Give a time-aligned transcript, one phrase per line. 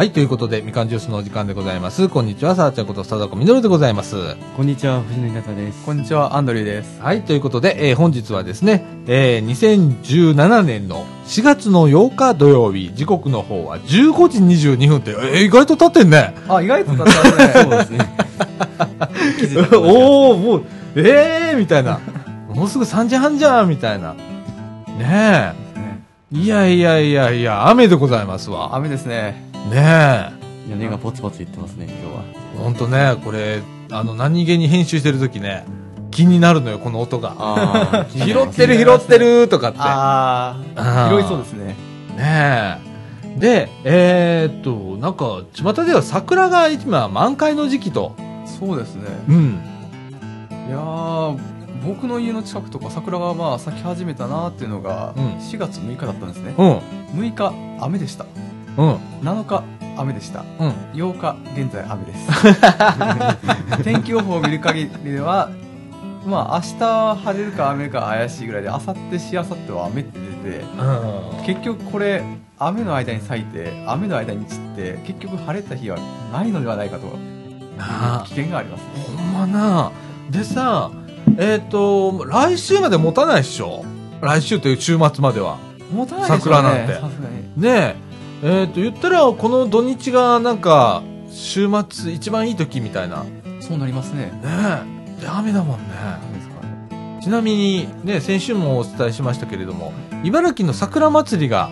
[0.00, 2.08] はい、ということで、みかんジュースのお時間でございます。
[2.08, 4.16] こんにちは、さあちゃんこと、さだこみのるでございます。
[4.56, 5.84] こんにちは、藤野稲田です。
[5.84, 7.02] こんにちは、アンドリューです。
[7.02, 14.38] はい、ということで、えー本日はですね、えー2017年の4月の8日土曜日、時刻の方は15時
[14.70, 16.34] 22分って、えー意外と経ってんね。
[16.48, 17.52] あ、意外とだったね。
[17.62, 18.16] そうですね。
[19.38, 20.62] 気づいたおおもう、
[20.94, 22.00] えーみたいな。
[22.54, 24.14] もうすぐ3時半じゃんみたいな。
[24.14, 25.69] ねえ。
[26.32, 28.76] いやいやいやいや、雨でございますわ。
[28.76, 29.50] 雨ですね。
[29.68, 30.70] ねえ。
[30.70, 32.16] 屋根がポツポツ言ってますね、今日
[32.58, 32.62] は。
[32.62, 35.64] ほんとね、これ、あの、何気に編集してる時ね、
[36.12, 37.34] 気になるのよ、この音が。
[37.36, 39.78] あ 拾ってる拾ってるとかって。
[39.80, 41.74] ああーあ、広いそうですね。
[42.16, 42.78] ね
[43.36, 43.38] え。
[43.40, 48.14] で、えーっと、なんか、巷では桜が今満開の時期と。
[48.46, 49.02] そうですね。
[49.28, 49.60] うん。
[50.68, 51.36] いやー、
[51.84, 56.54] 僕の家の近くとか桜がまあ咲き始めたなっていうのが、うん4月6日だったんですね。
[56.56, 56.78] うん。
[57.20, 58.26] 6日、雨でした。
[58.76, 58.94] うん。
[59.22, 59.64] 7日、
[59.96, 60.44] 雨でした。
[60.58, 60.70] うん。
[60.92, 63.82] 8日、現在雨です。
[63.82, 65.50] 天気予報を見る限りでは、
[66.26, 71.44] まあ明日晴れるか雨か怪しいぐらいで、明後日し明後日は雨って出て、うん。
[71.44, 72.22] 結局これ
[72.62, 75.98] 雨の間に咲いて雨の間に散って結局晴れた日は
[76.30, 77.18] ないのではないかと
[78.24, 79.90] 危険がありますねほんまな
[80.30, 80.92] でさ、
[81.38, 83.84] えーっと、来週まで持たないっしょ？
[84.20, 85.58] 来週という週末までは。
[85.92, 86.92] 持たないでしょうね桜なんて
[87.56, 87.96] ねえ、
[88.42, 93.24] えーっと、言ったら、この土日がなんか、週末一番いい時みたいな。
[93.24, 95.20] ねそうなりますねえ。
[95.22, 95.84] で、雨だもんね。
[97.22, 99.92] ちなみに、ね、先週もお伝えしましたけれども、
[100.24, 101.68] 茨城の桜祭りが、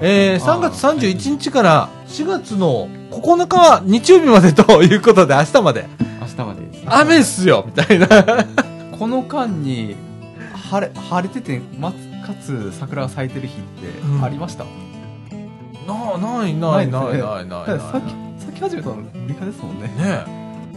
[0.00, 5.86] えー、3あ月31日から4月の9日日曜日までということで、明日まで。
[6.20, 6.88] 明日までですね。
[6.90, 8.06] 雨っすよみたいな。
[9.02, 9.96] この間に
[10.70, 14.18] 晴れ晴れててまつかつ桜が咲いてる日うん。
[14.18, 14.64] ってありました、
[15.88, 17.66] なないないないないないないない。
[17.66, 18.00] だから
[18.38, 19.88] 咲き始めたの6日ですもんね。
[19.88, 20.24] ねえ。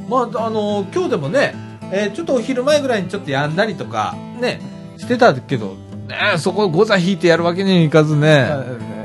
[0.10, 1.54] まああの今日でもね、
[1.92, 4.60] えーちょっとお昼前ぐらいにちょっとやんだりとかね
[4.98, 5.76] してたけど
[6.08, 8.50] ねえそこゴザ引いてやるわけにはいかずね。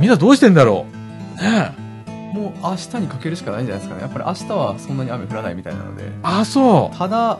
[0.01, 0.87] みんなどうしてんだろ
[1.39, 1.43] う？
[1.43, 2.11] ねえ。
[2.35, 4.01] もう明日にかけるしかないんじゃないですかね。
[4.01, 6.11] やっぱり明日はそんなに雨降らないみたいなので。
[6.23, 6.97] あそう。
[6.97, 7.39] ただ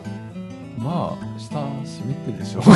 [0.81, 2.61] まあ下湿ってるでしょ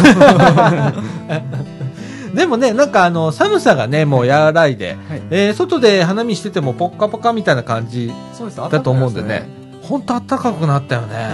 [2.36, 5.22] でもねなんかあの寒さがねもう和らいで、はい。
[5.32, 8.12] えー外で花見しててもポッカポカみたいな感じ
[8.56, 9.48] だと思うんでね。
[9.82, 11.30] 本当暖かくなったよね。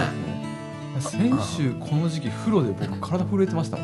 [1.00, 3.78] 先週この時期風呂で僕体震えてました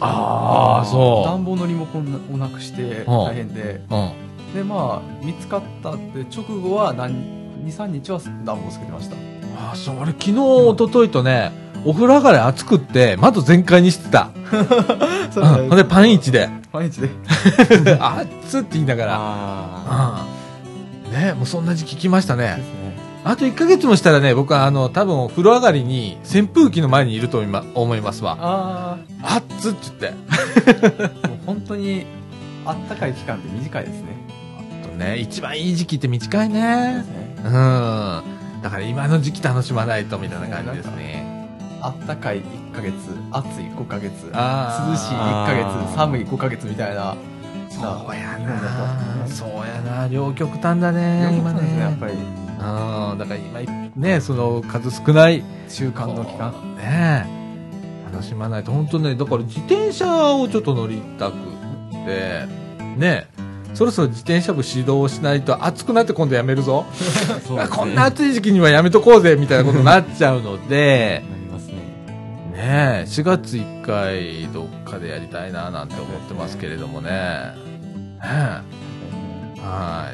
[0.00, 3.82] ああそ暖房のリモコンをなくして大変で。
[3.90, 4.10] ううん。
[4.54, 9.16] でまあ見つかったって直後は23日は暖房つけてました。
[9.56, 9.96] ああそう。
[10.00, 14.30] 俺昨日一昨日とねお風呂上がり暑くって窓全開にしてた
[15.32, 17.08] そうんほんでパン一で毎日で
[18.00, 19.16] あっつって言いながら。
[19.18, 20.26] あ
[21.06, 21.12] うん。
[21.12, 22.44] ねもうそんな時期来ましたね。
[22.44, 22.62] ね
[23.24, 27.42] あと1ヶ月もしたらね、僕はあの、多分風呂上がりに扇風機の前にいると
[27.74, 28.38] 思いますわ。
[28.40, 31.12] ああっつって言って。
[31.22, 32.06] あ もう本当に
[32.64, 34.06] あったかい期間って短いですね
[34.82, 37.08] とね、一番いい時期って短いでねす。
[37.08, 37.50] ねうん。
[38.62, 41.29] だから今の時期楽しまないとみたいな感じですね。
[41.82, 42.94] あったかい1ヶ月
[43.32, 45.86] 暑い5ヶ月涼しい1ヶあー。
[45.88, 47.14] 月寒い5ヶ月みたいな。
[47.70, 49.24] そうやな。
[49.26, 50.08] とそうやな。
[50.08, 51.78] 両極端だね、今ね。
[51.78, 51.96] やっね。
[52.00, 52.12] ぱり。
[52.12, 52.16] う
[53.14, 53.18] ん。
[53.18, 56.52] だから今、ね、その数少ない中間の期間。
[56.76, 57.40] ねえ。
[58.12, 58.72] 楽しまないと。
[58.72, 61.36] 本当ねだから自転車をちょっと乗りたくっ
[61.92, 62.46] て。
[62.96, 63.26] ねえ。
[63.72, 66.86] そろそろ自転車部指導しないと暑くなって今度やめるぞ、
[67.56, 67.66] ね。
[67.70, 71.22] こんな暑い時期にはやめとこうぜみたいなことになっちゃうので
[72.60, 72.66] ね。
[72.66, 77.54] ねえ4月1回どっかでやりたいななんて思ってますけれどもね
[78.18, 78.62] は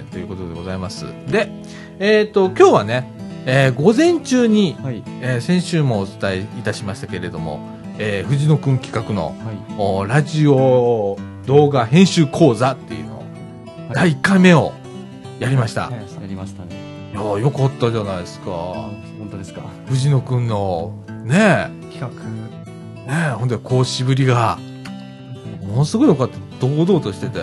[0.00, 1.50] いということでございますで
[1.98, 3.10] えっ、と今日はね、
[3.46, 5.02] えー午前中にはい。
[5.22, 7.60] えー先週もお伝えいたしましたけれども、
[7.98, 9.34] えー藤野くん企画のはい。
[9.78, 11.16] おラジオ
[11.46, 13.26] 動画編集講座っていうのを、はい
[13.94, 14.72] 第1回目を
[15.38, 15.90] やりました。
[15.92, 16.76] やりましたね。
[17.14, 18.50] やーよかったじゃないですか。
[18.50, 19.62] 本当ですか。
[19.86, 20.92] 藤野くんの、
[21.24, 22.10] ね企画
[23.06, 24.58] え、ねえ、ほんで講師ぶりが、
[25.62, 26.38] ものすごいよかった。
[26.60, 27.40] 堂々としてて。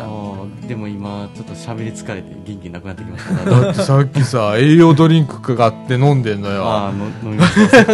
[0.67, 3.49] でも今、ちょっと喋り疲れて元気なくなってきました。
[3.49, 6.63] だってさっきさ、栄養ドリンク買って飲んでんのよ。
[6.65, 7.91] ああ、の飲みました。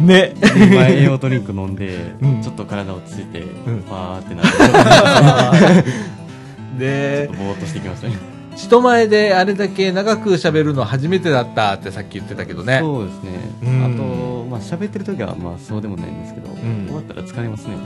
[0.00, 0.34] ね。
[0.56, 3.44] 今栄養ドリンク飲んで、うんちょっと体落ち着いて、ん
[3.90, 4.50] わーってなって、
[5.82, 8.29] ちょっでとぼーっとしてきましたね。
[8.60, 12.78] 人前であれだけ長く喋るの初めてだったってさっき言ってたけどね。
[12.80, 13.30] そうですね。
[13.62, 17.76] うんあと、まあ喋ってる時はまあそうでもないんですけど、ん終わったら疲れますね。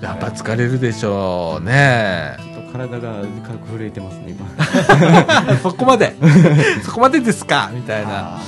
[0.00, 2.36] やっぱ疲れるでしょうね。
[2.38, 5.56] ちょっと体が軽く震えてますね、今。
[5.62, 6.14] そこまで。
[6.84, 8.36] そこまでですかみたいな。
[8.36, 8.40] あ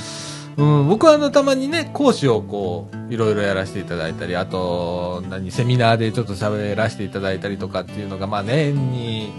[0.56, 9.32] うん、僕はあの、たまにね、講師をこう、いろいろやらせていただいたり、あと、何、セミナーでちょっと喋らせていただいたりとかっていうのが、まあ年に、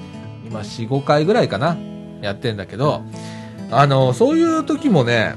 [0.46, 1.78] 今4、5回ぐらいかな、
[2.26, 3.04] やってんだけど、
[3.72, 5.36] あの、そういう時もね、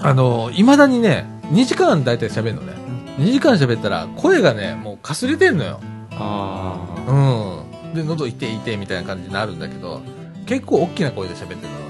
[0.00, 2.72] あの、未だにね、2時間だいたい喋るのね。
[3.18, 5.80] 2時間喋ったら、声がね、もうかすれてんのよ。
[6.12, 7.94] あうん。
[7.94, 10.00] で、喉痛い痛いみたいな感じになるんだけど、
[10.46, 11.89] 結構大きな声で喋ってるの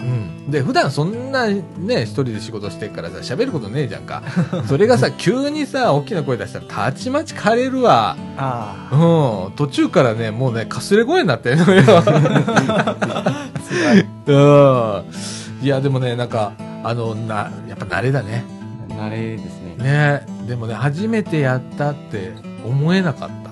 [0.00, 4.22] うん、で普段そんなね一人で仕事してるからさ喋ることねえじゃんか。
[4.66, 8.16] それがさ 急にさ大きな声出したらたちまち枯れるわ。
[8.36, 9.52] あうん。
[9.56, 11.82] 途中からねもうねかすれ声になってんのよ。
[14.26, 15.64] うん。
[15.64, 18.44] いやでもねなんかあのなやっぱ慣れだね。
[18.90, 19.84] あ、慣れですね。
[19.84, 20.26] ね。
[20.46, 22.32] でもね初めてやったって
[22.64, 23.50] 思えなかった。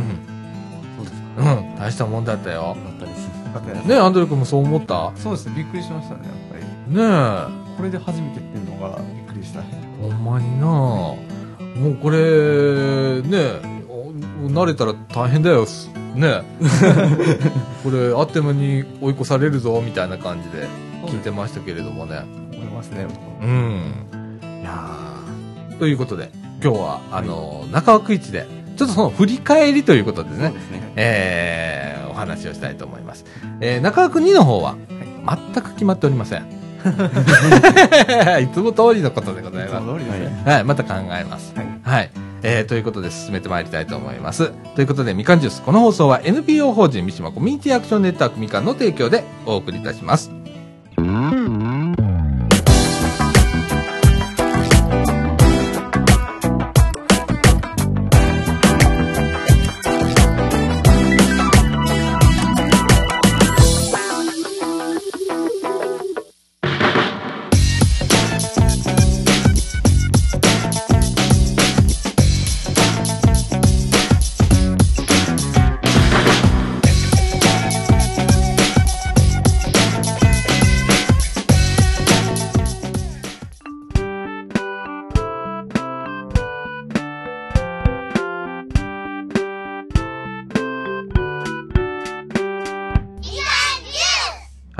[0.00, 0.18] ん。
[0.96, 1.54] そうですか。
[1.54, 1.76] うん。
[1.76, 2.76] 大したもんだったよ
[3.54, 3.74] よかったです。
[3.74, 5.12] よかったですねアンドレ君もそう思った？
[5.16, 7.02] そうですねびっくりしましたねやっぱりね
[7.72, 9.66] えこれで初めてっていうのがびっくりしたね
[10.00, 11.16] ほんまになも
[11.90, 12.18] うこれ、
[13.22, 15.66] ね、お慣れたら大変だよ。
[16.14, 16.42] ね。
[17.82, 20.66] これ、あっという間に追い越されるぞ、みたいな感じで
[21.06, 22.22] 聞いてましたけれどもね。
[22.52, 23.06] 思いますね
[23.42, 24.06] うん。
[24.60, 26.30] いやーということで、
[26.62, 28.46] 今日は、あの、中枠市で、
[28.82, 30.92] ちょっとその振り返りということでねね。
[30.96, 33.24] えー、お話をしたいと思います。
[33.60, 34.76] えー、中枠2の方は、
[35.54, 36.42] 全く決まっておりません。
[38.42, 39.74] いつも通りのことでございます。
[39.76, 41.52] その通りですねはい、また考えます。
[41.54, 42.10] はいはい。
[42.42, 44.50] えー、ということで進めてまいりたいと思います。
[44.74, 45.62] ということで、みかんジュース。
[45.62, 50.32] この放送は NPO 法人三島コミュニティアクションネットワークみかんの提供でお送りいたします。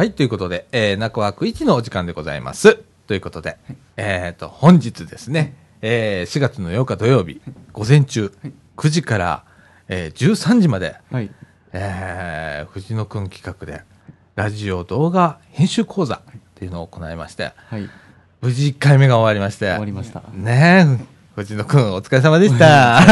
[0.03, 2.75] はい、ということで、えー、中枠1のお時間でございます。
[3.07, 3.57] ということで、
[3.97, 7.41] えっ、と、本日ですね、えー、4月の8日土曜日、
[7.73, 8.33] 午前中、
[8.77, 9.45] 9時から、
[9.87, 11.31] えー、13時まで、はい。
[11.73, 13.83] えー、藤野くん企画で、
[14.35, 16.21] ラジオ動画編集講座っ
[16.57, 17.89] ていうのを行いまして、はい。
[18.41, 20.25] 無事1回目が終わりまして、終わりました。
[20.35, 21.05] ねえ、
[21.37, 23.03] 藤野くんお疲れ様でした。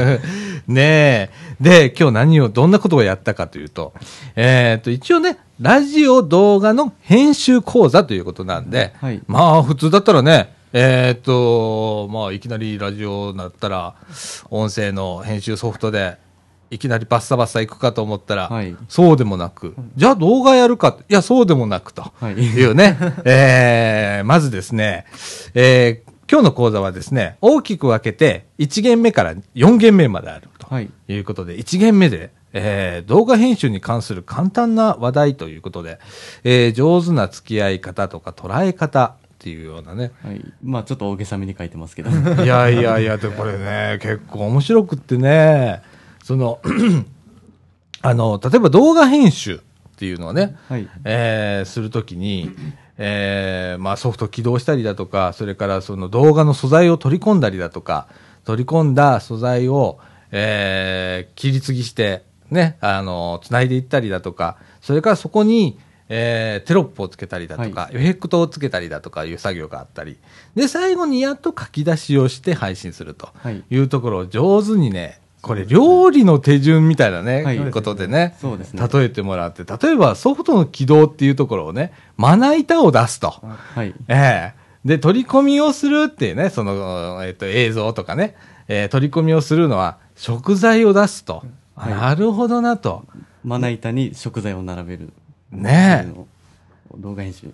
[0.66, 1.30] ねえ。
[1.60, 3.92] で、今日何を、どんなことをやったかというと、
[4.36, 13.94] えっ、と、一応ね、ラジオ動画の編集講座ということなんで、はいまあ、普通だったらね、えっ、と、まあ、いきなりラジオだったら、
[14.48, 16.16] 音声の編集ソフトで、
[16.70, 22.10] いきなりバッサバッサ行くかと思ったら、はいそうでもなく、じゃあ動画やるかいや、そうでもなくと。
[22.18, 22.96] はいいうね。
[23.24, 25.04] えー、まずですね、
[25.52, 30.68] えー、今日の講座はですね、大きく分けて、1限目から4限目まであると。
[30.68, 30.88] はい。
[31.08, 35.98] いうことで、1限目で、えー、動画編集に関する簡単な話題ということで、
[36.44, 40.12] えー、上手な付き合い方とか捉え方っていうようなね。
[40.22, 40.44] はい。
[40.62, 42.10] まあちょっと大げさめに書いてますけど。
[42.44, 45.80] いやいやいや、でこれね、結構面白くってね、
[46.22, 46.60] その、
[48.02, 49.60] あの、例えば動画編集っ
[49.96, 50.88] ていうのをね、はい。
[51.04, 52.50] えーするときに、
[52.98, 58.08] えーまあ、ソフト起動したりだとか、それからその動画の素材を取り込んだりだとか、
[58.44, 59.98] 取り込んだ素材を、
[60.32, 65.78] えー切り継ぎして、ね、あの、繋いでいったりだとか、それからそこに、
[66.08, 70.18] えーテロップをつけたりだとか、エフェクトをつけたりだとかいう作業があったり、
[70.54, 78.36] で、最後にやっと書き出しをして配信するとはいいうところを上手にね、これ料理の手順みたいなね、はいことでね、
[78.74, 78.88] ね。
[78.92, 83.30] 例えてもらって、例えばソフトの起動っていうところをね、まな板を出すと。
[83.30, 83.94] はい。
[84.08, 88.34] ええで、取り込みをするっていうね、その、えっ、と、映像とかね、
[88.66, 91.44] えー取り込みをするのは食材を出すと。
[91.80, 93.04] あはいなるほどなと。
[93.44, 95.12] まな板に食材を並べる。
[95.50, 97.48] ねえ動画編集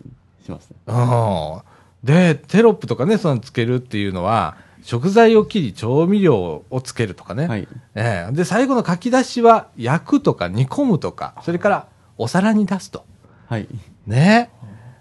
[0.44, 0.76] しますね。
[0.86, 2.06] うん。
[2.06, 7.46] で、テロップとかね、そのつけるっていうのは、食材を切り調味料をつけるとかね。
[7.46, 7.68] はい。
[7.94, 11.86] ええで、最後の書き出しは焼くとか煮込むとか、それから
[12.18, 13.04] お皿に出すと。
[13.48, 13.66] はい。
[14.06, 14.50] ね。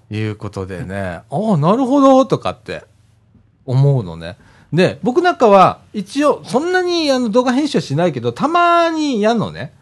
[0.10, 2.84] いうことでね、ああ、なるほど、とかって
[3.66, 4.38] 思うのね。
[4.76, 9.74] で、僕なんかは一応、そんなにあの動画編集はしないけど、たまにやるのね。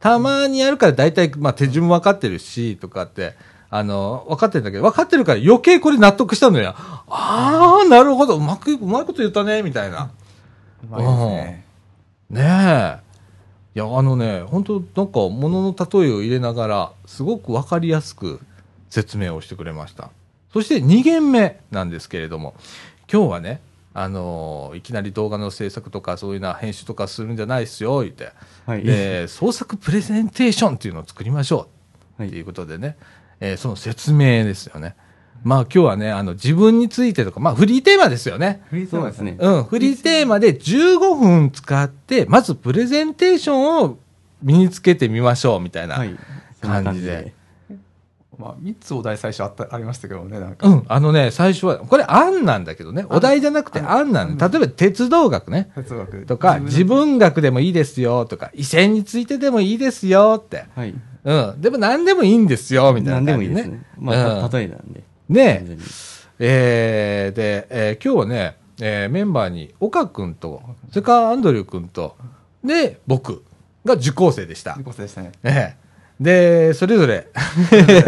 [0.00, 3.34] たまにやるから大体、まあ手順分かってるし、とかって、
[3.70, 6.74] あの、分かってるんだけど、分かってるから余計これ納得したのよ。
[6.76, 10.10] ああ、なるほど、うまく、うまいこと言ったね、みたいな。
[10.84, 11.66] うまいですね。
[12.30, 13.10] ねえ。
[13.76, 18.40] いや、あのね、本当なんか、ものの例えを入れながら、すごくわかりやすく
[18.88, 20.10] 説明をしてくれました。
[20.52, 22.54] そして2限目なんですけれども、
[23.12, 23.60] 今日はね、
[23.92, 28.32] あのーいきなり動画の制作とかそういうな編集とかするんじゃないですよ、言って。
[28.66, 28.82] はい。
[28.82, 31.68] で、創作プレゼンテーションっていうのを作りましょ
[32.18, 32.22] う。
[32.22, 32.96] はいっていうことでね、
[33.40, 34.94] えーその説明ですよね。
[35.42, 38.62] まあ今日はね、あの自分についてとか、まあフリーテーマですよね。
[38.68, 39.36] フリーそうですね。
[39.38, 43.98] うん、フリーテーマで15分使って、まずプレゼンテーションを
[44.42, 45.96] 身につけてみましょうみたいな。
[46.60, 47.32] 感じで。
[48.40, 50.66] まあ、3つお題最初あったありましたけどね、なんか。
[50.66, 54.12] うん、あのね、最初は、これ案なんだけどね、お題じゃなくて案？
[54.12, 54.48] なんだ。
[54.48, 55.70] 例えば鉄道学ね。
[55.74, 60.64] 哲学とか、自分学でもいいですよとか、異性についてでもいいですよって。
[60.74, 60.94] はい。
[61.24, 61.60] うん。
[61.60, 63.32] でも何でもいいんですよ、みたい何なね。
[63.32, 63.82] でもいいですね。
[63.98, 64.12] ま
[64.44, 65.04] あ、例えなんで。
[65.28, 65.82] ね完全に
[66.42, 72.16] えーで、えー今日はね、えーメンバーに岡君と、それからアンドリュー君と、
[72.64, 73.44] で、僕
[73.84, 74.90] が受講生でした自。
[74.90, 75.32] 己でしたね。
[75.44, 75.79] ええ。
[76.20, 77.28] で、それぞれ。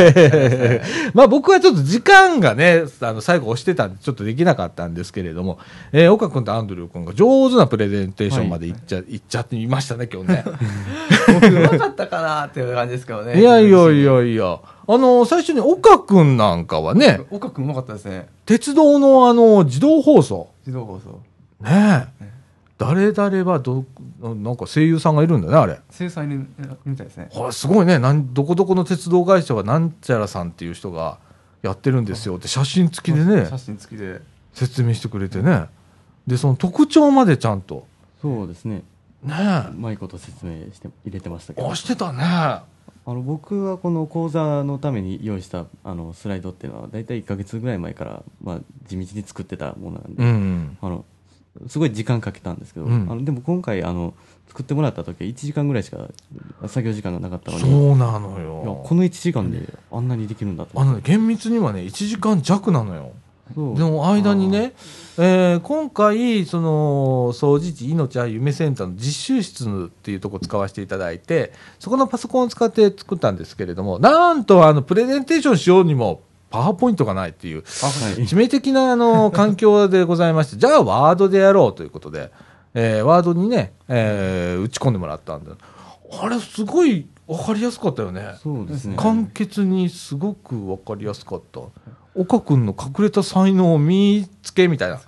[1.14, 5.59] まあ僕はちょっと時間がね、あの最後押してたんでちょっとできなかったんですけれども、
[5.92, 10.45] えー岡君とアンドリュー君が上手なプレゼンテーションまでいっちゃ、い、っちゃってみましたね、今日ね。
[11.40, 13.40] 僕、うまかったかなっていう感じですけどね。
[13.40, 14.04] いやいやい。
[14.04, 14.59] やいや。
[14.87, 18.26] あの、最初に岡君なんかはね、岡君うまかったですね。
[18.45, 20.50] 鉄道のあの、自動放送。
[20.66, 21.21] 自動放送。
[21.64, 22.31] ねえ。
[22.82, 23.84] 誰々はど、
[24.20, 25.78] なんか声優さんがいるんだね、あれ。
[25.90, 26.46] 生産に
[26.84, 27.30] みたいですね。
[27.52, 31.18] すごいねなんどこどこの鉄道会社はなんちゃらさんっていう人が
[31.62, 34.20] やってるんですよって写真付きでね写真付きで。
[34.54, 35.64] 説明してくれてね
[36.26, 37.86] でその特徴までちゃんと
[38.20, 38.82] そうですね。
[39.22, 39.34] ね
[39.70, 41.66] うまいこと説明して入れてましたけど。
[41.66, 42.22] えあしてたね
[43.04, 51.04] あの僕はこの講座のために用意したあのスライドっていうのは大体1ヶ月ぐらい前から、まあ、地道に作ってたものなんで、うんあの
[51.68, 53.06] すごい時間かけたんですけど、うん。
[53.11, 54.14] あのでも今回あの
[54.49, 56.09] 作ってもらった時は1時間ぐらいしか
[56.66, 63.12] 作業時間がなかったのそにいうなのやよこの1時間であんなにできるんだとあのね厳密にはね1時間弱なのよ。
[63.54, 64.73] でも間にね、
[65.18, 77.64] えー今回その掃除地命愛夢センターの実習室っていうとこ使わせていただいてそこのパソコンを使って作ったんですけれどもなんとあのプレゼンテーションしようにもパワーポイントがないっていうはい。
[78.25, 82.30] 致命的なあの 環境でございましてじゃあワードでやろうということで、
[82.75, 85.50] えーワードにね、えー打ち込んでもらったんで
[86.21, 88.35] あれすごい分かりやすかったよね。
[88.42, 88.97] そうですね。
[88.99, 91.61] 簡潔にすごく分かりやすかった。
[92.14, 95.00] 岡君の隠れた才能を見つけみたいな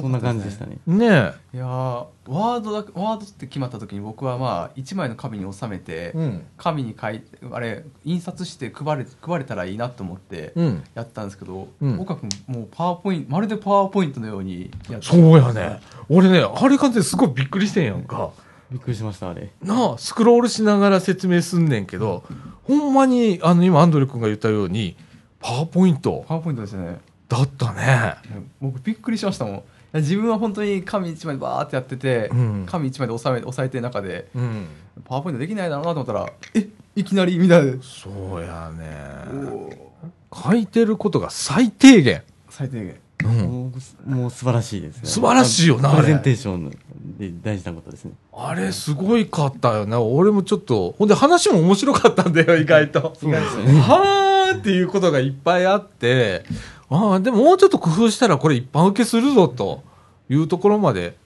[0.00, 0.78] そんな感じでしたね。
[0.86, 1.08] ねえ。
[1.54, 6.46] いやーワードだけワードって決まった時に僕はまあ1枚の紙に収めて、うん。
[6.56, 10.84] 紙に書いてあれ印刷して配れ配れたらいいなと思ってうん。
[10.94, 12.00] やったんですけど、うん。
[12.00, 15.80] 岡君もうパワーポイントまるでパワーポイントのようにやってそうやね。
[16.08, 18.30] 俺ねあれ感じですごいびっくりしてんやんか。
[18.70, 19.50] びっくりしましたあれ。
[19.62, 22.24] なあスクロールしながら説明すんねんけど
[22.64, 24.96] ほんまにあの今アンドレ君が言ったように
[25.38, 26.24] パワーポイント。
[26.26, 26.98] パワーポイントですね。
[27.28, 28.14] だったね。
[28.60, 29.62] 僕びっくりしましたもん
[29.96, 32.66] 自分は本当に紙1枚でバーってやってて、うん。
[32.66, 34.66] 紙1枚で収め押さえてる中でうん。
[35.04, 37.60] パワーポイントできないだろうなと思ったらえいきなりみんな。
[37.60, 39.96] でそうやね。
[40.32, 42.96] 書いてることが最低限、最低限。
[43.24, 43.72] うん、も
[44.06, 45.02] うもう素晴らしいですね。
[45.04, 46.70] 素晴らしいよなプレゼンテーション
[47.18, 48.12] で大事なことですね。
[48.32, 49.96] あれすごいかったよね。
[49.96, 53.14] 俺もちょっとほんで話も面白かったんだよ意外と。
[53.18, 53.80] そうですよね。
[53.80, 56.44] はーっていうことがいっぱいあって、
[56.90, 59.82] ああ、でももうちょっと工夫したらこれ一般受けするぞと
[60.28, 61.16] いうところまで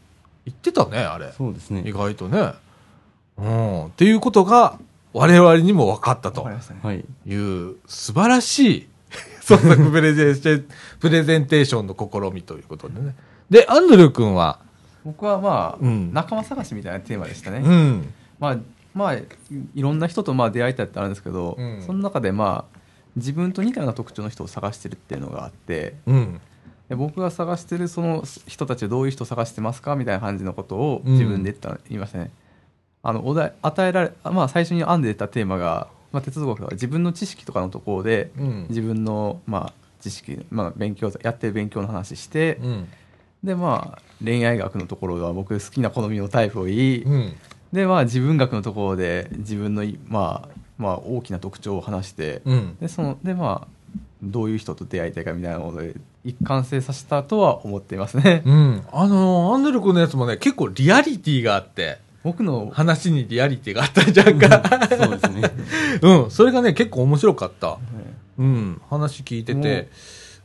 [0.46, 1.32] 言ってたね、あれ。
[1.32, 2.52] そうですね意外とね。
[3.38, 3.86] うん。
[3.86, 4.78] っていうことが
[5.12, 8.88] 我々にも分かったとわかりましたね、はいいう素晴らしい
[9.42, 10.64] 創作プレゼン
[11.00, 13.14] プレゼンテーションの試みということでね。
[13.48, 14.60] で、アンドリュー君は、
[15.04, 18.14] 僕はまあ、うん仲間探しみたいなテーマでしたね、うん。
[18.38, 18.56] まあ
[18.94, 19.24] まあい
[19.74, 22.79] いろんな人とまあ出会いたいってあるんですけど、うんその中でまあ
[23.16, 26.40] 自分と似たような特徴の人を探してるっていうのがあってうん。
[26.88, 29.94] で僕が探してるその人たちはどういう人を探してますか？
[29.94, 32.30] みたいな感じのことをうん自分で言った、言いましたね
[33.02, 42.88] あのお題与えられまあ最初に編んで出たテーマが、まあ、鉄道学は自分の知識とかのところで、うん自分のまあ知識、まあ、勉強やってる勉強の話して、うん。
[43.44, 47.36] でまあ恋愛学のところは僕好きな好みのタイプを言い、うん。
[47.72, 52.76] でまあ自分学のところで自分のいまあまあ、大きな特徴を話して、うん。
[52.80, 53.68] でそのでまあ
[54.22, 55.94] どういう人と出会いたいかみたいなので
[56.24, 58.84] 一貫性させたとは思っていますね、うん。
[58.92, 64.62] あのーアンドル君のやつもね、結構リアリティがあって、僕の話にリアリティがあったじゃんか。
[64.90, 65.50] そうですね。
[66.02, 66.30] うん。
[66.30, 67.78] それがね、結構面白かった。
[68.38, 68.80] うん。
[68.90, 69.88] 話聞いてて、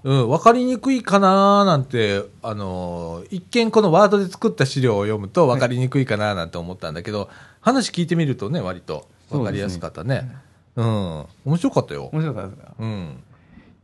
[0.04, 0.30] うん。
[0.30, 10.29] わかりにくいかなーなんて、あのー一見このワードで作った資料を読むとわかりにくいかなーなんて思ったんだけど、話聞いてみるとね、割とわかりやすかったね。
[10.75, 11.25] うん。
[11.46, 12.10] 面白かったよ。
[12.13, 12.74] 面白かったですか？
[12.79, 13.24] うん。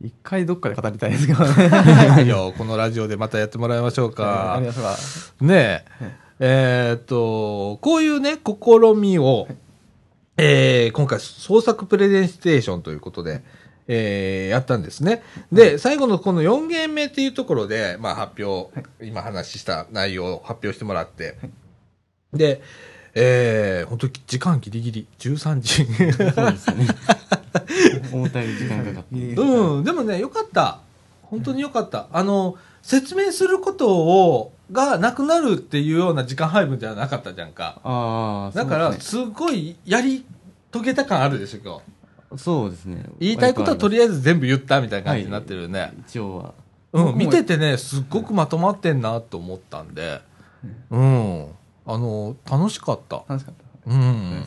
[0.02, 4.60] 一回どっかで語りたいですけど ねいや、このラジオでまたやってもらいましょうか。
[5.40, 9.46] ねえ、えーっと、こういうね、試みを、
[10.36, 13.42] えー今回創作プレゼンステーションということで、
[13.86, 15.22] えーやったんですね。
[15.52, 18.72] で、最後のこの4ゲーム目っていうところで、まあ発表、
[19.02, 21.36] 今話した内容を発表してもらって、
[22.32, 22.60] で、
[23.14, 25.84] えー、本当に時間ギリギリ、13時。
[26.32, 26.86] そうですね。
[28.12, 29.16] 思ったより時間かかって。
[29.16, 30.80] うん、でもね、よかった。
[31.22, 32.08] 本当によかった。
[32.12, 37.80] あの、説明することを、がなくなるっていうような時間配分ではなかったじゃんか。
[37.84, 40.24] ああ、だから、そうですすごいやり
[40.70, 41.78] 遂げた感あるでしょ、今日。
[41.80, 41.84] ね。
[42.38, 43.04] そうですね。
[43.20, 45.92] 言いたいことはとりあえず全部言ったみたいな感じになってるね。
[46.08, 46.54] 一応は。
[46.94, 50.20] うん、見ててね、すっごくまとまってんなと思ったんで、
[50.90, 51.48] うん。
[51.86, 53.22] あの、楽しかった。
[53.28, 53.54] 楽しかっ
[53.86, 54.44] たうん。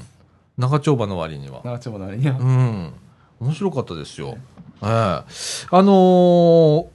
[0.58, 1.62] 長丁場の割には。
[1.64, 2.94] 長丁場の割にはうん。
[3.40, 4.38] 面白かったですよ。
[4.82, 5.24] ええあ
[5.72, 6.86] のー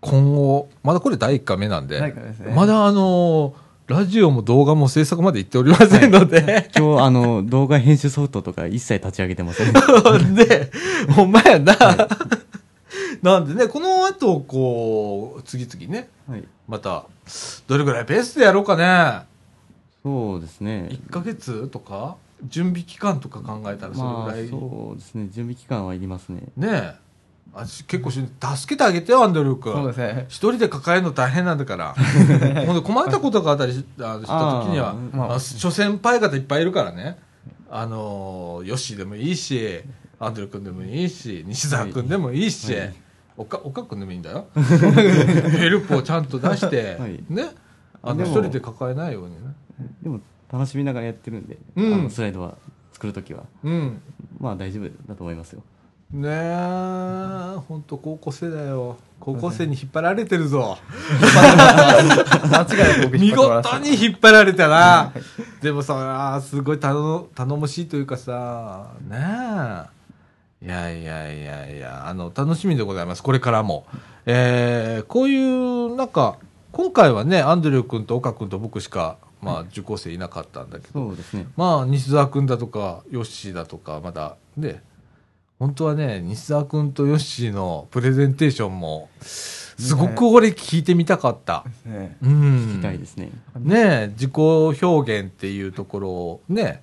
[0.00, 9.72] 今後、まだこれ第1回目なんで、第一回目ですねまだあのーラジオも動画も制作まで行っておりませんので、 今日、あの、動画編集ソフトとか一切立ち上げてません。
[10.34, 10.70] で、
[11.14, 11.76] ほんまやな。
[13.22, 16.44] なんでね、この後、こう、次々ね、はい。
[16.68, 17.04] また、
[17.66, 19.26] どれぐらいペースでやろうかね。
[20.02, 20.88] そうですね。
[20.90, 22.16] 1ヶ月とか？
[22.48, 25.28] 準備期間とか考えたらそまあれぐらい？、そうですね。
[25.30, 26.42] 準備期間はいりますね。
[26.56, 26.94] ねえ。
[27.54, 28.14] あ結構し
[28.56, 29.72] 助けてあげてよ、アンドルー君。
[29.74, 31.94] そうですね一人で抱えるの大変なんだから。
[32.66, 34.28] ほんで困ったことがあったりした時
[34.70, 37.18] にはあ、ーまああ諸先輩方いっぱいいるからね。
[37.70, 39.80] あのー、ヨッシーでもいいし、
[40.18, 42.94] アンドル君でもいいし、西澤君でもいいし、はい
[43.36, 44.46] おか、おか君でもいいんだよ。
[44.54, 47.50] ヘルプをちゃんと出して、はいね。
[48.02, 49.41] あの、一人で抱えないようにね。
[50.02, 50.20] でも、
[50.52, 52.56] 楽しみながらやってるんで、うんあのスライドは
[52.92, 53.44] 作るときは。
[53.64, 54.02] うん。
[54.38, 55.62] まあ大丈夫だと思いますよ。
[56.12, 58.98] ねえ、ほんと高校生だよ。
[59.18, 60.76] 高校生に引っ張られてるぞ。
[61.22, 65.12] 間違いなく僕見事に引っ張られたな。
[65.62, 69.16] でもさ、すごい頼頼もしいというかさ、ね
[70.60, 70.66] え。
[70.66, 73.22] いやいやいやいや、あの、楽しみでございます。
[73.22, 73.86] これからも。
[74.26, 76.36] えー、こういう、なんか、
[76.72, 81.46] 今回はね、アンドリュー君と岡君と僕しか、まあ、受講生いなかったんだけど、そうですね。
[81.56, 84.80] まあ、西澤君だとか、ヨッシーだとか、まだ、で、
[85.58, 91.64] 本当はね、西澤君とヨッシーのプレゼンテーションも、すごく俺聞いてみたかった。
[91.84, 92.30] ねうん。
[92.30, 93.30] 聞きたいですね。
[93.58, 96.82] ねえ自己表現っていうところをね、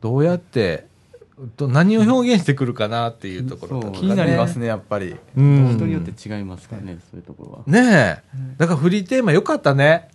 [0.00, 0.86] どうやって、
[1.56, 5.74] ど何を表現してくるかなっていうところね、気になりますねやっぱりうん。
[5.76, 7.58] 人によって違いますからね、そういうところは。
[7.66, 8.56] ねえ。
[8.58, 10.08] だからフリーテーマ良かったね。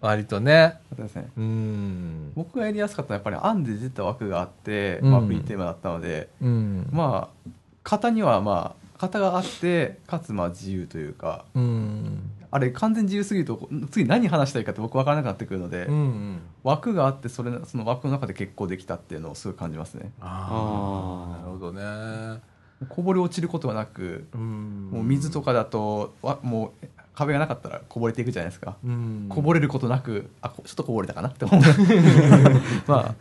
[0.00, 0.78] 割とね。
[0.96, 2.32] そうですねうん。
[2.34, 6.88] 僕がやりやすかったのはやっぱり案で出た枠があって、うんまあ、フリーテーマだったので、うん。
[6.90, 7.50] まあ
[7.84, 12.30] 型にはまあ型があってかつまあ自由というかうん。
[12.50, 16.40] あれ完全自由すぎると次何話したいかって僕分からなくなってくるので、うん。
[16.64, 22.40] 枠があってそれその枠の中で結構できたっていうのをすごい感じますねあなるほどね。
[22.88, 24.88] こぼれ落ちることはなくうん。
[24.90, 26.86] もう水とかだとわもう
[27.20, 29.26] 壁がなかったらこぼれていくじゃないですか、うん。
[29.28, 31.60] こぼれることなくあこちょっとこぼれたかなって思う
[32.88, 33.14] まあ、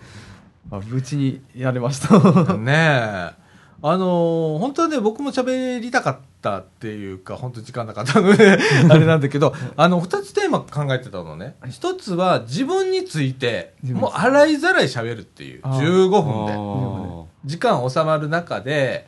[0.69, 2.17] まあ、無事にやれました
[2.55, 3.49] ねえ。
[3.81, 8.57] あのー本当はね、僕も喋りたかったっていうか、本当時間なかったので、
[8.89, 11.55] あれなんだけど、あの、二つテーマ考えてたのね。
[11.69, 16.53] 一つは自分について、もう洗いざらい喋るっていう、あー15あ分で。
[16.53, 19.07] ー時間収まる中で、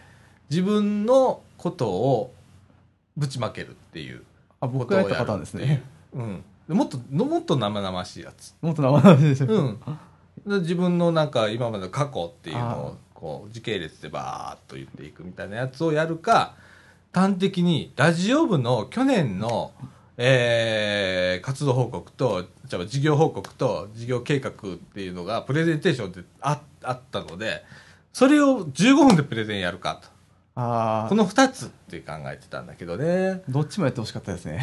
[0.49, 2.33] 自分のことを
[3.17, 4.23] ぶちまけるっていう。
[4.61, 5.83] あ僕がやったパターンですね。
[6.13, 6.21] う。
[6.21, 6.43] ん。
[6.67, 8.55] でもっと、もっと生々しいやつ。
[8.61, 9.23] もっと生々しい。
[9.25, 9.79] ですうん、
[10.47, 16.55] で自分のなんか今までの過去っていうのをこう時系列でバーッと言っていくみたいなやつをやるか
[17.13, 19.73] 端的にラジオ部の去年の、
[20.17, 24.53] えー活動報告とじゃあ事業報告と事業計画っ
[24.93, 27.63] ていうのがプレゼンテーションでああったので
[28.13, 30.07] それを15分でプレゼンやるかと
[30.55, 33.41] ああこの2つって考えてたんだけどね。
[33.47, 34.61] どっちもやってほしかったですね。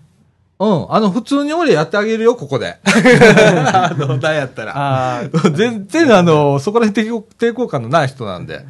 [0.60, 0.86] うん。
[0.92, 2.76] あの普通に俺やってあげるよここで。
[2.84, 5.28] あのなんやったら。
[5.54, 8.64] 全然あの、そこら辺抵抗抵抗感のない人なんで。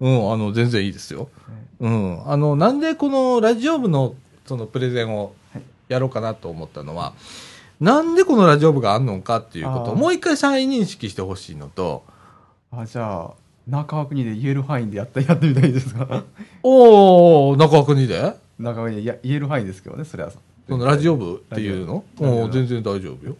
[0.00, 1.28] うん、あの、全然いいですよ。
[1.80, 2.22] うん。
[2.26, 4.14] あの、なんでこのラジオ部の
[4.46, 5.34] そのプレゼンを
[5.88, 7.12] やろうかなと思ったのは、
[7.80, 12.04] なんでこのラジオ部があんのかっていうことをもう一回再認識してほしいのと、
[12.72, 13.30] あじゃあ
[13.66, 16.24] 中枠にで言える範囲でやったやってみたいですか？
[16.62, 18.34] おー、中国にで？
[18.58, 22.04] 中枠にいや言える範囲ですけどねそれはそのラジオ部っていうの？
[22.18, 23.36] おー全然大丈夫よ。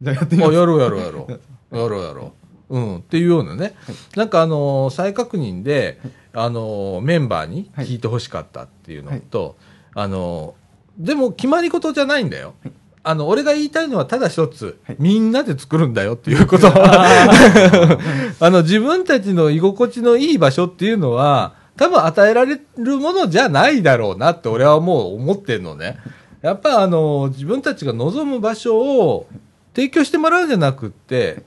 [0.00, 1.76] じゃあやってみますあやろうやろうやろう。
[1.76, 2.32] やろうやろ
[2.70, 2.78] う。
[2.78, 2.96] うん。
[2.98, 3.74] っていうようなね。
[4.16, 5.98] なんかあのー再確認で、
[6.34, 9.56] あのーメンバーに聞いてほしかったっていうのと、
[9.94, 12.54] あのーでも決まり事じゃないんだよ。
[13.02, 16.68] あの、俺が言いたいのはただ一つ、はいみんなで作るんだよっていうこと。
[16.74, 25.98] あの、自分たちの居心地のいい場所っていうのは、多分与えられるものじゃないだろうなって俺はもう思ってるのね。
[26.42, 29.28] やっぱあの、自分たちが望む場所を
[29.74, 31.42] 提供してもらうんじゃなくって、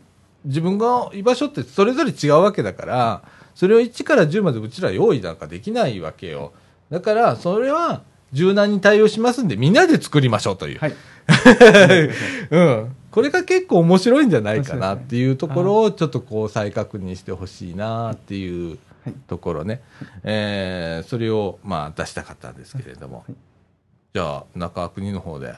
[0.45, 3.23] 自分が居場所ってそれぞれ違うわけだから、
[3.55, 6.53] それを1から10までうちら用意なんかできないわけよ。
[6.89, 10.79] だから、それは柔軟に対応しますんで、みんなで作りましょうという。
[10.79, 10.95] はい
[12.51, 12.95] うん。
[13.11, 19.81] これが結構面白いんじゃないかなっていうところをちょっとこう再確認してほしいなっていうはいところね。
[20.23, 23.25] えー、それをまあ出したかったんですけれども。
[24.13, 25.53] じゃあ、中国の方で。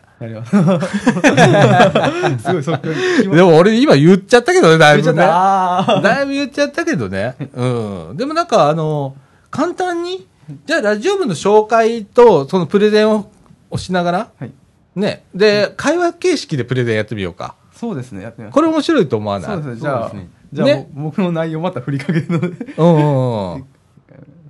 [2.37, 5.23] す すごいそっでも俺今言っちゃったけどね、だいぶね。
[5.23, 7.35] あだいぶ言っちゃったけどね。
[7.55, 8.17] うん。
[8.17, 9.15] でもなんかあの、
[9.49, 10.27] 簡単に、
[10.67, 13.31] じゃあラジオ部の紹介とそのプレゼンを
[13.71, 14.51] をしながら、ーはい
[14.95, 15.23] ね。
[15.33, 17.55] で、会話形式でプレゼンやってみようか。
[17.73, 19.51] そうですねやってみますこれ面白いと思わない？
[19.51, 23.65] そうですねじゃあねじゃあ、ねぼ僕の内容また振りかけるのでうんうんうん。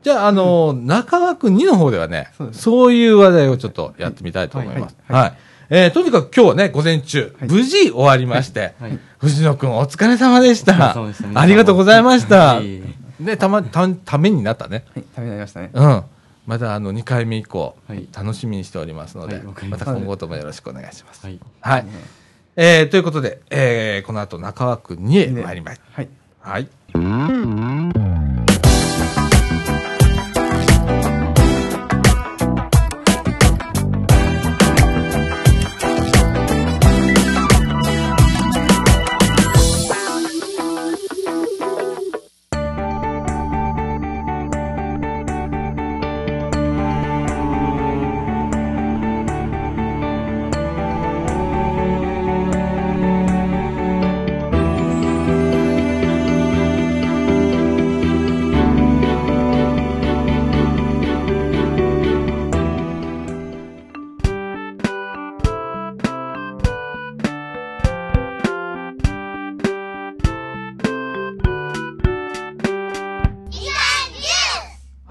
[0.03, 4.97] じゃあ、あの、中枠2の方ではね、そうですそういう話題をちょっとやってみたいと思います。
[5.08, 5.21] はい。
[5.21, 5.34] はい
[5.69, 10.93] えーとにかく今日はね、午前中、はい無事終わりまして、はい藤野くんお疲れ様でした。
[11.34, 12.56] ありがとうございました。
[12.56, 12.82] はい
[13.19, 14.84] ね、たま、た、ためになったね。
[14.93, 16.03] はいためになりましたねうん。
[16.45, 21.25] またあの、2回目以降、はい楽しみにしておりますので、はいまましたた今後ともよろしくお願いします。
[21.25, 21.39] はい。
[21.62, 21.86] はい。
[22.56, 25.82] えーということで、えーこの後中枠2へ参ります。
[25.91, 26.67] はいはい。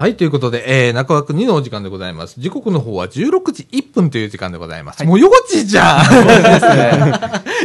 [0.03, 2.37] はい、ということで、えー、中枠2のお時間でございます。
[2.37, 5.01] 時刻の方は16時1分という時間でございます。
[5.05, 6.01] もうよこちじゃ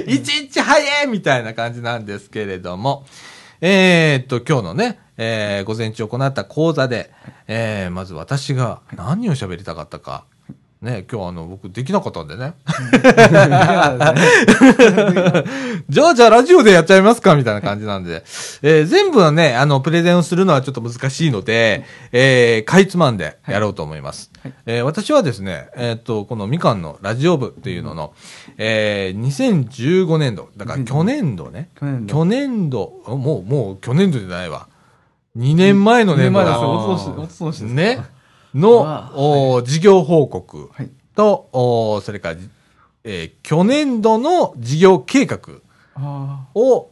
[0.06, 0.08] ん。
[0.08, 3.04] いちいち早いみたいな感じなんですけれども、
[3.60, 7.10] えー、っと、今日のね、えー、午前中行った講座で、
[7.48, 10.24] えー、まず私が何を喋りたかったか、
[10.80, 12.52] ね、今日あの、僕できなかったんでね。
[15.88, 18.22] じゃあ、じゃあ、ラジオでやっちゃいますかみたいな感じなんで。
[18.62, 24.30] えー全部はね、あの、プレゼンをするのはちょっと難しいので、えーかいつまんでやろうと思います。
[24.66, 28.12] えー私はですね、えーっと、このみかんのラジオ部っていうのの、
[28.56, 29.20] えー
[29.66, 31.70] 2015年度、だから去年度ね。
[31.78, 34.68] 去年度去年度、もう、もう去年度じゃないわ。
[35.36, 36.56] 2年前の年度だ。
[36.56, 38.17] 二年前ですよおととしですかね。
[38.54, 40.90] の、あお事業報告はい。
[41.16, 42.36] それから、
[43.04, 45.38] えー去年度の事業計画
[45.94, 46.90] あを、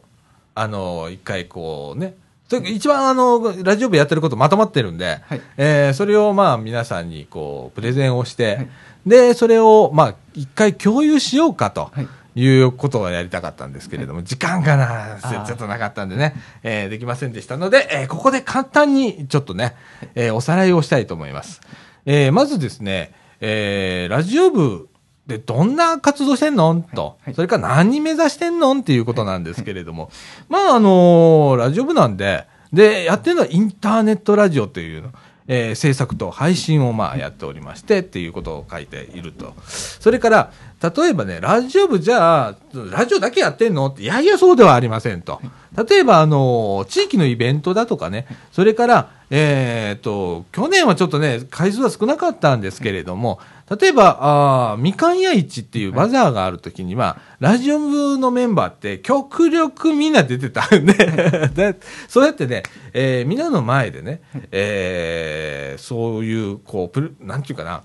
[0.55, 2.15] あの、一回こうね、
[2.49, 5.41] 一番あの、ラジオ部やってることまとまってるんで、はい。
[5.57, 8.69] えーそれをまあ皆さんにこう、プレゼンをして、はい。
[9.05, 11.91] で、それをまあ一回共有しようかと。
[12.37, 19.75] はいいうことをやりたかったんですけれども、時間がな、ちょっとなかったんでね、えーできませんでしたので、えーここで簡単にちょっとね、
[20.13, 21.61] えーおさらいをしたいと思います。
[22.05, 24.87] えーまずですね、えーラジオ部
[25.25, 26.85] でどんな活動してんの？
[26.95, 27.33] と、はい。
[27.33, 28.71] それから何目指してんの？
[28.77, 30.11] っていうことなんですけれども、
[30.47, 35.11] まああのーラジオ部なんで、で、やってるのはインターネットラジオというの、
[35.47, 39.53] えー制作と配信をまあやっておりましてっていうことを書いていると。
[39.65, 42.55] それから、例えばね、ラジオ部じゃあ、
[42.91, 43.87] ラジオだけやってんの？
[43.87, 45.41] って、いやいやそうではありませんと。
[45.89, 60.93] 例えば、あの、地域のイベントだとかね、それから、えーっと、去年はちょっとね、回数は少なかったんですけれども、例えば、あーみかん屋市っていうバザーがあるときには、ラジオ部のメンバーって極力みんな出てたんで、
[61.53, 61.75] で
[62.07, 67.83] そうやってね、えー、みんなの前でね、えーそういう、こう、プルなんていうかな、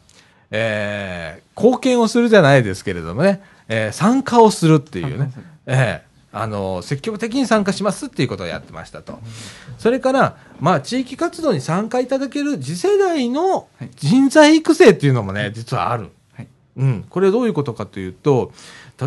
[0.53, 5.31] えー貢献をするじゃないですけれどもね、えー参加をするっていうね、
[5.67, 9.19] ええあの、積極的に参加しますっていうことをやってましたと。
[9.79, 16.09] それから、まあ、地域活動に参加いただける次世代の人材育成っていうのもね、実はある。
[16.35, 17.05] はいうん。
[17.09, 18.53] これどういうことかというと、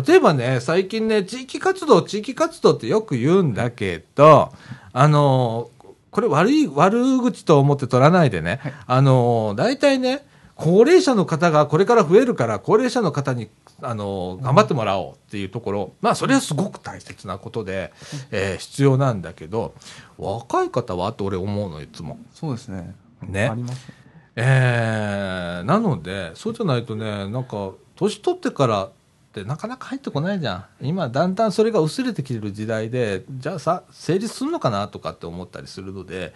[0.06, 4.52] 例えばね、最近ね、地域活動、地域活動ってよく言うんだけど、
[4.92, 5.70] あの、
[6.10, 10.24] これ悪い、悪口と思って取らないでね、あの、大体ね、
[10.56, 13.50] 高齢者の方がこれから増えるから、高齢者の方に、
[13.82, 17.92] あの、頑張ってもらおうっていうところ、まあ、それはすごく大切なことで、
[18.30, 19.74] えー必要なんだけど、
[20.16, 22.18] 若い方はって俺思うの、いつも。
[22.32, 22.94] そうですね。
[23.22, 23.94] ねありますね。
[24.36, 28.90] えーなので、そうじゃないとね、なんか、年取ってからっ
[29.32, 30.64] てなかなか入ってこないじゃん。
[30.80, 36.32] 今、だんだんそれが薄れてきてる時代で、じゃあさ、成立するのかなとかって思ったりするので、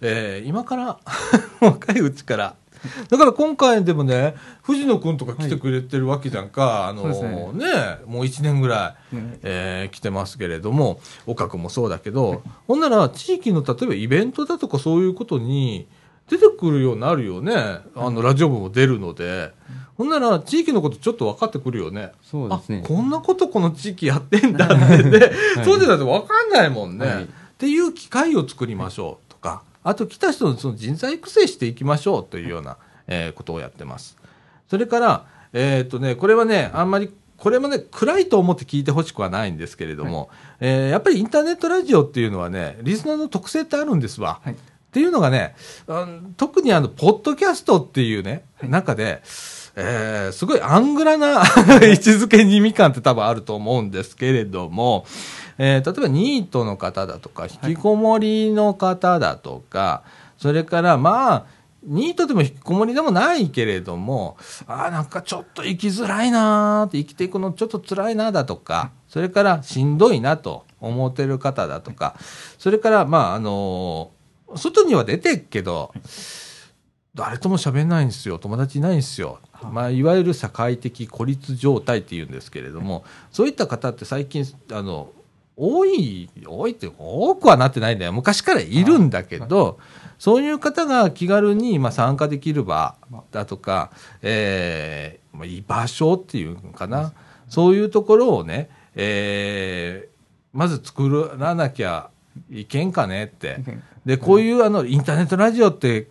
[0.00, 1.00] えー今から、
[1.60, 2.54] 若いうちから、
[3.08, 6.88] だから今回でもね、藤野くんとか来てくれてるわけじゃんか。
[6.88, 15.86] あのそうですねもう1年ぐらい、ねえー来てますけれども、岡君もそうだけど、ほんなら地域の例えばイベントだとかそういうことに
[16.28, 17.80] 出てくるようになるよね。
[17.94, 19.52] あの、ラジオ部も出るので。
[19.96, 22.12] ほんなら地域のことちょっと分かってくるよね。
[22.22, 25.18] そうですねあ、こんなことこの地域やってんだってね。
[25.56, 27.06] はいそうじゃないと分かんないもんね。
[27.06, 29.25] はいっていう機会を作りましょう
[29.88, 34.16] あと来た人のその人材育成していきましょうというような、えーことをやってます。
[34.68, 44.40] それから、えーっとね、これはね、あんまり、これもね、暗いと思って聞いてほしくはないんですけれども、えーやっぱりインターネットラジオっていうのはね、リスナーの特性ってあるんですわ。
[44.42, 44.54] はい。
[44.54, 44.56] っ
[44.96, 45.54] ていうのがね、
[45.86, 49.22] うん特にあの、ポッドキャストっていうね、中で、
[49.76, 51.42] えーすごいアングラな
[51.82, 55.04] 位置づけにみかんって多分あると思うんですけれども、
[55.58, 60.02] えー例えばニートの方だとか、引きこもりの方だとか、
[60.38, 61.46] それからまあ、
[61.84, 72.16] ニートでも引きこもりでもないけれども、ああ、なんかちょっと生きづらいなーって、生きていくのちょっと辛いなだとか、それからしんどいなと思ってる方だとか、
[72.58, 74.16] それからまあ、あのー
[74.54, 75.92] 外には出てっけど、
[77.16, 78.38] 誰とも喋んないんですよ。
[78.38, 79.40] 友達いないんですよ。
[79.72, 85.10] まあ、いわゆる社会的孤立状態っていうんですけれども、そういった方って最近、あの、
[85.56, 88.12] 多い、多いって、多くはなってないんだよ。
[88.12, 89.78] 昔からいるんだけど、
[90.18, 92.96] そういう方が気軽にまあ参加できる場
[93.30, 93.90] だとか、
[94.22, 97.12] えーまあ、居場所っていうのかな。
[97.48, 100.16] そういうところをね、えー
[100.56, 102.08] まず作らなきゃ
[102.50, 103.58] いけんかねって。
[104.06, 106.08] で、こういうあの、インターネットラジオって、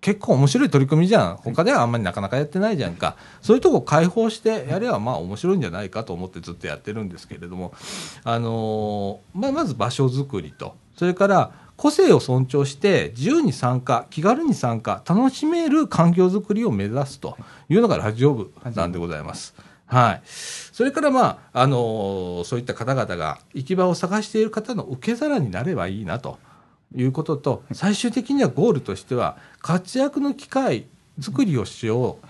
[0.00, 1.36] 結構面白い取り組みじゃん。
[1.38, 3.16] 他ではあんまりなかなかやってないじゃんか。
[3.42, 7.72] そういうとこ開放してやればまあ面白いんじゃないかと思ってずっとやってるんですけれども、
[8.22, 17.36] あのーまあ、まず場所づくりと、それから個性を尊重して自由に参加、気軽に参加、楽しめる環境づくりを目指すと
[17.68, 19.54] いうのがラジオ部なんでございます。
[19.86, 20.22] はい。
[20.24, 26.38] それからまあ、あのーそういった方々が行き場を探している方の受け皿になればいいなと。
[26.94, 30.86] いうことと、最終的にはゴールとしては、活躍の機会
[31.20, 32.26] 作りをしよう、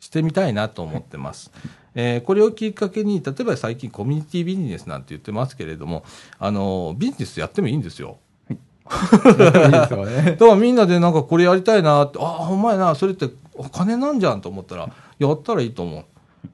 [0.00, 1.50] してみたいなと思ってます。
[1.94, 6.04] えーこれをきっかけに、例えば最近コミュニティビジネスなんて言ってますけれども、
[6.38, 8.18] あの、ビジネスやってもいいんですよ。
[8.50, 10.32] いいですよね。
[10.32, 16.04] だからみんなでなんかこれやりたいなって、ああ、ほんまやな、それってお金なんじゃんと思ったら、やったらいいと思う。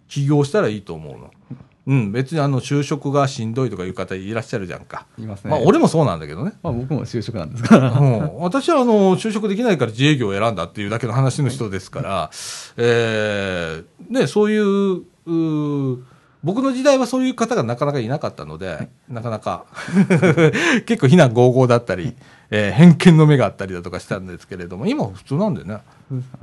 [0.09, 1.31] 起業したらいいと思うの。
[1.87, 5.07] うん、別にあの、就職がしんどいとかいう方いらっしゃるじゃんか。
[5.19, 5.51] いますね。
[5.51, 6.53] まあ、俺もそうなんだけどね。
[6.63, 7.91] まあ僕も就職なんですから。
[7.93, 12.31] うん、私はあの就職できないから自営業を選んだっていうだけの話の人ですから、
[12.77, 16.03] えーね、そういううー
[16.43, 19.67] 僕の時代はそういう方がなかなかいなかったので、なかなか
[20.87, 22.15] 結構非難合々だったり、
[22.51, 25.79] えー偏見の目があったりだとかしたんですけれども今は普通なんでね、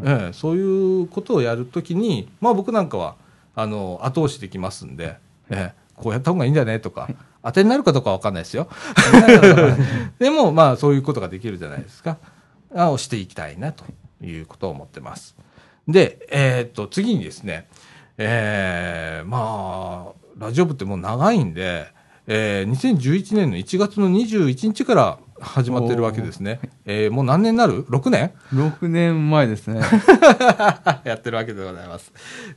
[0.03, 3.15] ええそういうことをやるときに、まあ、僕なんかは
[3.55, 5.17] あの後押しできますんで、
[5.49, 6.79] ええこうやった方がいいんじゃね？
[6.79, 7.09] とか、
[7.43, 8.69] 当てになるかどうかわかんないですよ。
[10.19, 12.17] でも、まあ、そういうことができるじゃないですか。
[12.75, 13.83] あをしていきたいなと
[14.21, 15.35] いうことを思ってます。
[15.87, 17.67] で、えーっと、次にですね、
[18.17, 21.87] えー、まあ、ラジオ部ってもう長いんで、
[22.27, 26.59] えー、2011年の1月の21日から始まってるわけですね。
[26.85, 29.81] えー、もう何年になる ?6 年？6年前ですね。
[31.03, 32.11] やってるわけでございます。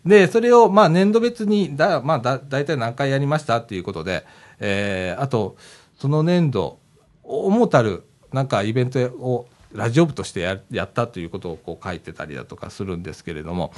[0.05, 4.25] で、それを、まあ、年度別に、だ、まあ、だ、大体何回やりましたっていうことで、
[4.59, 5.57] えー、あと、
[5.99, 6.79] その年度、
[7.23, 13.73] 思うたる、なんかイベントをラジオ部としてややったということをこう書いてたりだとかするんですけれども、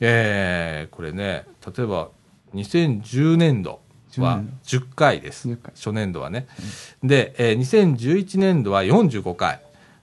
[0.00, 2.08] えーこれね例えば
[2.54, 3.80] 2010年度
[4.20, 5.48] は10回です。
[5.48, 6.46] 10回初年度はね、
[7.02, 9.60] で、えー2011年度は45回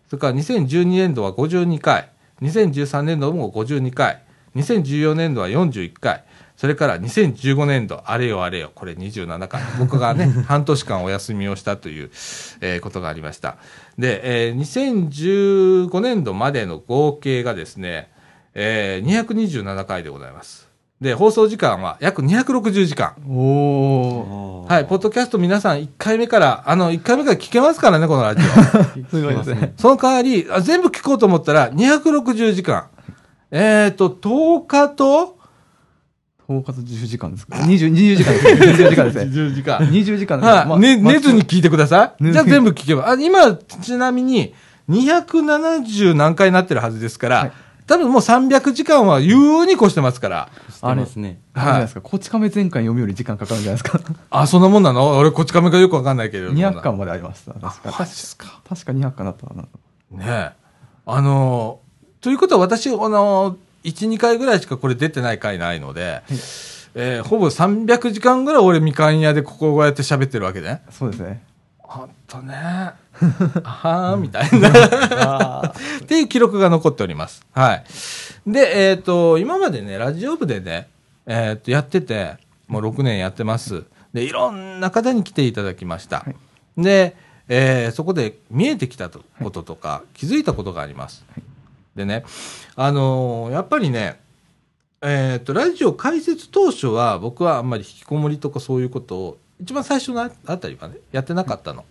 [0.10, 2.10] それから2012年度は52回
[2.42, 4.22] 2013年度も52回
[4.56, 6.24] 2014年度は41回
[6.58, 8.72] それから2015年度あれよあれよ。
[8.76, 12.12] これ27回僕がね 半年間お休みをしたという、
[12.62, 13.58] えーことがありました。
[13.98, 14.56] で、えー
[15.90, 18.10] 2015年度までの合計がですね、
[18.54, 20.68] えー227回でございます
[21.02, 28.46] で放送時間は約260時間おおはい、ポッドキャスト皆さん1回目から、あの、1回目から聞けますからね、このラジオ。
[29.10, 29.74] すごいですね。
[29.76, 32.86] その代わり、あ全部聞こうと思ったら、260時間。
[33.50, 35.38] えっ、と、10日と、
[36.48, 38.52] 10日と10時間ですか ?20、20時間ですね。
[38.72, 39.24] 20時間ですね。
[39.24, 39.80] 10時間。
[39.80, 42.32] 20時間ですはい、まね、ま寝ずに聞いてください。
[42.32, 43.10] じゃあ全部聞けば。
[43.10, 44.54] あ、今、ちなみに、
[44.90, 47.52] 270何回になってるはずですから、はい
[47.92, 50.50] 多分もう300時間は優に越してますから。
[50.82, 51.42] あれですね。
[51.54, 52.02] あれじゃないですか。
[52.02, 54.00] こち亀前回読むより時間かかるんじゃないですか。
[54.30, 55.18] あ、そんなもんなの？
[55.18, 56.58] 俺、こっち亀がよくわかんないけれども。
[56.58, 57.54] 200巻までありました。
[57.54, 57.92] 確か。
[57.92, 57.98] か。
[57.98, 59.64] 確か200巻だったかな。
[60.12, 60.52] ねえ。
[61.06, 66.22] あのーということは私、あのー、1、2回ぐらいしかこれ出てない回ないので、
[66.96, 70.84] えーほぼ300時間ぐらい俺みかん屋でここをやって喋ってるわけね。
[70.92, 71.44] そうですね。
[71.80, 72.92] ほんとね。
[73.12, 75.74] はーみたいな。
[76.04, 77.46] っていう記録が残っております。
[77.52, 77.84] はい。
[78.48, 80.90] で、えっ、と、今までね、ラジオ部でね、
[81.26, 83.84] えっ、と、やってて、もう6年やってます。
[84.14, 86.20] で、いろんな方に来ていただきました。
[86.20, 86.36] はい
[86.78, 87.16] で、
[87.48, 91.26] えーそこで見えてきたとこととか、気づいたことがあります。
[91.96, 92.24] でね、
[92.76, 94.20] あのーやっぱりね、
[95.02, 101.84] えっ、と、ラジオ開設当初は僕はあんまり引きこもりとかそういうことを、一番最初のああたりはね、やってなかったの。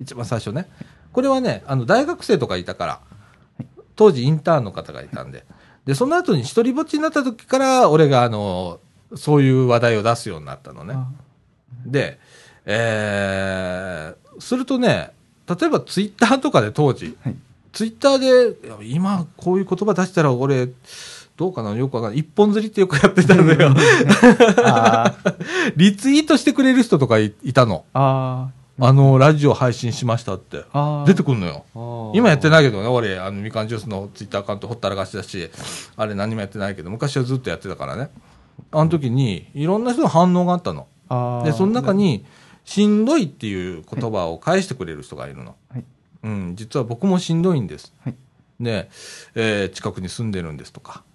[0.00, 0.68] 一番最初ね。
[1.12, 3.00] これはね、あの、大学生とかいたから、
[3.96, 5.44] 当時インターンの方がいたんで。
[5.84, 8.80] で、その後に一人ぼっちになった時から、俺があの、
[9.14, 10.94] そういう話題を出すようになったのね。
[10.94, 11.08] あ
[11.84, 12.18] で、
[12.64, 15.10] えー、するとね、
[15.48, 17.36] 例えばツイッターとかで当時、はい
[17.72, 20.68] ツイッターで、今こういう言葉出したら俺、
[21.36, 22.20] どうかなよくわかんない。
[22.20, 23.74] 一本釣りってよくやってたのよ。
[24.64, 25.14] あ
[25.76, 27.84] リツイートしてくれる人とかいいたの。
[28.80, 30.64] ああの、ラジオ配信しましたって。
[31.06, 31.64] 出てくるのよ。
[31.74, 35.50] 今今やってないけどね、俺、あの、みかんジュースのツイッターアカウントほったらかしだし、
[35.96, 38.10] あれ何もやってないけど、昔はずっとやってたからね。
[38.72, 40.86] あの時に、いろんな人の反応があったの。
[41.08, 42.24] あで、その中に、
[42.64, 45.56] しんどいっていう言葉を返してくれる人がいるの。
[45.70, 45.84] はい
[46.22, 47.92] うん、実は僕もしんどいんです。
[48.04, 48.14] はい
[48.60, 48.90] で、
[49.34, 51.09] えー近くに住んでるんですとか、はい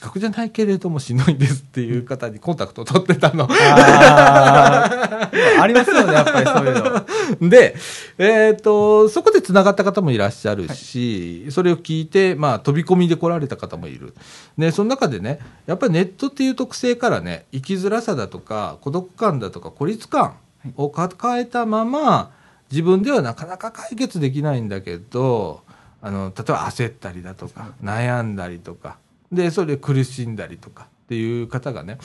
[0.00, 3.46] 近くじゃないけれどもしんどいんですっていう方にコンタクトを取ってたの。
[3.50, 7.44] あーありますよね、やっぱりそういうの。
[7.50, 7.76] で、
[8.16, 14.14] えっ、と、そこで繋がった方もいらっしゃるし、それを聞いて、まあ、飛び込みで来られた方もいる。
[14.56, 20.32] で、その中でね、やっぱりネットっていう特性からね、生きづらさだとか、孤独感だとか、孤立感
[20.76, 22.30] を抱えたまま、
[22.70, 25.60] 自分ではなかなか解決できないんだけど、
[26.00, 28.96] あの、例えば焦ったりだとか、悩んだりとか、
[29.32, 31.98] で、それで苦しんだりとかっていう方がね、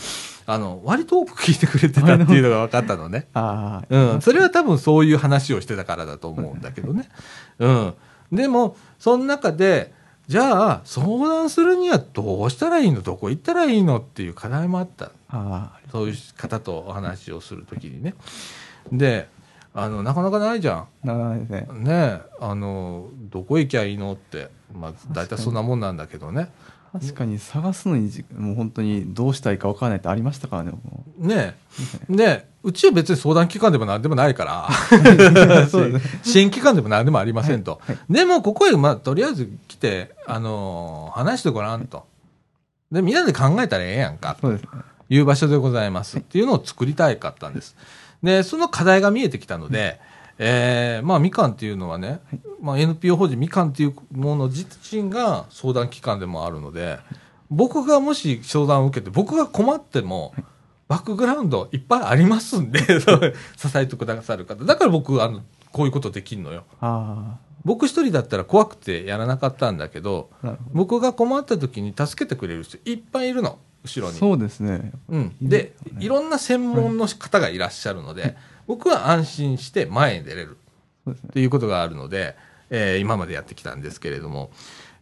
[0.45, 3.27] あの、割と多く聞いてくれてたっていうのが分かったのね。
[3.33, 7.09] ああ、うん、それは多分そういう話をしてたからだと思うんだけどね。
[7.59, 7.93] うん。
[8.31, 9.93] でも、その中で、
[10.27, 13.01] じゃあ、相談するにはどうしたらいいの？
[13.01, 13.99] どこ行ったらいいの？
[13.99, 15.11] っていう課題もあった。
[15.29, 18.15] あそういう方とお話をするときにね。
[18.91, 19.29] で、
[19.75, 20.77] あの、なかなかないじゃん。
[20.77, 21.67] あ、ならないですね。
[21.73, 24.13] ねえ、あの、どこ行きゃいいの？
[24.13, 24.49] って。
[24.73, 26.49] まあ、大体そんなもんなんだけどね。
[26.99, 31.55] 確かに探すのにじ、もう本当にどうしたらいいか分からないってありましたからね、もね
[32.09, 32.15] え。
[32.15, 34.69] で、うちは別に相談機関でも何でもないから、
[36.23, 37.79] 支援機関でも何でもありませんと。
[37.85, 42.05] はいでも、ここへ、まあ、とりあえず来て、あのー話してごらんと。
[42.91, 44.69] で、みんなで考えたらええやんか、そうですね。
[45.09, 46.17] いう場所でございます。
[46.17, 47.75] っていうのを作りたいかったんです。
[48.23, 49.99] で、その課題が見えてきたので、
[50.37, 52.19] えーまあ、みかんっていうのはね、
[52.61, 56.99] まあ、NPO 法人みかんっていうもの自身が相談機関でもあるので、
[57.49, 60.33] 僕がもし相談を受けて、僕が困っても、
[60.87, 62.79] バックグラウンドいっぱいありますんで、
[63.57, 64.65] 支えてくださる方。
[64.65, 66.63] だから僕、あの、こういうことできるのよ。
[66.81, 74.13] あ僕一人だったら怖くてやらなかったんだけど、あ、なるほ僕が困った時に助けてくれる人いっぱいいるの、後ろど。
[74.13, 74.19] に。
[74.19, 74.91] そうですね。
[75.09, 78.37] うん、いいでいろんな専門の方がいらっしゃるので、
[78.67, 80.57] 僕は安心して前に出れる
[81.05, 81.29] そうですね。
[81.33, 82.35] ということがあるので、
[82.69, 84.51] えー今までやってきたんですけれども、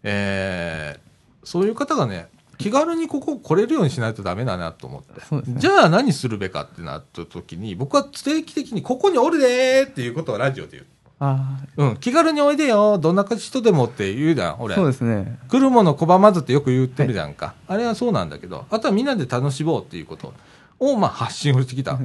[0.03, 0.99] えー
[1.45, 10.85] そういう方がね気軽にここ来れるようにしないとダメだなと思って、ねじゃあ何するべかってなった時に僕は定期的に「ここにおるで!」っていうことをラジオで言う。
[11.19, 14.75] あうん、気軽においでよ、どんな人でもって言うじゃん、あ、俺。
[14.75, 15.39] そうですね。
[15.47, 17.53] 来るもの拒まずってよく言ってるじゃんか。
[17.67, 20.33] あれはそうなんだけど、あとはみんなで楽しもうっていうこと
[20.79, 21.97] を、まあ、発信をしてきた。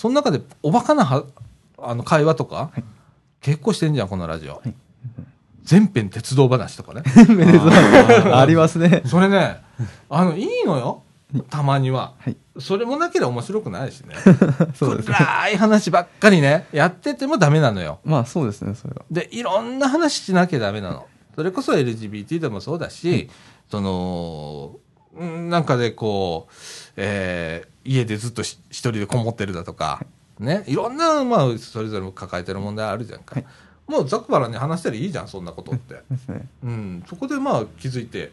[0.00, 1.26] その中で、おバカなは
[1.76, 2.84] あの会話とか、はい
[3.42, 4.54] 結構してんじゃん、このラジオ。
[4.54, 4.74] はい
[5.62, 7.02] 全編鉄道話とかね。
[8.32, 9.02] ありますね。
[9.04, 9.62] それね、
[10.08, 11.02] あの、いいのよ。
[11.50, 12.14] たまには。
[12.18, 12.36] はい。
[12.58, 14.14] それもなければ面白くないしね。
[14.74, 15.14] そうですね。
[15.14, 18.00] 暗い話ばっかりね、やっててもダメなのよ。
[18.04, 19.04] まあそうですね、それは。
[19.10, 21.06] で、いろんな話しなきゃダメなの。
[21.34, 23.28] それこそ LGBT でもそうだし、
[23.70, 26.52] その、うんなんかでこう、
[26.96, 30.04] えー家でずっとし一人でこもってるだとか、
[30.38, 33.36] ね、いろんな、まあ、それぞれ抱えてる問題あるじゃんか。
[33.36, 33.46] はい
[33.90, 35.94] もうざっくばらんに話したらいいじゃん、そんなことって。
[36.32, 36.48] ね。
[36.62, 38.30] うん、そこでまあ気づいて、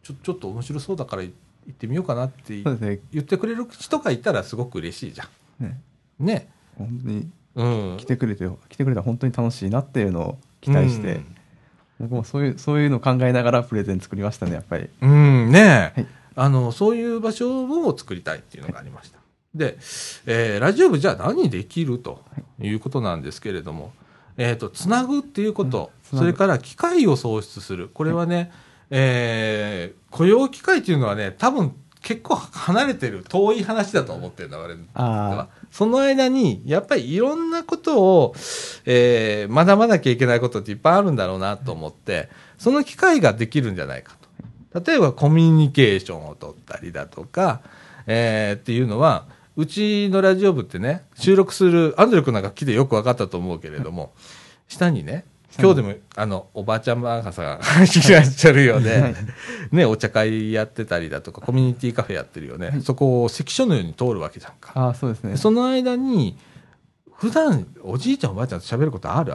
[0.00, 1.32] ちょ、ちょっと面白そうだから行
[1.68, 3.00] ってみようかなってそうですね。
[3.12, 5.80] 言ってくれる人がいたらすごく嬉しいじゃね
[6.20, 6.24] ん。
[6.24, 6.48] ね。
[6.78, 7.96] 本当にうん。
[7.98, 11.20] 来てくれて、来てくれたら本当に楽しいなっていうのを期待して、
[12.02, 14.88] 僕もそういう、そういうのを考えながらプレゼン作りましたね、やっぱり。
[15.00, 16.06] うん、ねえ、はい。
[16.34, 19.18] あの、そういう場所を作りたいっていうのがありました。
[19.54, 19.78] で、
[20.26, 22.24] えーラジオ部じゃあ何できると
[22.60, 22.72] い。
[22.72, 23.92] うことなんですけれども、
[24.36, 27.88] えっ、と、つなぐっていうこと、うんそれから機会を創出する。
[27.88, 28.52] これはね、
[28.90, 31.72] えー雇用機会っていうのはね、多分
[32.02, 34.84] 結構離れてる、遠い話だと思ってるんだ、我々。
[34.94, 38.34] あその間に、やっぱりいろんなことを、
[38.84, 44.14] えー学ばなきゃいけないことっていっぱいあるんだろうなと思って、その機会ができるんじゃないか
[44.72, 44.80] と。
[44.92, 47.62] 例えばコミュニケーションを取ったりだとか、
[48.06, 54.12] えーっていうのは、うちのラジオ部ってね、収録する、アンドレ君なんか来てよく分かったと思うけれども、
[54.68, 55.24] 下にね、
[55.58, 58.90] 今日でも、あの、おばあちゃんバーガーさんがいらっしゃるよね。
[59.00, 59.14] はい
[59.70, 62.80] ね、お茶会やってたりだとか、コミュニティカフェやってるよね。
[62.82, 64.72] そこを関所のように通るわけじゃんか。
[64.74, 65.36] ああ、そうですね。
[65.36, 66.36] その間に、
[67.14, 69.34] 普段おじいちゃんおばあちゃんと喋ることある？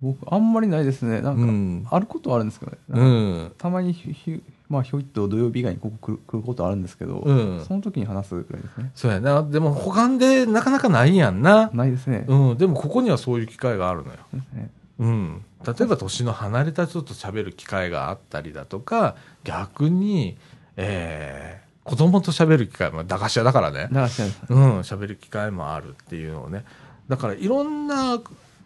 [0.00, 1.20] 僕、あんまりないですね。
[1.20, 2.78] なんか、うんあることはあるんですけどね。
[2.88, 3.02] うな
[3.48, 3.52] ん。
[3.58, 8.92] たまにひひ、まあ、ひょいっと土曜日以外にここ来る来ることはあるんですけど、うんその時に話すぐらいですね。
[8.94, 9.42] そうやな。
[9.42, 11.70] でも他でなかなかないやんな。
[11.74, 12.24] ないですね。
[12.28, 12.56] うん。
[12.56, 14.18] でもここにはそういう機会があるのよ。
[14.32, 15.44] ですねうん。
[15.64, 20.36] 例えば年の離れた人と喋る機会があったりだとか、逆に、
[20.76, 23.88] えー、子供と喋る機会も、駄菓子屋だからね。
[23.90, 26.64] 流してるんですうん、喋る機会もあるっていうのをね。
[27.08, 28.20] だからいろんな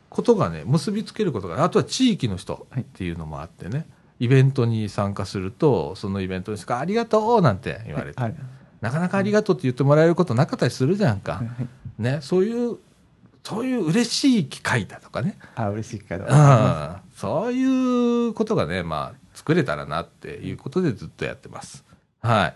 [0.08, 3.86] ことがね、結びつけることが、あとは地域の人っていうのもあってね、
[4.18, 8.34] イベントに参加すると、そのイベントの人がありがとうなんて言われて、はい。
[8.80, 11.34] なかなかありがとうって言ってもらえることなかったりするじゃんか。
[11.34, 11.48] はい
[11.98, 12.78] ね、そういう、
[13.42, 15.36] そういう嬉しい機会だとかね。
[15.54, 17.00] あ、嬉しい機会だ。
[17.04, 21.84] うん、そういうことがね、まあ、作れたらなっていうことでずっとやってます。
[22.20, 22.54] はい。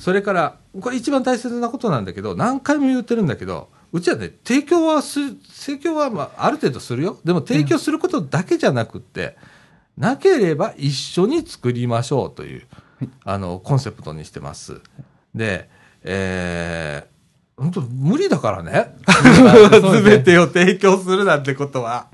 [0.00, 7.18] それから、これ一番大切なことなんだけど、何回も言ってるんだけど、うちはね、提供はする、提供はまあ、ある程度するよ。
[7.24, 9.36] でも提供することだけじゃなくって、
[9.96, 12.66] なければ一緒に作りましょうという、
[13.24, 14.80] あの、コンセプトにしてます。
[15.34, 15.68] で、
[16.02, 17.19] えー、
[17.60, 18.94] 本当無理だからね。
[19.94, 22.06] すべてを提供するなんてことは。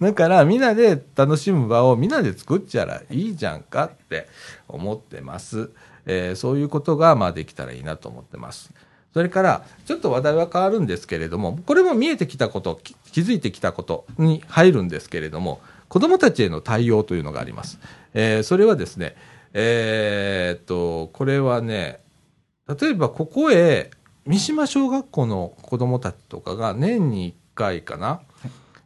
[0.00, 4.28] だから、みんなで楽しむ場をみんなで作っちゃらいいじゃんかって
[4.68, 5.70] 思ってます。
[6.06, 8.70] えーそういうことが、まあ、できたらいいなと思ってます。
[9.12, 17.80] それから、ちょっと話題は変わるんですけれども、これも見えてきたこと、き気づいてきたことに入るんですけれども、子供たちへの対応というのがあります。
[18.14, 19.16] えーそれはですね、
[19.52, 21.98] えーっと、これはね、
[22.80, 23.90] 例えばここへ、
[24.26, 28.20] 三島小学校の子供たちとかが年に1回かな、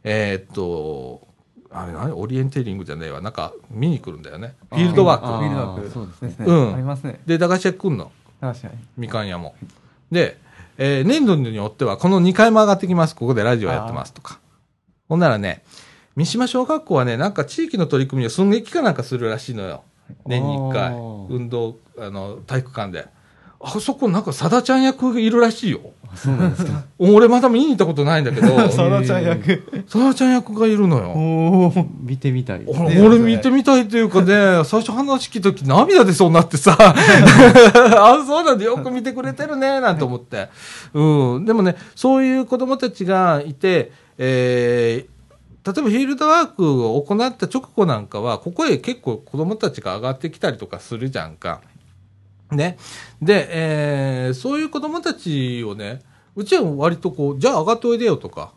[0.03, 1.27] えーっと、
[1.71, 2.11] あれ何？
[2.13, 3.21] オリエンテーリングじゃねえわ。
[3.21, 4.55] なんか見に来るんだよね。
[4.69, 5.27] フィールドワーク。
[5.27, 5.89] あフィールドワーク。
[5.89, 6.51] そうですねね。
[6.51, 7.19] うんありますね。
[7.25, 8.11] で、駄菓子屋来んの？
[8.39, 8.73] 確かに。
[8.97, 9.55] みかん屋も。
[10.11, 10.37] で、
[10.77, 13.15] えー年度によってはこの2回も上がってきます。
[13.15, 14.39] ここでラジオやってますとか。
[15.09, 15.63] ほんならね、
[16.15, 19.83] 三島小学校はね、なんか地域の取り組みを寸劇かなんかするらしいのよ。
[20.27, 20.93] 年に1回
[21.35, 23.07] 運動、あの、体育館で。
[23.63, 25.79] あそこなんかさだちゃん役がいるらしいよ。
[26.15, 26.83] そうなんですか。
[26.99, 29.63] 俺まだ見に行ったことないんだけど、 さだちゃん役。
[29.87, 31.73] さだちゃん役がいるのよ。
[32.01, 32.65] 見てみたい。
[32.67, 40.49] 俺見てみたいっていうかね、 最初話聞いた時涙出そうになってさ、 あ、そうなんだ、よく見てくれてるね、なんて思って。
[40.93, 41.45] うん。
[41.45, 45.11] でもね、そういう子供たちがいて、えー
[45.63, 51.61] 例えばフィールドワークを行った直後なんかは、ここへ結構子供たちが上がってきたりとかするじゃんか。
[52.51, 52.77] ね。
[53.21, 56.01] で、えーそういう子供たちをね、
[56.35, 58.53] うちは割とこう、じゃあ上がっておいでよとか、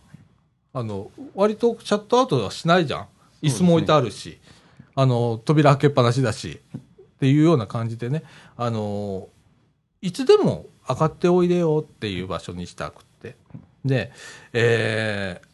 [0.72, 3.06] あの、割とシャットアウトはしないじゃん。
[3.42, 4.38] 椅子も置いてあるし、
[4.94, 6.80] あの、扉開けっぱなしだし、っ
[7.18, 8.22] ていうような感じでね、
[8.56, 9.28] あの、
[10.02, 13.36] いつでも上がっておいでよっていう場所にしたくって。
[13.84, 14.12] で、
[14.52, 15.46] えー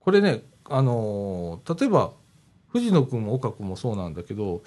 [0.00, 2.12] これね、あの例えば、
[2.68, 4.62] 藤野くんも岡君もそうなんだけど、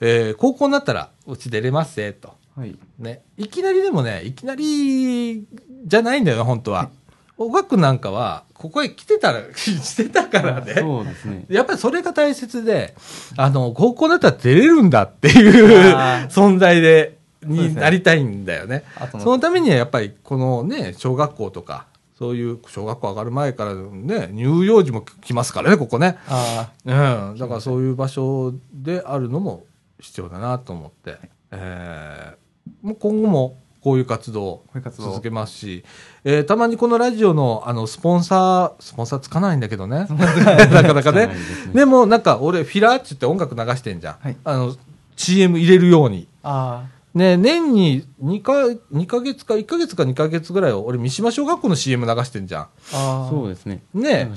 [0.00, 2.34] えー高校になったら、うち出れますぜ、と。
[2.56, 2.76] はい。
[2.98, 3.22] ね。
[3.36, 5.46] いきなりでもね、いきなり
[5.84, 6.90] じゃないんだよね、本当は。
[7.38, 10.74] 岡君なんかは、ここへ来てたら、 してたからね。
[10.78, 11.46] そうですね。
[11.48, 12.94] やっぱりそれが大切で、
[13.36, 15.94] あの、高校だったら出れるんだっていう
[16.28, 18.84] 存在で、になりたいんだよね。
[18.96, 21.86] あとそのためにはやっぱりこのね、小学校とか、
[22.16, 26.18] そういう小学校上がる前からね、乳幼児も来ますからね、ここね。
[26.28, 27.36] あうん。
[27.38, 29.64] だからそういう場所であるのも
[29.98, 31.18] 必要だなと思って、
[31.50, 32.41] えー
[32.82, 34.64] もう今後もこういう活動を
[34.96, 35.84] 続けますし、
[36.24, 40.06] えーたまにこのラジオのあのスポンサー、スポンサーつかないんだけどね。
[40.10, 41.72] なかなかねですね。
[41.74, 44.16] でもなんか俺フィラーって言って音楽流してんじゃん。
[44.20, 44.74] はいあの、
[45.16, 46.28] CM 入れるように。
[46.42, 46.84] あ。
[46.86, 48.52] あね、年に2か、
[48.92, 52.62] 2ヶ月か、1ヶ月か2ヶ月ぐらいを俺三島小学校の CM 流してんじゃん。
[52.62, 52.68] あ。
[52.94, 53.30] ああ。
[53.30, 53.82] そうですね。
[53.92, 54.30] ねね。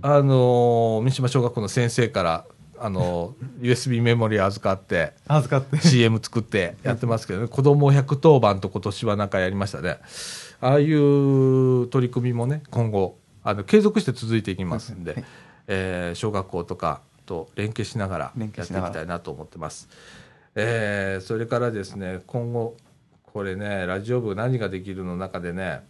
[0.00, 2.44] あのー三島小学校の先生から、
[2.84, 5.78] あのー USB メモリー預かって、預かって。
[5.86, 9.98] CM 作ってやってますけどね、子供110番と今年はなんかやりましたね。
[10.60, 15.24] ああいう取り組みもね、今後、あの、継続して続いていきますんで、はい
[15.68, 19.88] えー小学校とかと連携しながらやっていきたいなと思ってます。
[20.56, 22.76] えーそれからですね、今後、
[23.22, 25.82] これね、ラジオ部何ができるの中でね、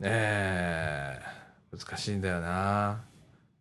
[0.00, 1.38] えー
[1.70, 3.02] 難しいんだよな。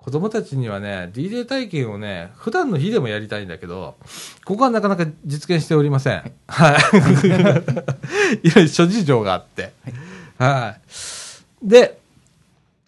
[0.07, 3.97] 子供たちにはね、DJ 体験をね、普段の日でもやりたいんだけど、
[4.45, 6.31] ここはなかなか実現しておりません。
[6.47, 8.47] はい。
[8.47, 9.73] いろいろ諸事情があって。
[10.37, 10.77] は
[11.61, 11.67] い。
[11.67, 11.99] で、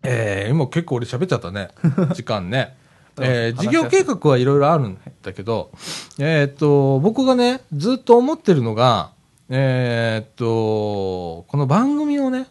[0.01, 1.72] えー、今結構俺喋っちゃったね。
[2.13, 2.78] 時間ね。
[3.20, 5.72] えー事業計画はいろいろあるんだけど、
[6.20, 9.11] えーっと、僕がね、ずっと思ってるのが、
[9.49, 12.47] えーっと、この番組をね、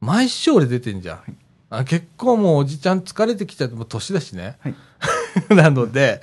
[0.00, 1.36] 毎週俺出てんじゃん。
[1.78, 4.56] あ結構もうおじちゃん疲れてきちゃって、もう年だしね。
[4.60, 4.74] はい
[5.54, 6.22] なので、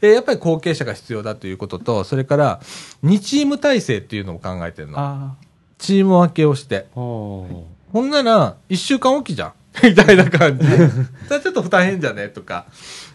[0.00, 2.60] えーやっぱり後継者が必要だということと、それから、
[3.04, 4.94] 2チーム体制っていうのを考えてるの。
[4.98, 5.34] あ
[5.78, 6.86] チーム分けをして。
[6.94, 7.66] ほ
[7.96, 9.52] んなら、1週間おきじゃん。
[9.82, 10.64] みたいな感じ。
[10.64, 12.28] それはちょっと負担変じゃね？
[12.28, 12.66] とか、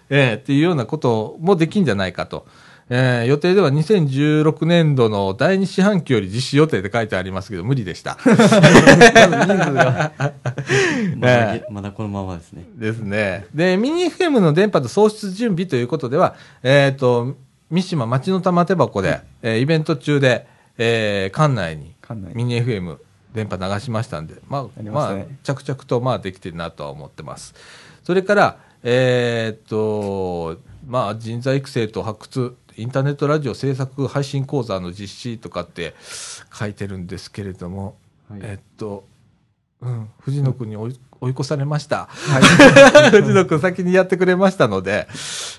[0.09, 2.45] えーっていうようなこともできんじゃないかと。
[2.89, 8.17] えー予定では2016年度の第2四半期より実施予定って書いてありますけど、無理でした。
[8.25, 8.35] ま
[11.27, 12.65] だげまだこのままですね。
[12.75, 13.45] ですね。
[13.53, 17.35] で、ミニ FM の電波と送出準備ということでは、えっ、と、
[17.69, 20.47] 三島町の玉手箱で、えーイベント中で、
[20.79, 21.93] えー館内に
[22.33, 22.97] ミニ FM
[23.35, 27.53] 電波流しましたんで、まあ、まあましたね、着々とまあできてるなとは思ってます。
[28.03, 35.95] それから、えっ、と、まあ、人材育成と発掘、インターネットラジオ制作配信講座の実施とかって
[36.53, 37.97] 書いてるんですけれども、
[38.29, 39.05] はいえっと、
[39.81, 42.07] うん、藤野君に追い追い越されました。
[42.09, 42.39] は
[43.07, 43.09] い。
[43.11, 45.09] 藤野君先にやってくれましたので、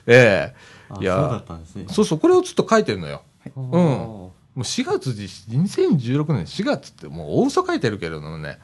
[0.06, 0.54] え
[0.88, 1.84] あえいやそうだったんですね。
[1.90, 3.22] そうそう、これをちょっと書いてるのよ。
[3.54, 8.58] うんもう4月実施、2016年4月ってもう大嘘書いてるけれどもね。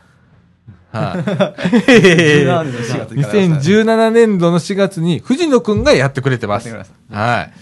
[3.17, 6.69] 2017年度の4月に藤野君がやってくれてます。
[6.69, 6.85] はい。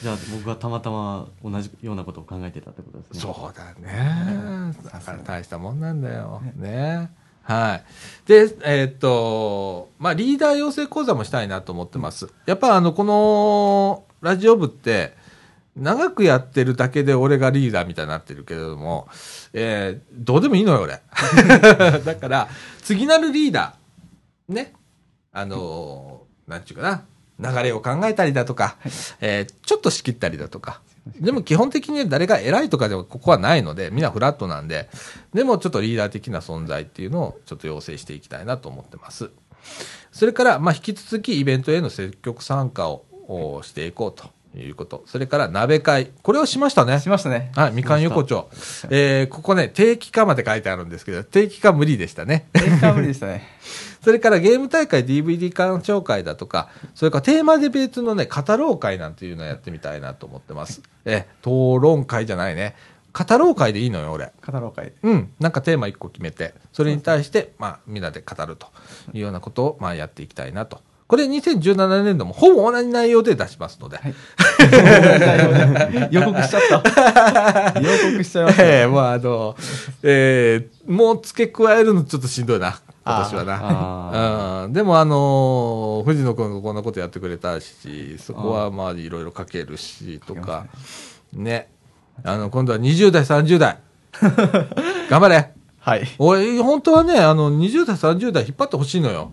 [0.02, 3.20] じゃあ僕がたまたま同じようなことを考えてたってことですね。
[3.20, 4.74] そうだね。
[4.84, 6.42] だから大したもんなんだよ。
[6.56, 7.10] ね。
[7.42, 7.84] はい。
[8.26, 12.28] で、えーっと、まあ、リーダー養成講座もしたいなと思ってます。
[12.46, 15.14] やっぱあの、このラジオ部って、
[15.76, 19.08] 長くやってるだけで俺がリーダーみたいになってるけれども、
[19.54, 21.00] えーどうでもいいのよ、俺。
[22.04, 22.48] だから、
[22.82, 24.74] 次なるリーダー、ね。
[25.32, 26.82] あのーなんちゅうか
[27.38, 27.52] な。
[27.52, 28.76] 流れを考えたりだとか、
[29.20, 30.80] えーちょっと仕切ったりだとか。
[31.20, 34.88] でも基本的に誰が偉いとかではここはないので、みんなフラットなんで、
[35.34, 39.30] でもちょっとリーダー的な存在っていうのをちょっと要請していきたいなと思ってます。
[40.12, 44.30] それから、まあ、引き続きイベントへの積極参加をおしていこうと
[44.60, 45.02] いうこと。
[45.06, 46.10] それから、鍋会。
[46.22, 47.08] これをしましたねし。
[47.08, 47.52] ましたね。
[47.54, 48.48] はい、みかん横丁。
[48.90, 52.48] えー、ここね、定期化まで書いてあるんですけど、定期化無理でしたね。
[52.54, 53.48] えー無理でしたね。
[54.04, 60.82] それからゲーム大会 DVD 鑑賞会だとか、それからテーマディベートのね、語ろう会なんていうのをやってみたいなと思ってます。
[61.06, 62.76] え、討論会じゃないね。
[63.14, 64.32] 語ろう会でいいのよ、俺。
[64.44, 64.92] 語ろう会。
[65.02, 65.30] うん。
[65.38, 68.66] なんかテーマ一個決めて、それに対して、まあ、みんなで語ると
[69.12, 70.82] いうようなことを、まあ、やっていきたいなと。
[71.14, 74.00] これ2017年度もほぼ同じ内容で出しますので。
[76.10, 77.80] 予告しちゃった。
[77.80, 78.64] 予告しちゃいました。
[78.64, 79.54] ええもうあの、
[80.02, 83.60] えーもう付け加えるのちょっとしんどいな、今年はな。
[83.62, 90.66] あうん、でもあのー藤野君がこんなことやってくれたし、そこはまあいろいろ書けるし、とか、
[91.32, 91.68] ね。
[92.24, 93.78] あの、今度は20代、30代。
[95.08, 95.52] 頑張れ。
[95.78, 96.08] はい。
[96.18, 99.30] 俺、本当はね、あの、20代、30代引っ張ってほしいのよ。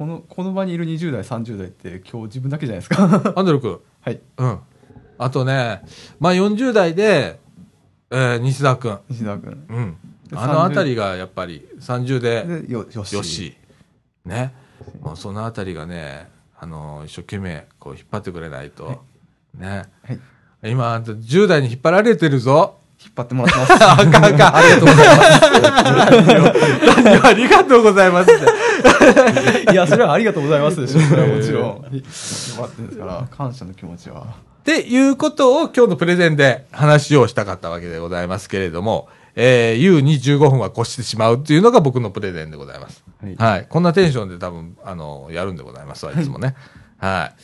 [0.00, 3.04] このこの場にいる20代30代って今日自分だけじゃないですか
[3.36, 3.78] アンドル君。
[4.00, 4.58] はいうん。
[5.18, 5.82] あとね、
[6.18, 7.38] まあ40代で、
[8.10, 8.98] えー西田君。
[9.10, 9.96] 西田君うん。
[10.26, 13.54] であのあたりがやっぱり30で、でよよしよし。
[14.24, 14.54] ね。
[15.02, 19.04] もうそのあたりがね、あの、一生懸命こう引っ張ってくれないと。
[19.54, 19.82] ね。
[20.02, 20.20] はい
[20.62, 22.79] 今、あんた10代に引っ張られてるぞ。
[23.02, 24.56] 引っ張ってもらってます あかんあかん。
[24.56, 25.46] ありがとうございます。
[27.26, 28.38] ありがとうございますっ
[29.64, 29.72] て。
[29.72, 32.02] いやそれはありがとうございますでしょそれはもちろん引っ
[32.56, 34.22] 張ってるんですから感謝の気持ちは
[34.60, 43.02] っていうことを今日のプレゼンで話をしたかったわけでございますけれども、えー、U に15分は越してしまうっていうのが僕のプレゼンでございます。
[43.22, 43.66] はいはい。
[43.68, 46.54] こんなテンションで多分、あの、やるんでございますわ、いつもね。
[46.98, 47.40] はい。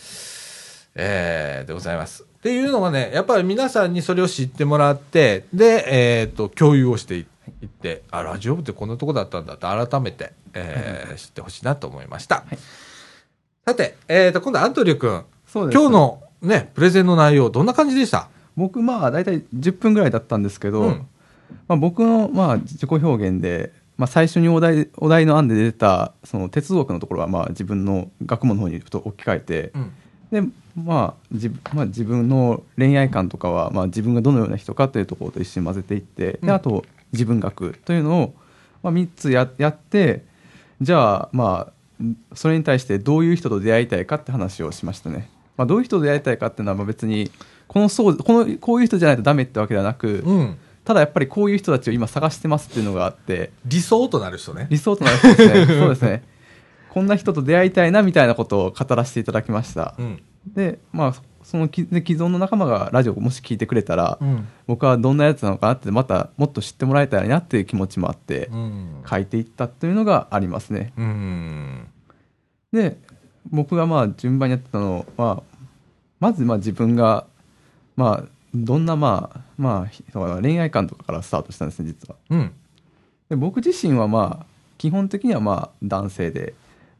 [0.95, 2.26] えー、でございます。
[2.37, 12.45] っていうのがね、やっぱり皆さんにそれを知ってもらって、で、えっ、と、共有をしていって、あ、ラジオ部ってこんなとこだったんだって改めて、えー知ってほしいなと思いました。
[13.67, 15.25] さて、えっ、と、今度アントリュー君。
[15.47, 18.29] そうです今日のね、プレゼンの内容、どんな感じでした？
[18.57, 21.07] 僕まあ大体10分ぐらいだったんですけど、うん
[21.69, 29.93] まあ、僕のまあ自己表現で、まあ、最初にお題お題の案で出たその哲学のところはまあ自分の学問の方にふと置き換えて、うん。
[30.41, 38.35] でまあ自まあ、自分の恋愛観とかは、まあ、自分がどのような人かというところと一緒に混ぜていって、うんであと自分学というのを、
[38.83, 40.25] まあ、3つややって
[40.83, 47.31] じゃあまあそれに対してどういう人と出会いたいかって話をしましたね、まあ、どういう人と出会いたいかっていうのはまあ別に
[47.69, 50.57] このそうこのこういう人じゃないとダメってわけではなく、うん。
[50.85, 54.69] ただやっぱりこういう人たちを今探してますっていうのがあって理想となる人ね。
[54.71, 56.23] 理想となる人ですね そうですね
[56.97, 60.23] こんな人と出会いたいなみたいなことを語らせていただきました、うん。
[60.47, 64.49] でまあそのきで既存の仲間がラジオをもし聞いてくれたら、うん。
[64.67, 69.03] 僕はどんなやつなのかなってまたもっと知ってもらえたらいいなっていう気持ちもあってうん。
[69.07, 71.87] 書いていったというのがありますねうん。
[72.73, 72.97] で
[73.51, 75.43] 僕がまあ順番にやってたのは
[76.19, 77.27] まずまあ自分が
[77.95, 82.53] まあどんなまあまあひ恋愛観とかからスタートしたんですね実はうん。
[83.29, 84.47] で僕自身はまあ
[84.79, 86.55] 基本的にはまあ男性で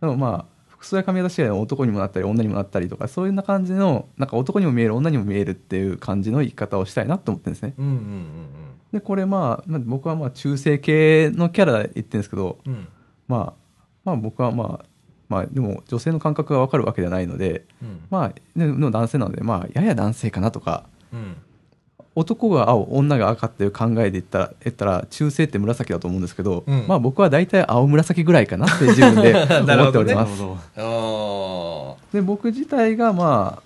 [0.07, 7.87] でもまあ服装や髪型次第で男にもなったり女にもなったりとかそういうな感じのなんか男にも見える女にも見えるっていう感じの生き方をしたいなと思ってるんですねうん。
[7.87, 8.49] うん。
[8.93, 12.89] でこれまあまあ僕はまあ中性系のキャラで言ってるんですけどうん。
[13.27, 13.53] まあ
[14.05, 14.87] まあ僕はまあ
[15.29, 18.01] まあでも女性の感覚が分かるわけではないのでうん。
[18.11, 21.37] まあでの男性なのでまあやや男性かなとかうん。
[22.17, 30.41] 男が青女が赤っていう考えで言ったら言ったら中性って紫だと思うんですけど、うんまあ僕は大体青紫ぐらいかなって自分で 思っておりなます。
[30.41, 33.63] るほどあで僕自体がまあ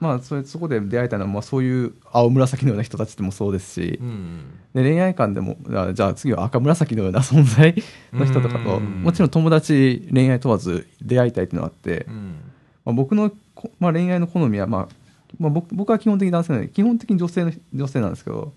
[0.00, 4.00] まあそれそこで出会えたのは、まあ、そういう青紫のような人たちでもそうですしー。
[4.00, 4.40] うん。
[4.74, 7.80] で恋愛観でもあじゃあ次は赤紫のような存在
[8.12, 12.34] の人とかとうんもちろん友達恋愛問わず出会いたいっていうのがあって、うん。
[12.84, 15.03] まあ、僕のこ、まあ、恋愛の好みは、まあ
[15.38, 18.52] まあ、僕僕は基本的に男性なので基本的に女性の女性なんですけど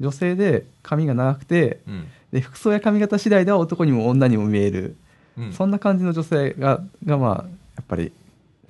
[0.00, 2.06] 女性で髪が長くてうん。
[2.32, 4.94] で服装や髪型次第では男にも女にも見える、
[5.36, 5.52] うん。
[5.52, 7.32] そんな感じの女性ががまあ
[7.76, 8.12] やっぱり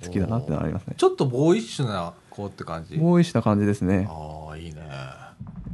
[0.03, 2.97] 好きだなってのはありますねちょっとボーイッシュな子って感じ？
[2.97, 4.81] ボーイッシュな感じですねああ、いいね。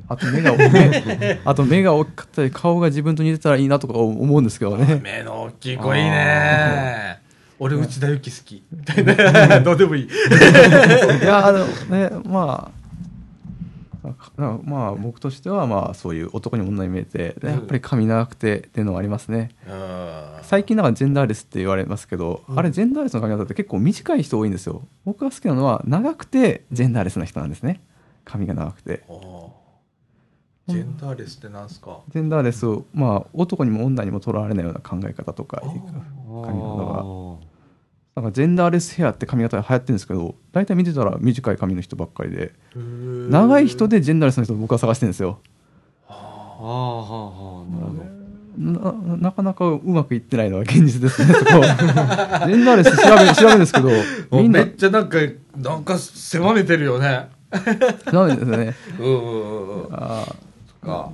[0.10, 7.20] あと目が目 あと目が大きかったり顔が自分と似てたらいいなとか思うんですけどね目の大きい子いいね。
[7.60, 8.64] 俺、内田有紀好き。
[8.72, 9.04] みたい
[9.50, 9.60] な。
[9.62, 10.04] どうでもいい。
[10.08, 10.10] い
[11.26, 12.78] やあのねまあ
[14.38, 19.50] あまあ僕としてはまあそういう男にも女に見えてでやっぱり髪長くてっていうのはありますね。
[19.68, 20.24] うん。
[20.44, 22.60] 最近なんかジェンダーレスって言われますけど、うん。
[22.60, 24.84] あれジェンダーレスの髪型って結構短い人多いんですよ。
[25.04, 27.82] 僕が好きなのは長くてジェンダーレスな人なんですね。
[28.24, 29.04] 髪が長くて。
[29.10, 30.72] おー。
[30.74, 32.00] ジェンダーレスってなんすか？
[32.10, 35.62] ジェンダーレスをまあ男にも女にもとらわれないような考え方とか
[36.46, 37.28] 髪型が。
[38.16, 45.40] なんかジェンダーレスヘアって髪型が流行ってるんですけど大体見てたら短い髪の人ばっかりで長い人でジェンダーレスの人を僕は探してるんですよ。
[46.10, 46.14] あ
[46.60, 48.18] あはあはあなるほど。
[48.58, 53.90] ななかなかうまくいってないのは現実ですねそこジェンダーレス調べ調べるんですけど
[54.32, 54.66] みんな。
[54.66, 55.20] めっちゃなんか、
[55.56, 57.30] なんか狭めてるよね。
[58.12, 58.76] ダメですね。
[59.00, 59.94] うんうんうんうん。
[59.94, 60.86] あー。
[60.88, 61.12] か。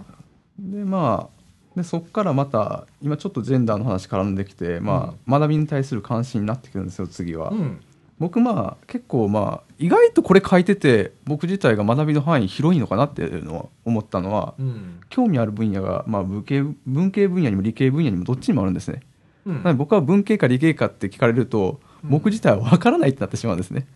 [0.58, 1.43] でまあ
[1.76, 7.82] でそこからまた今ちょっとジェンダーの話絡んできて、まあ学びに対する関心になってくるんですよ次は、うん。
[8.20, 15.00] 僕まあ結構まあ意外とこれ書いてて僕自体が学びの範囲広いのかなっていうのは思ったのはうん。
[15.10, 19.02] 興味ある分野が、まあ、文系文系分野にも理系分野にもどっちにもあるんですね、
[19.46, 19.56] うん。
[19.56, 22.10] なので僕は文系か理系かって聞かれるとうん。
[22.12, 23.88] 僕自体は分からないってなってしまうんですね、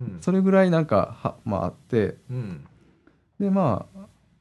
[0.00, 0.18] うん。
[0.20, 2.16] それぐらいなんかは、まあ、あって。
[2.30, 2.64] うん。
[3.38, 3.99] でまあ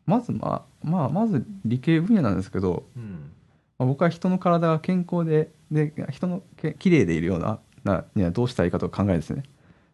[0.10, 3.32] まずまあまあまず理系分野なんですけど、うん。
[3.78, 9.43] まあ、僕は人の体が健康でで人のけ綺麗でいるようななにはどうしたらいいかとか考えるんですね。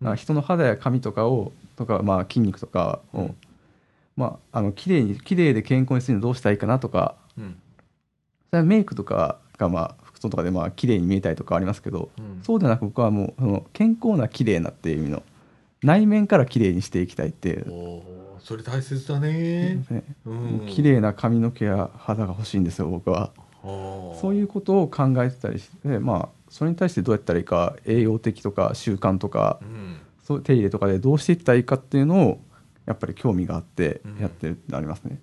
[0.01, 3.35] だから人の肌や髪とかをとか、まあ、筋肉とかを、うん。
[4.15, 7.57] まあ、あの綺麗に綺麗で健康にするにはどうしたらいいかなとかうん。
[8.49, 12.41] それはメイクとかが、まあ、服装とかでまあ綺麗に見えたりとかありますけど、うん。
[12.41, 15.23] そうではなく僕はもうその健康な綺麗なっていう意味の
[15.83, 17.65] 内面から綺麗にしていきたいっていう、
[18.39, 19.83] それ大切だね。
[19.89, 20.03] ね。
[20.25, 20.65] うん。
[20.67, 23.31] 綺麗な髪の毛や肌が欲しいんですよ僕は。
[23.63, 29.97] そそういうことを考えてたりして、まあ、それに対してどうやったらいいか栄養的とか習慣とかうん。
[30.23, 32.39] そう手入れとかでどうしていったらいいかっていうのを
[32.85, 34.17] やっぱり興味があってうん。
[34.19, 35.19] やってるってありますね。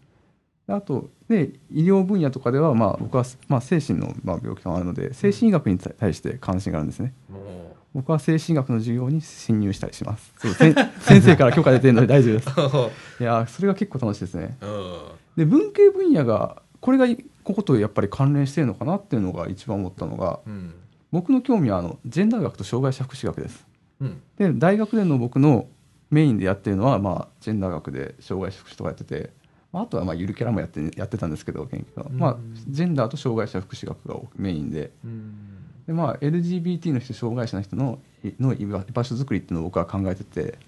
[0.66, 7.14] であとで医療分野とかでは、まあ、僕は、まあ、精神の、まあ、病気があるので精神医学に対して関心があるんですね。
[7.28, 10.32] も僕は精神医学の授業に侵入したりします。
[11.00, 12.48] 先生から許可出てるので大丈夫です。
[13.20, 14.56] ういやそれが結構楽しいですね。
[14.60, 14.98] うん
[15.36, 17.06] で文系分野がこれが
[17.42, 20.74] こことやっぱり関連してるのかなっていうのが一番思ったのがうん
[21.10, 23.66] 僕の興味はあのジェンダー学と障害者福祉学です。
[24.00, 25.66] うんで大学での僕の
[26.10, 29.32] メインでやってるのは、まあ、ジェンダー学で障害者福祉とかやってて、
[29.72, 32.36] まあ、あとはまあゆるキャラもやってやってたんですけど研究は、うんまあ、
[32.68, 35.51] ジェンダーと障害者福祉学がメインでうん
[35.86, 40.58] で、まあ、LGBT の人障害者の人のいの居場所づくりっていうのを僕は考えてて。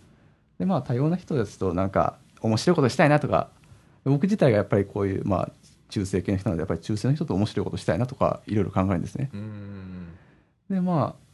[0.59, 3.49] で、まあ、多様な人たちとなんか面白いことしたいなとか
[4.05, 5.51] 僕自体がやっぱりこういう、まあ、
[5.89, 9.31] 中性系の人なのでやっぱり中性の人と面白いことしたいなとかいろいろ考えるんですね。
[9.33, 10.09] うん。
[10.69, 11.25] でまあ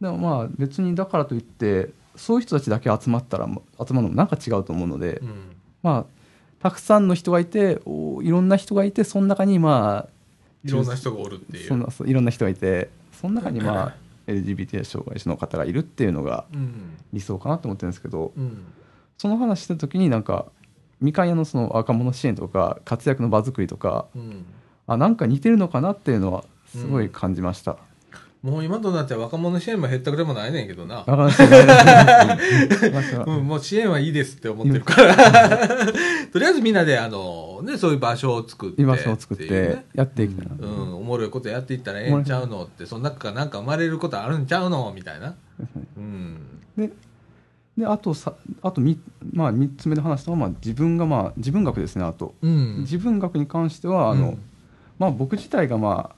[0.00, 5.56] でもまあ別にだからといってそういう人たちだけ集まったらも集まるのもなんか違うと思うので、うん。
[5.82, 6.16] まあ
[6.60, 10.08] たくさんの人がいておいろんな人がいてその中にまあ
[10.64, 11.66] いろんな人がおるっていう
[12.06, 12.88] いろんな人がいて
[13.20, 13.94] その中にまあ
[14.26, 16.96] LGBT や障害者の方がいるっていうのがうん。
[17.12, 18.64] 理想かなと思ってるんですけどうん。
[19.18, 20.46] その話した時になんか
[21.00, 24.46] みかん屋のその若者支援とか活躍の場作りとかうん。
[24.86, 27.78] あなんか似てるのかなっていうのはすごい感じました。
[28.46, 32.38] もう今となっては若者支援も減ったくれもないねんけどなわかんない
[32.68, 35.16] ですうん、もう支援はいいですって思ってるから。
[36.32, 38.82] とりあえずみんなで、あの、ね、そういう場所を作って。
[38.82, 40.54] 居場所を作ってやっていきたいな。
[40.60, 45.34] うん、おもろいことやっていったらええんちゃうのって、その中からなんか生まれることあるんちゃうのみたいな。
[45.96, 46.38] うん。
[46.76, 46.92] で
[47.76, 48.32] であとさ
[48.62, 48.98] あとみ、
[49.32, 52.76] まあ、3つ目で話したのは、まあ、自分が、まあ、自分学ですねあと、うん。
[52.80, 54.42] 自分学に関してはあの、うん
[54.98, 56.15] まあ、僕自体が、まあ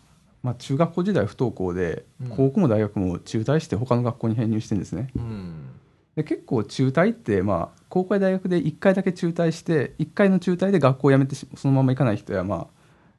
[0.48, 2.28] まあ、中学校時代不登校で、うん。
[2.30, 5.10] 高校も大学も中退して他の学校に編入してるんですね。
[5.14, 5.70] うん。
[6.16, 12.66] で結構中退って、まあ、高校や大学で1回だけ中退して1回の中退で学校を辞めてしそのまま行かない人や、まあ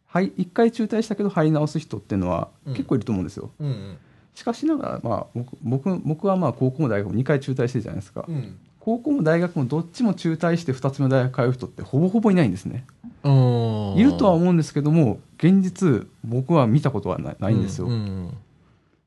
[0.07, 2.73] はい、1回中退したけど入り直す人っていうのはうん。
[2.73, 3.97] 結構いると思うんですよ、うん。
[4.33, 8.57] しかしながら、まあ、僕僕僕はまあ高校も大学も2回中退してるじゃないですか、うん。
[8.79, 12.85] 高校も大学もどっちも中退して2つ目の大学通う人ってほぼほぼいないんですね。
[13.23, 18.37] いるとは思うんですけども現実僕は見たことはないないんですよ、うん。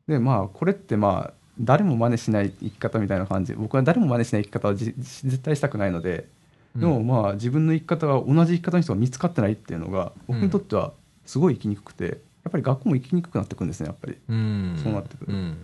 [0.09, 6.27] でまあこれってまあ誰も真似しない生き方みたいな感じ僕は誰も真似しない生き方はじ絶対したくないので
[6.75, 10.93] でもまあ自分の生き方が同じ生き方の人が見つかってないっていうのが僕にとっては
[11.27, 14.81] すごい生きにくくてやっぱり学校も生きにくくなってくるんですねやっぱりうん。
[14.83, 15.57] そうなってくるうん。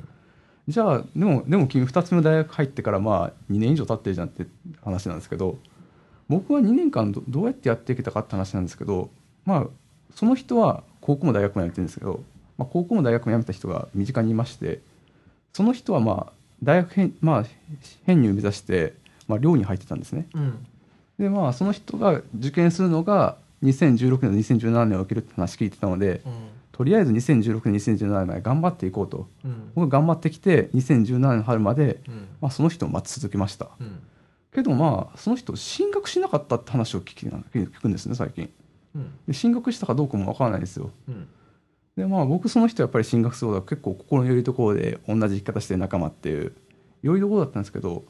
[0.68, 4.46] じゃあでもでも君2つ目の大学入ってからまあ2年以上経ってるじゃんって
[4.84, 5.56] 話なんですけど
[6.28, 9.08] 僕は2年間どどうやってやっていけたかって話なんですけど
[9.46, 9.66] まあ
[10.18, 12.24] その人は高校も大学も辞めてるんですけど、
[12.56, 14.80] まあ、高校も大学も辞めた人が身近にいまして
[15.52, 17.44] その人はまあ大学編,、まあ、
[18.04, 18.94] 編入を目指して、
[19.28, 20.66] まあ、寮に入ってたんですねうん。
[21.20, 26.20] でまあその人が受験するのが2016年と2017年を受けるって話聞いてたので
[26.72, 29.70] とりあえず2016年2017年まで頑張っていこうとうん。
[29.76, 32.26] 僕が頑張ってきて2017年の春までうん。
[32.40, 34.00] まあ、その人を待ち続けましたうん。
[34.52, 38.50] けどまあその人進学しなかったって話を聞き聞くんですね最近うん。
[39.26, 40.90] で進学したかどうかもわからないですよ。
[41.08, 41.28] うん。
[41.96, 46.52] でまあ僕その人やっぱり進学することが結構心のよりどころで同じ生き方してる仲間っていう
[47.02, 48.04] よりどころだったんですけど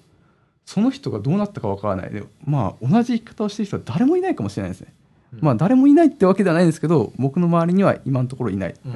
[0.66, 2.10] その人がどうなったかわからない。
[2.10, 4.92] でまあ同じ生き方をしてる人は誰もいないかもしれないですね、
[5.32, 5.38] うん。
[5.40, 8.70] まあ誰もいないってわけではないんですけど僕の周りには今のところいない。
[8.70, 8.94] ってうん。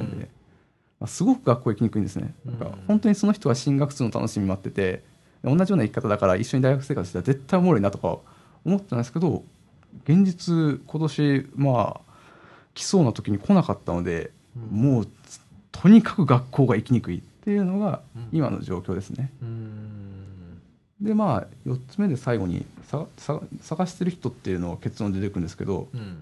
[0.99, 2.33] まあ、すごく学校行きにくいんですね。
[2.45, 5.03] なんかうん本当にその人は進学するの楽しみに待ってて
[5.43, 8.19] 同じような生き方だから一緒に大学生活したら絶対おもろいなとか
[8.63, 9.43] 思ってたんですけど
[10.05, 12.13] 現実今年まあ
[12.73, 15.07] 来そうな時に来なかったので、うんもう
[15.71, 19.31] とにかく学校が行きにくいっていうのがうん今の状況ですね。
[19.41, 20.61] うん。
[21.01, 26.21] でまあ4つ目で最後にささ探してる人っていうのを結論で出てくるんですけどうん。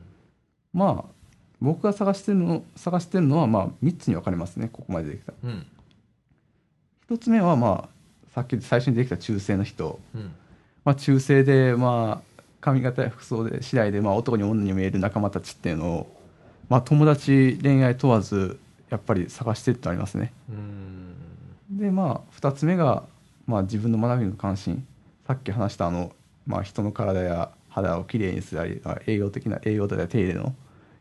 [0.73, 1.11] まあ
[1.59, 5.33] 僕が探してるの探してるのはまあ3つに分かれますねここまでできた。
[5.43, 5.65] うん。
[7.09, 7.89] 1つ目はまあ
[8.33, 10.31] さっき最初にできた中性の人、うん。
[10.85, 12.30] まあ、中性でまあ
[12.61, 16.17] 髪型や服装で次第でまあ男に女に見える仲間たちっていうのを、
[16.69, 18.59] まあ、友達恋愛問わず
[18.89, 20.31] やっぱり探してってありますね。
[20.49, 21.15] うん。
[21.71, 23.03] でまあ2つ目が、
[23.47, 24.85] まあ、自分の学びの関心
[25.25, 26.11] さっき話したあの、
[26.45, 30.53] まあ、人の体や肌をきれいにするあ栄養的な栄養とか手入れの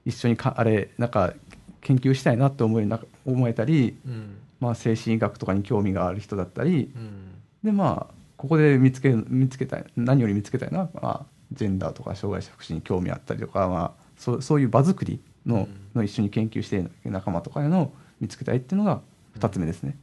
[0.07, 1.35] 一緒にかあれなんか
[1.81, 7.31] 研究したいなって思えな思えたり、うんまあ、精神医学とかに興味がある人だったりうん
[7.65, 19.01] でまあここで見つけ見つけたい何より見つけたいのは、まあ、ジェンダーとか障害者福祉に興味あったりとか、まあ、そうそういう場作りの,、の一緒に研究している仲間とかのを見つけたいっていうのが
[19.39, 19.97] 2つ目ですね。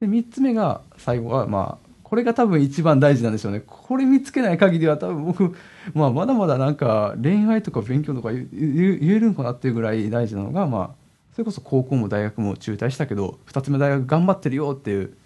[0.00, 3.62] で3つ目が最後はまあこれが多分一番大事なんでしょうね。
[3.66, 5.54] これ見つけない限りは多分僕、
[5.94, 11.02] まあ、まだまだなんか恋愛とか勉強とか言えるのかなっていうぐらい大事なのがまあ
[11.32, 15.16] それこそ高校も大学も中退したけど2つ目大学頑張ってるよっていう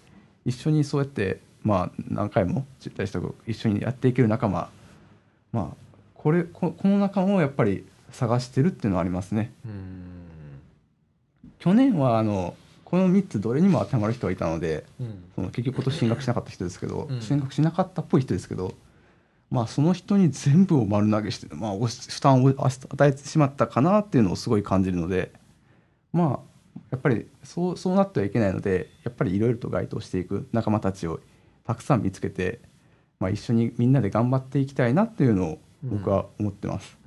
[0.45, 4.69] 一緒にそうやってまあ何回も中退した子一緒にやっていける仲間
[5.57, 9.51] まあこれここの仲間をやっぱり探してるっていうのはありますね。
[9.65, 10.03] うん。
[11.57, 12.55] 去年はあの
[12.85, 15.23] この3つどれにも当てはまる人がいたのでうん。
[15.35, 17.21] その結局今年進学しなかった人ですけど、うん。
[17.21, 18.75] 進学しなかったっぽい人ですけど
[19.49, 25.31] まあその人に全部を丸投げして、まあ、負担を与えてしまったかなっていうのをすごい感じるので
[26.13, 31.19] まあやっぱりそうそうなってはいけないのでやっぱりいろいろと該当していく仲間たちを
[31.65, 32.61] たくさん見つけて、
[33.19, 36.97] まあ、一緒にみんなで頑張っていきたいなっていうのを僕は思ってます。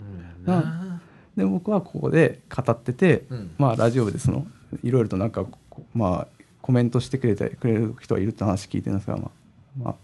[0.47, 0.55] うん。
[0.55, 1.01] うん。
[1.37, 3.51] で僕はここで語ってて、うん。
[3.59, 4.47] まあラジオでその
[4.83, 9.31] いろいろとなんかこまあコメントしてくれてくれる人がいるって話聞いてるんですが、まあ
[9.79, 9.95] まあ、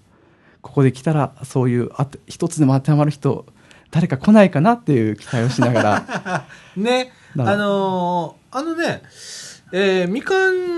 [0.63, 3.47] ここで来たらそういうあて一つでも当てはまる人
[3.91, 6.47] 誰か来ないかなっていう期待をしながら。
[6.77, 9.03] ね、あのーあのね、
[9.73, 10.77] えーみかん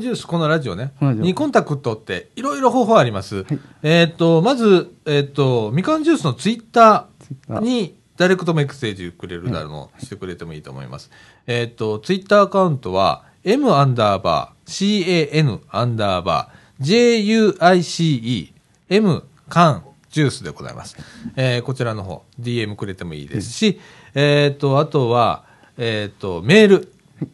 [0.00, 3.36] ジュース、このラジオね、にコンタクトっていろいろ方法あります。
[3.36, 3.58] はい。
[3.82, 11.10] えーっと、まず、えーっと、みかんジュースのツイッターあにダイレクトメッセージくれるなどのしてくれてもいいと思います。
[11.46, 18.52] えーっと、ツイッターアカウントは、m アンダーバー、can アンダーバー、juice、
[18.90, 20.96] m 缶ジュースでございます。
[21.36, 23.80] えーこちらの方、DM くれてもいいですし、
[24.14, 25.44] えっ、と、あとは、
[25.78, 26.92] えっ、と、メール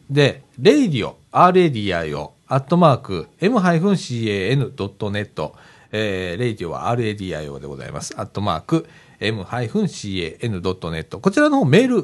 [0.09, 5.51] で、radio, radio, アットマーク、m-can.net、
[5.91, 8.13] えー、radio は radio でございます。
[8.17, 8.87] アットマーク、
[9.19, 11.19] m-can.net。
[11.19, 12.03] こちらの方メール、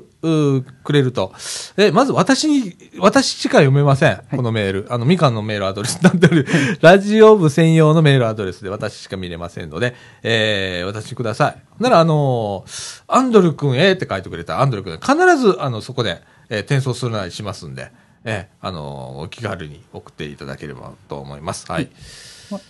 [0.83, 1.33] くれると、
[1.77, 4.21] え、まず私に、私しか読めません。
[4.31, 4.87] このメール。
[4.89, 6.45] あの、みかんのメールアドレスになってる、
[6.81, 11.83] ラジオ部専用のメールアドレスで私しか見れませんので、えー、私ください。
[11.83, 17.91] なら、あのーアンドル君へって書いてくれたアンドル君、必ず、あの、そこで、えー転送するなりしますんで、
[18.23, 21.71] えー、あのーお気軽に送っていただければと思います。
[21.71, 21.89] はい。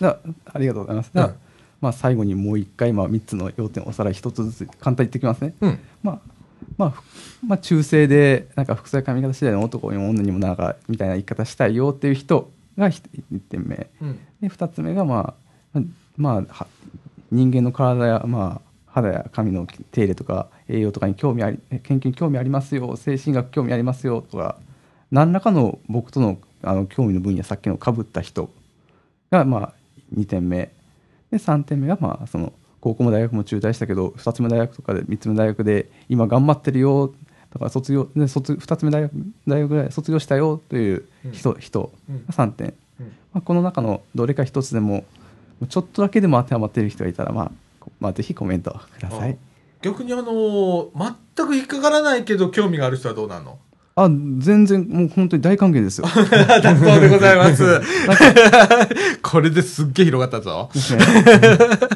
[0.00, 0.16] まあ、あ
[0.54, 1.10] ありがとうございます。
[1.14, 1.34] じゃあ
[1.80, 5.54] まあ、最後にもう一回、まあ、3つの要点をおさらい一つずつ簡単に言ってきますね。
[5.60, 5.78] うん。
[6.02, 6.20] まあ
[6.76, 7.02] まあふ
[7.46, 14.18] まあ、中性でなんか服装や髪型次第の男にも女にもなんかみたいな言い方したいよっていう人が1点目うん。
[14.42, 15.34] で2つ目が、ま
[15.74, 15.80] あ
[16.16, 16.66] まあ、は
[17.30, 24.56] 人間の体や、まあ、肌や髪の手入れとか栄養とかに興味あり研究に興味ありますよ精神学興味ありますよとか
[25.10, 28.50] 何らかの僕とのあの興味の分野さっきのかぶった人
[29.30, 29.72] が、まあ、
[30.14, 30.70] 2点目。
[31.30, 37.14] で3点目が、まあ、その高校も大学も中退したけど2つ目大学とかで3つ目大学で今頑張ってるよ
[37.52, 39.12] だから卒業で卒2つ目大学
[39.46, 42.26] 大学ぐらい卒業したよという人,、人うん。
[42.26, 43.06] が3点、うん。
[43.32, 45.04] まあ、この中のどれか一つでも
[45.68, 47.52] ちょっとだけでも当てはまっている人がいたら、まあこ
[48.00, 49.36] まあ、ぜひコメントください。
[49.82, 53.58] 逆にあのー全く引っかからないけど興味がある人はどうなの？
[53.96, 56.06] あ全然もう本当に大歓迎ですよ。
[56.06, 57.82] だそうでございます。
[59.22, 60.70] これですっげえ広がったぞ。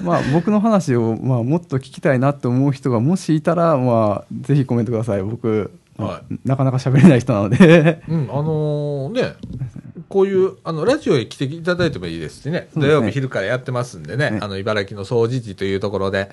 [0.03, 9.35] まあ僕の話を、まあ、もっと聞きたいなって思う人がもしいたら、まあ、ぜひコメントください僕、はなかなか喋れない人なのでうん、あのね、
[10.09, 16.31] こういう、あの、ラジオへ来ていただいてもいいですしね、土曜日昼からやってますんでね、ねあの、茨城の総除寺というところで、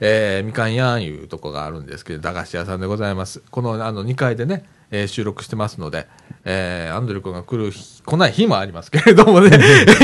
[0.00, 3.42] えーみかん屋いうとこがあるんですけど、駄菓子屋さんでございます。
[3.50, 6.06] この、あの、2階でね、えー収録してますので、
[6.44, 9.58] えーアンドル君が来る日、来ない日もありますけれどもね、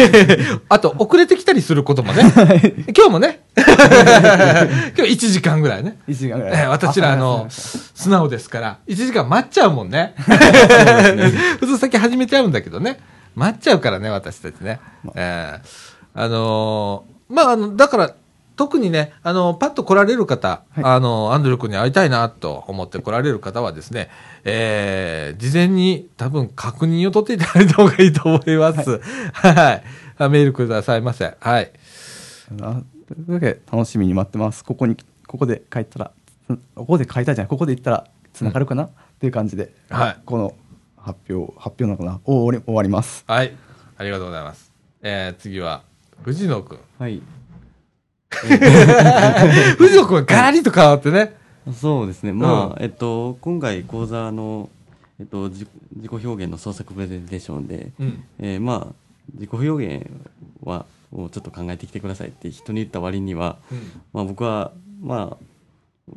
[0.69, 2.23] あと、遅れてきたりすることもね、
[2.97, 3.67] 今日もね、 今
[5.07, 10.15] 日1時間ぐらいね、1時間ぐらい、えー私らあの、素直ですから、1時間待っちゃうもんね。
[11.61, 13.01] 普通先始めちゃうんだけどね。
[13.35, 14.81] 待っちゃうからね、私たちね。
[15.15, 15.69] えー
[16.15, 18.11] あのーまあ、あの、だから、
[18.59, 24.11] 特にね、あの、パッと来られる方、はいあの、アンドル君に会いたいなと思って来られる方はですね、
[24.45, 29.01] えー事前に多分確認を取っていただいた方がいいと思います。
[29.33, 29.83] はい。
[30.19, 31.37] あメールくださいませ。
[31.39, 31.71] はい。
[32.61, 34.97] あというわけで楽しみに待ってますここに
[35.27, 36.11] ここで書いたら
[36.47, 38.91] つここで書いたじゃないここで言ったらつながるかな、っ
[39.21, 40.55] ていう感じで、はいこの
[40.97, 43.53] 発表発表なのかな終わり終わりますはい。
[43.97, 44.73] ありがとうございます。
[45.03, 45.83] えー、次は、
[46.23, 46.79] 藤野くん。
[46.99, 47.23] はい。
[48.31, 51.37] 藤野くんはガラリと変わってね。
[51.73, 52.33] そうですね。
[52.33, 54.71] まあ、うえっと、今回講座の、
[55.19, 55.67] えっと、自
[55.97, 58.25] 自己表現の創作プレゼンテーションで、うん。
[58.39, 58.95] えーまあ、
[59.35, 60.07] 自己表現
[60.63, 64.03] は、もうちょっと考えてきてくださいって人に言った割には、うん。
[64.13, 65.45] まあ僕は、まあ、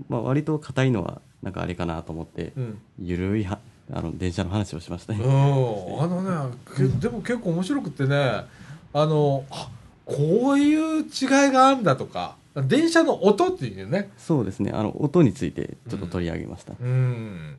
[0.10, 2.82] まあ割と硬いのは、なんかあれかなと思って、うん。
[3.00, 3.60] ゆるいは、
[3.92, 5.20] あの、電車の話をしましたね。
[5.24, 8.46] うん、あのねけでも結構面白くってね
[8.94, 9.70] あのあ
[10.16, 11.06] こういう違い
[11.52, 14.10] があるんだとか電車の音っていうね。
[14.18, 14.72] そうですね。
[14.74, 16.74] あの、音についてちょっと取り上げました。
[16.80, 17.58] うん。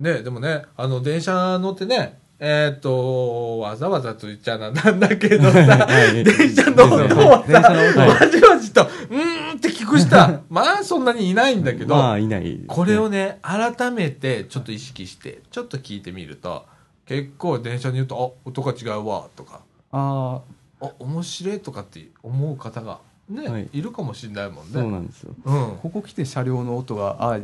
[0.00, 16.64] ねでもねあの電車乗ってねえっ、とわざわざと言っちゃな んだけどさ はい電車の音を電車さの音をまじまじとうーんって聞く人は まあそんなにいないんだけど、まあ、いないね、これをね改めてちょっと意識してちょっと聞いてみると
[17.04, 19.60] 結構電車に言うと「あ音が違うわ」とか。
[19.92, 20.40] あ「あ
[20.98, 23.00] 面白い」とかって思う方が
[23.30, 23.68] ね、はい。
[23.72, 24.72] い、るかもしれないもんね。
[24.72, 25.34] そうなんですよ。
[25.44, 25.64] うん。
[25.64, 27.38] あここ来て車両の音があ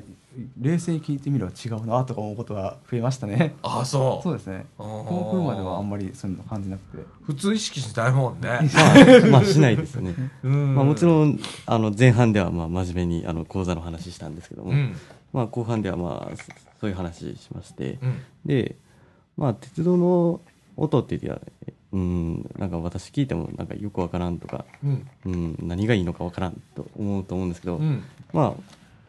[0.61, 3.55] 冷静に聞いてみれば違うなとか思うことが増えましたね。
[3.63, 4.23] あそう。
[4.23, 4.67] そうですね。
[4.77, 7.05] ここ来るまではあんまりそういうの感じなくて。
[7.23, 8.49] 普通意識しないもんね。
[8.49, 10.15] まあ、まあ、しないですよね。
[10.43, 10.75] うん。
[10.75, 14.95] まあ、もちろん、あの、前半では、まあ、真面目に、あの、講座の話したんですけども、うん。
[15.33, 16.45] まあ、後半では、まあ、そ
[16.81, 18.21] そういう話しまして、うん。
[18.45, 18.77] で、
[19.37, 20.41] まあ、鉄道の
[20.77, 28.63] 音って言ってうん、なんか私聞いても、なんかよくわからんとか、うんうん、何がいいのかわからんと思うと思うんですけど、うんまあ、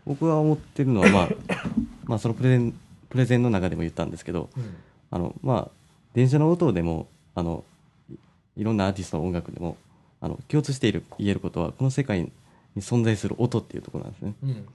[0.05, 1.29] 僕が思ってるのは、まあ、
[2.05, 2.73] まあ、そのプレゼン、
[3.09, 4.75] プレゼンの中でも言ったんですけど、うん
[5.09, 5.71] あの、まあ、
[6.13, 7.63] 電車の音でも、あの、
[8.09, 8.15] い
[8.57, 9.77] いろんなアーティストの音楽でも、
[10.19, 12.31] あの、共通している、言えることは、この世界に
[12.77, 14.33] 存在する音っていうところなんですね。
[14.43, 14.67] うん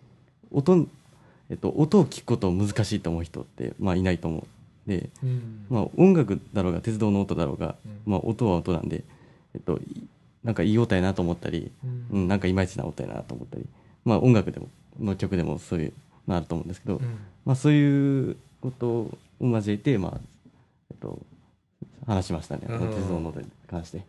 [0.55, 0.87] 音、
[1.49, 4.43] えっと、音を聞くことを難しいと思う人って、まあ、いないと思う。
[4.87, 9.05] で、うんまあ、音楽だろうが、鉄道の音だろうが、うまあ、音は音なんで、
[9.55, 10.09] えっと、い
[10.45, 13.67] なんかいい音やなと思ったり、うんうん、なんかいまいちな音やなと思ったり、
[14.05, 14.69] まあ、音楽でも、
[15.01, 15.93] の曲でもそういう
[16.27, 20.21] のあると思うんですけど、うんまあ、そういうことを交えて、まあ、
[20.91, 21.21] えっと、
[22.07, 22.63] 話しましたね。
[22.69, 24.03] うん鉄道の音に関して。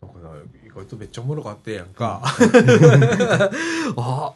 [0.00, 0.30] だから
[0.64, 2.22] 意外とめっちゃおもろかったやんか。
[3.96, 4.32] あ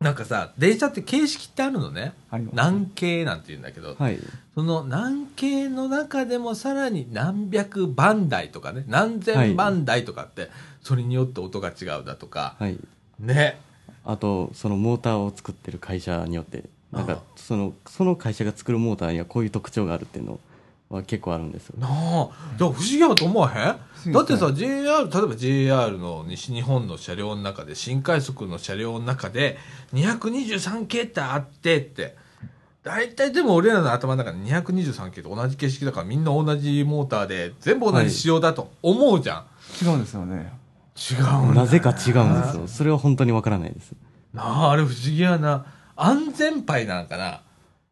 [0.00, 4.18] なんかさ電車って形式ってあるのねあります何形なんて言うんだけど、はい。
[4.54, 10.50] その何形の中でもさらに何百番台とかね何千番台とかって、
[10.82, 12.78] それによって音が違うだとか、はい。
[13.18, 13.58] ね
[14.04, 20.40] あと、そのモーターを作ってる会社によって、なんかその、その会社が作るモーターにはこういう特徴があるっていうの
[20.88, 21.76] は結構あるんですよ。
[21.78, 21.90] なあ。
[22.24, 24.12] だから不思議やと思わへん？
[24.12, 29.58] だってさ JR 例えば JR の西日本の車両の中で新快速の車両の中で
[29.92, 32.16] 223系ってあってって。
[32.84, 39.44] 大体でも俺らの頭の中で223系と同じ形式だからみんな同じモーターで全部同じ仕様だと思うじゃ
[39.82, 40.52] ん、違うんですよね。
[40.96, 41.62] 違うんだ。
[41.62, 42.66] なぜか違うんですよ。
[42.66, 43.92] それは本当にわからないです。
[44.32, 45.66] なああれ不思議やな。
[45.96, 47.42] 安全牌なんかな。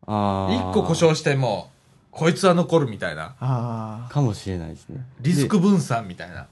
[0.06, 0.54] ああ。
[0.54, 1.68] 一個故障しても
[2.16, 3.34] こいつは残るみたいな。
[3.40, 5.04] あかもしれないですね。
[5.20, 6.46] リスク分散みたいな。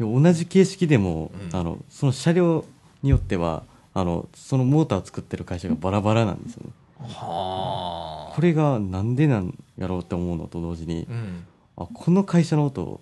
[0.00, 1.56] 同じ形式でも、うん。
[1.56, 2.64] あの、その車両
[3.02, 6.72] によっては、あの、そのモーターを作ってる会社がバラバラなんですよね。
[6.98, 8.34] はあ。
[8.34, 11.44] これがなんでなんやろうって思うのと同時に、うん。
[11.76, 12.98] あ、この会社の音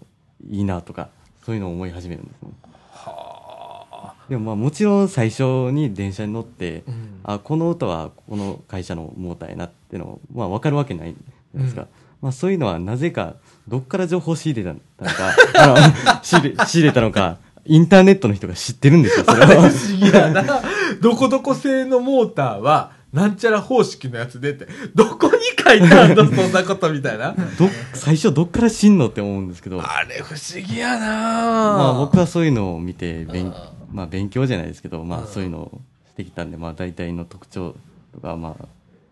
[0.48, 1.10] いいなとか、
[1.46, 2.48] そういうのを思い始めるんですね。
[2.90, 4.14] はあ。
[4.28, 7.20] でもまあもちろん最初に電車に乗って、うん。
[7.22, 11.82] あ、この音はこの会社のモーターやなっていうのを、まあわかるわけないじゃないですか。
[11.82, 11.88] うん
[12.22, 13.36] まあそういうのはなぜか、
[13.68, 19.46] どっから情報を仕入れたのか、あ の仕入れ仕入れたのか、インターネットの人が知ってるんですよ、それは。
[19.70, 20.62] 不思議やな。
[21.00, 27.34] どこどこ製のモーターは、なんちゃら方式のやつでって、どこに書いてあるの そんなことみたいな。
[27.58, 33.54] ど、最初どっから知んのって思うんですけど、あれ不思議やなまあ僕はそういうのを見て勉うん、
[33.92, 35.80] まあ勉強じゃないですけど、まうんあそういうのを
[36.12, 37.74] してきたんで、まあ大体の特徴
[38.14, 38.66] とか、まあ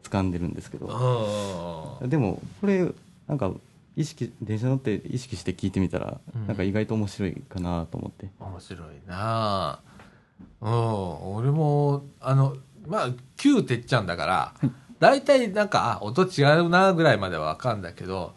[0.08, 2.08] 掴んでるんですけど、うん。
[2.08, 2.90] でもこれ、
[3.26, 3.52] なんか
[3.96, 8.30] 意識、電車乗って意識して聞いてみたらうん、なんか意外と面白いかなと思って。
[8.38, 9.80] 面白いな
[10.60, 11.34] うん。
[11.34, 12.56] 俺も、あの、
[12.86, 14.54] まあ、旧てっちゃんだから、
[15.00, 18.34] 大体なんか、あ、音違うなぐらいまではわかんだけど、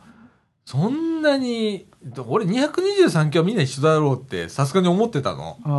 [0.65, 1.85] そんなに、
[2.27, 5.57] 俺223キロみんな一緒だろうってさすがに思ってたの。
[5.61, 5.69] そ こ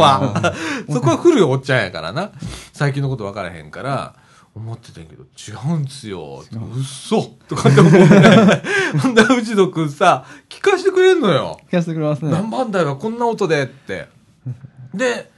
[0.00, 0.54] は。
[0.88, 2.30] そこは古いおっちゃんやからな。
[2.72, 4.14] 最近のこと分からへんから、
[4.54, 6.44] 思ってたんやけど、違うんすよ。
[6.52, 7.98] 違ううっそとかって思って。
[8.98, 11.58] ほんで、藤野くんさ、聞かせてくれんのよ。
[11.68, 14.08] 聞かせてくれますね何番台はこんな音でって。
[14.94, 15.30] で、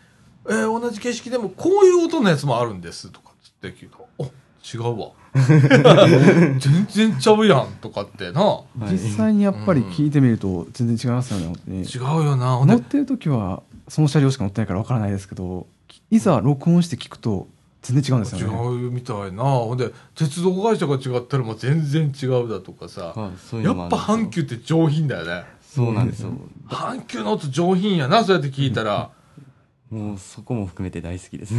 [0.48, 5.10] えー同じ形式でもこういう音のやつもあるんですとかつって聞いたら、お、違うわ。
[6.58, 8.42] 全然ちゃうやんとかってな。
[8.42, 11.82] はい実際にやっぱり聞いてみると全然違いますよね、本当に。
[11.82, 12.64] 違うよな。
[12.64, 15.66] 乗ってる時はその車両しか乗ってないからわからないですけど
[16.10, 17.48] いざ録音して聞くと
[17.92, 19.44] 全然違うんですよね違うみたいな。
[19.44, 23.12] ほんで、鉄道会社が違ったらもう全然違うだとかさ。
[23.14, 25.44] はいそういうやっぱ阪急って上品だよね。
[25.60, 26.30] そうなんですよ
[26.68, 29.10] 阪急の音上品やな、そうやって聞いたら。
[29.90, 31.58] もうそこも含めて大好きですい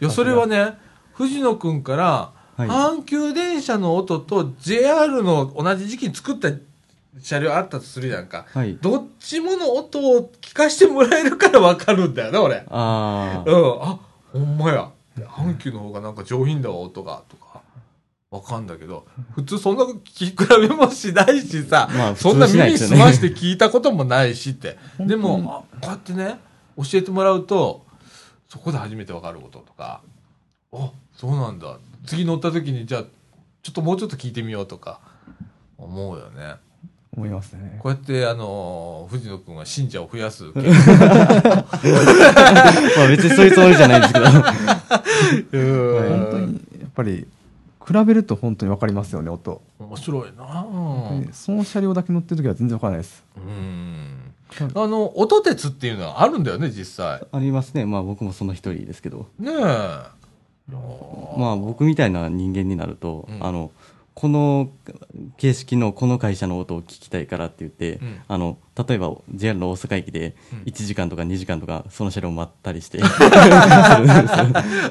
[0.00, 0.74] や、 それはね、
[1.14, 6.48] 藤野くんから、はい阪急電車の音と JR の同じ時期に作った
[7.20, 8.46] 車両あったとするじゃんか。
[8.48, 12.64] はいどっちもの音を聞かしてもらえるからわかるんだよな、俺。
[12.70, 13.98] ああうん、あ、
[14.32, 14.90] ほんまや。
[15.24, 17.62] 阪急の方がなんか上品だわ、音が、とか。
[18.30, 24.76] わかんだけど、普通そんな聞き比べもしないしさ、まあそんな耳澄まして聞いたこともないしって。
[24.98, 26.40] でも、あこうやってね、
[26.76, 27.86] 教えてもらうと、
[28.48, 30.02] そこで初めてわかることとか、
[30.72, 31.78] あ、そうなんだ。
[32.04, 33.04] 次乗った時に、じゃあ、
[33.62, 35.00] ちょっともうちょっと聞いてみようとか、
[35.78, 36.56] 思うよね。
[37.16, 37.78] 思いますね。
[37.82, 40.44] こうやって、あのー藤野くんは信者を増やす。
[40.52, 40.62] まあ
[43.08, 44.26] 別にそういうつもりじゃないんですけど。
[45.52, 46.08] うん。
[46.08, 47.26] 本当にやっぱり
[47.86, 50.66] 比べると本当に分かりますよね音、面白いな。
[50.68, 53.24] うんその車両だけ乗ってる時は全然分からないです。
[53.36, 54.32] うん。
[54.74, 57.22] あの音鉄っていうのはあるんだよね実際。
[57.32, 57.86] ありますね。
[57.86, 59.26] まあ僕もその一人ですけど。
[59.38, 60.16] ねえ。
[61.38, 63.44] まあ僕みたいな人間になると、うん。
[63.46, 63.70] あの
[64.16, 64.70] この
[65.36, 68.20] 形式のこの会社の音を聞きたいからって言って、うん。
[68.26, 68.56] あの
[68.88, 70.58] 例えば JR の大阪駅でうん。
[70.62, 72.98] 1時間とか2時間とかその車両を待ったりして、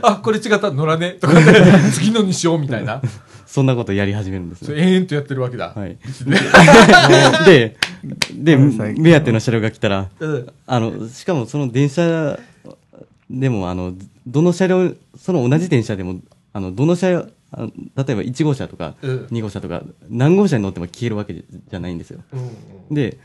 [0.03, 0.69] あこれ違った。
[0.69, 1.13] 乗らね。
[1.13, 1.41] とかね。
[1.91, 3.01] 次のにしようみたいな。
[3.47, 4.77] そんなことやり始めるんですよ。
[4.77, 5.97] 延々とやってるわけだ、はい、
[7.45, 7.77] で、
[8.31, 10.47] で、目当ての車両が来たら、うん。
[10.67, 12.37] あの、しかもその電車
[13.27, 13.95] でも、あの、
[14.27, 16.19] どの車両、その同じ電車でも、
[16.53, 17.27] あの、どの車両、
[17.57, 22.21] 例えば1号車とかうん2号車とか、何号車に乗っても消えるわけじゃないんですよ。
[22.33, 23.17] うんで、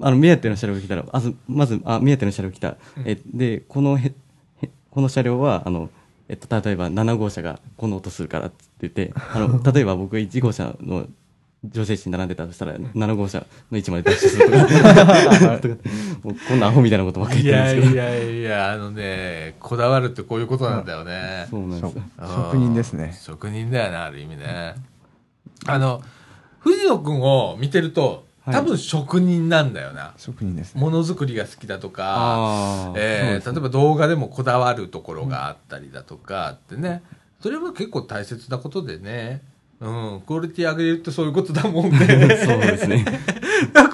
[0.00, 2.76] あの、目当ての車両が来たら、あずまず、あ、目当ての車両来た。
[3.04, 4.12] え、で、このへ、
[4.62, 5.90] へこの車両は、あの、
[6.28, 11.06] えっと、例えば7号車がこの音するからって言って、あの、 例えば僕1号車の
[11.72, 15.76] 女性誌に並んでたとしたら、7号車の位置までダッシュするとか、
[16.48, 18.04] こんなアホみたいなことばっかりい言ってるんですけど。
[18.04, 21.46] やいやいやあのねこだわるってこういうことなんだよね。
[21.50, 21.92] そうなんですよ。
[22.18, 23.18] 職人ですね。
[23.18, 24.74] 職人だよねある意味ね。
[25.66, 26.02] あの
[26.60, 28.54] 藤野くんを見てるとはい。
[28.56, 30.80] 多分職人なんだよな、職人ですね。
[30.80, 37.02] ものづくりが好きだとかえ例えば動画でもこだわるところがあったりだとかってね、
[37.40, 39.40] それは結構大切なことでね、
[39.80, 41.98] うん、クオリティ上げるってそういうことだもんね。
[42.44, 43.04] そうですね。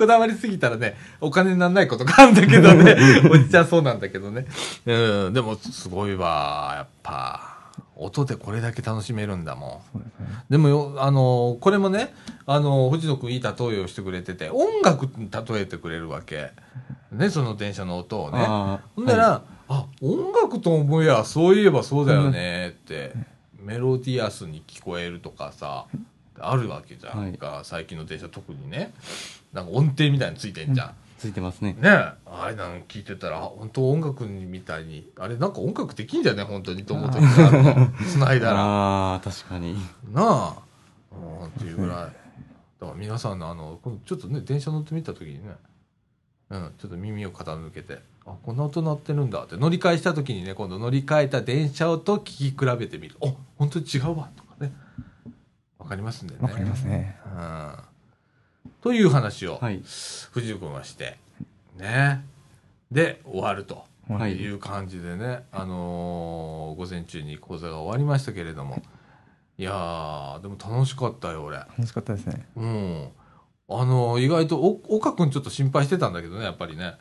[0.00, 2.96] こだわりすぎたらね、お金にならないことがあるんだけどね、
[3.30, 4.46] おじちゃんそうなんだけどね。
[4.86, 7.58] うん、でもすごいわ、やっぱ。
[7.96, 9.98] 音でこれだけ楽しめるんだもん。
[9.98, 12.14] ですねでもよ、あの、これもね、
[12.46, 16.52] あの、藤野くんいい例えをしてくれてて、音楽に例えてくれるわけ。
[17.12, 18.38] ね、その電車の音をね。
[18.96, 23.12] ほんなら、あ、音楽と思えばそういえばそうだよねって、
[23.62, 25.86] メロディアスに聞こえるとかさ、
[26.38, 28.92] あるわけじゃんか、最近の電車特にね。
[29.52, 30.94] なんか音程みたいについてんじゃん。
[31.18, 31.76] ついてますね。
[31.78, 37.92] ねああいうの聞いてたら、あ本当音楽みたいに、あれなんか音楽できんじゃね本当にと思う時があるの。
[38.10, 38.60] 繋いだら。
[38.60, 39.74] ああ、確かに。
[40.12, 40.56] なあ、
[41.12, 41.96] うん、っていうぐらい。
[41.96, 42.14] だか
[42.80, 45.56] ら皆さんのあの、ちょっとね、電車乗ってみたときにね、
[46.50, 53.16] うん、ちょっと耳を傾けて、あ、こんな音鳴ってるんだって、乗り換えしたときにね、今度乗り換えた電車と聞き比べてみる。
[53.22, 54.72] あ、本当に違うわ、とかね。
[55.78, 56.40] わかりますんでね。
[56.42, 57.72] わかりますねうん。
[58.82, 59.82] という話を、はい。
[60.32, 61.18] 藤井君はして、
[61.78, 62.24] ね。
[62.90, 63.88] で、終わると。
[64.08, 68.82] はいいう感じでね、あのー午前中に講座が終わりましたけれども、
[69.56, 71.58] いやー、でも楽しかったよ、俺。
[71.58, 73.08] 楽しかったですねうん。
[73.72, 76.94] あのー意外と、お岡君ちょっと心配してたんだけどね、やっぱりね。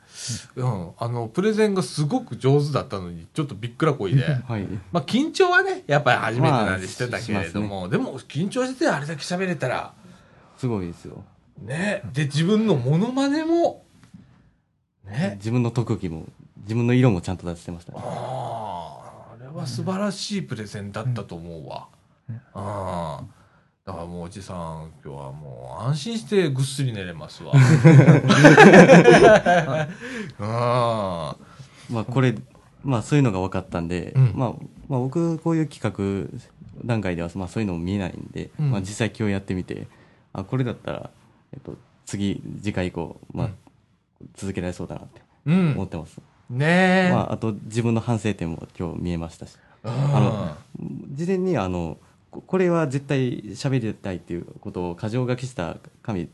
[0.55, 0.91] うん。
[0.97, 4.23] あの、プレゼンがすごく上手だったのに、ちょっとびっくらこいで。
[4.47, 4.67] はい。
[4.91, 9.93] まあ、緊張はね、やっぱり初めてなんでまあしてたけれども、でも、緊張しててあれだけ喋れたら、
[10.57, 11.23] すごいですよ。
[11.61, 12.03] ね。
[12.13, 13.83] で、自分のモノマネも、
[15.05, 15.35] ね。
[15.37, 16.25] 自分の特技も、
[16.57, 17.99] 自分の色もちゃんと出してましたね。
[18.01, 21.87] ああ、あれは素晴らしいプレゼンだったと思うわ。
[22.53, 23.38] ああ。
[23.89, 27.53] だからもうおじさん、今日はもう安心してぐっすり寝れますわ。
[30.37, 31.35] あ あ。
[31.89, 32.35] まあこれ、
[32.83, 34.49] まあそういうのが分かったんで、うんまあ、
[34.87, 36.29] まあ僕こういう企画
[36.85, 39.87] 段階では、まあそういうのも見えないんで、うんまあ実際今日やってみて、
[40.33, 41.09] あ、これだったら、
[41.51, 41.75] えっと、
[42.05, 43.55] 次、次回以降、まあ、うん
[44.35, 45.71] 続けられそうだなってうん。
[45.71, 46.21] 思ってます。
[46.51, 47.11] ねえ。
[47.11, 50.55] まああと自分の反省点も今日見えましたし、うんあの、
[51.13, 51.97] 事前にあの、
[52.31, 56.29] ここれは絶対喋りたいっていうことを箇条書きした紙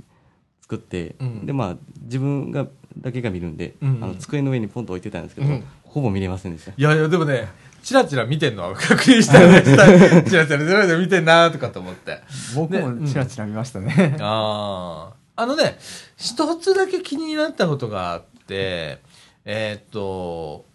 [0.62, 2.68] 作って、うんでまあ自分が
[2.98, 7.48] だけが見るんで、うんあの机の上にポンと置いてたんですけど、うんほぼ見れませんでしたいやいや、でもね、
[7.82, 9.62] チラチラ見てんのは確認したよね。
[9.64, 9.86] チラ
[10.26, 12.20] チラチラチラ見てんなとかと思って。
[12.54, 14.18] 僕ねもチラチラ見ましたね。
[14.20, 15.42] ああ。
[15.42, 15.78] あのね、
[16.18, 19.00] 一つだけ気になったことがあって、
[19.46, 20.66] えーっと、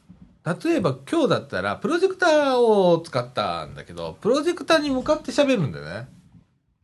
[0.44, 6.08] 例えば今日だったらプロジェクターを使ったんだけど、プロジェクターに向かって喋るんだよね。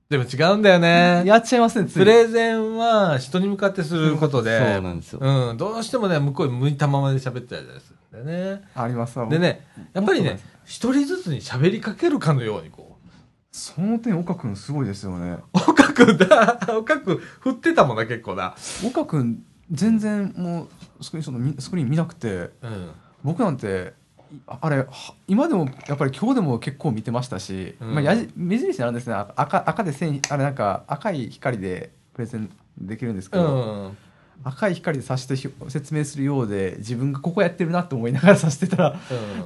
[0.09, 1.23] でも違うんだよね。
[1.25, 8.63] やっちゃいますね、プレゼンは人に向かってすることで、そうなんですようん、どうしてもね、向こうに向いたままで喋ってたりするんだよね。
[8.75, 13.09] ありますわでね、やっぱりね一人ずつに喋りかけるかのようにこう、
[13.51, 15.39] その点、岡君すごいですよね。
[15.53, 18.55] 岡くんだ、 岡くん振ってたもんな、結構な。
[18.87, 19.43] 岡君、
[19.73, 20.69] 全然も
[21.01, 22.29] うスクリーンショット見スクリーン見なくて、
[22.63, 22.91] うん。
[23.27, 23.93] 僕なんて、
[24.33, 24.87] いあれ、は
[25.27, 32.49] 今でも、やっぱり今日でも結構見てましたし、うんまあ、やじ目印なんですね、あ赤赤で線、あれなんか赤い光でプレゼン
[32.79, 33.97] できるんですけうど、ん。
[34.45, 38.97] 赤い光で指してひ説明するようで、自分がここやってるなと思いながら指してたら、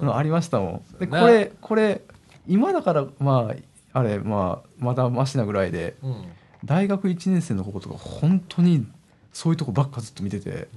[0.01, 0.98] うんの ありましたもん。
[0.98, 2.02] で、なこれ、これ、
[2.47, 6.24] 今だから、まあ、あれ、まあ、まだマシなぐらいで、うん。
[6.65, 8.86] 大学1年生の子とか、本当に
[9.32, 10.69] そういうとこばっかずっと見てて、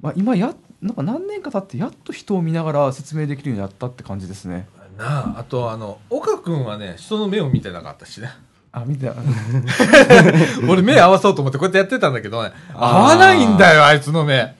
[0.00, 4.68] まあ、今や、なんか何年か経って、やっと人を見ながら説明できるようになったって感じですね。
[4.98, 8.30] なあ、あとあの、岡くんはね、人の目を見てなかったしね。
[8.72, 9.10] あ、見て、
[10.68, 14.54] 俺目合わそうと思ってこうやってやってたんだけどね、合わないんだよ、あいつの目。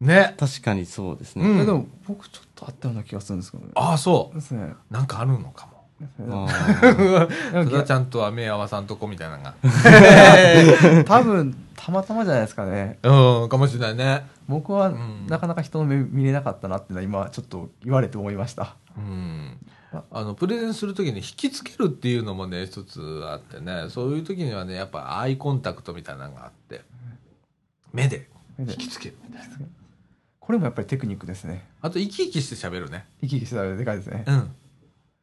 [0.00, 0.34] ね。
[0.38, 3.70] 確かにそうですね、うんでも、僕ちょっとあったような気がするんですけどね。
[3.74, 4.34] ああ、そう。
[4.34, 4.74] ですね。
[4.90, 5.81] なんかあるのかも。
[6.16, 9.54] それはちゃんとは目合わさんとこみたいなのが。
[11.04, 12.98] 多分、たまたまじゃないですかね。
[13.02, 14.26] うん、かもしれないね。
[14.48, 18.76] 僕はんなかなか人の目見れなかったなっていうのは今ちょっと言われて思いました。
[18.96, 19.56] うん。
[20.10, 26.82] あの、プレゼンするときに引きつけるっていうのもね、一つあってね、そういうときにはね、やっぱアイコンタクトみたいなのがあって、
[27.92, 29.56] 目で目で引きつけるみたいな。
[30.40, 31.64] これもやっぱりテクニックですね。
[31.80, 33.06] あと、生き生きして喋るね。
[33.20, 34.24] 生き生きしてたらでかいですね。
[34.26, 34.54] うん。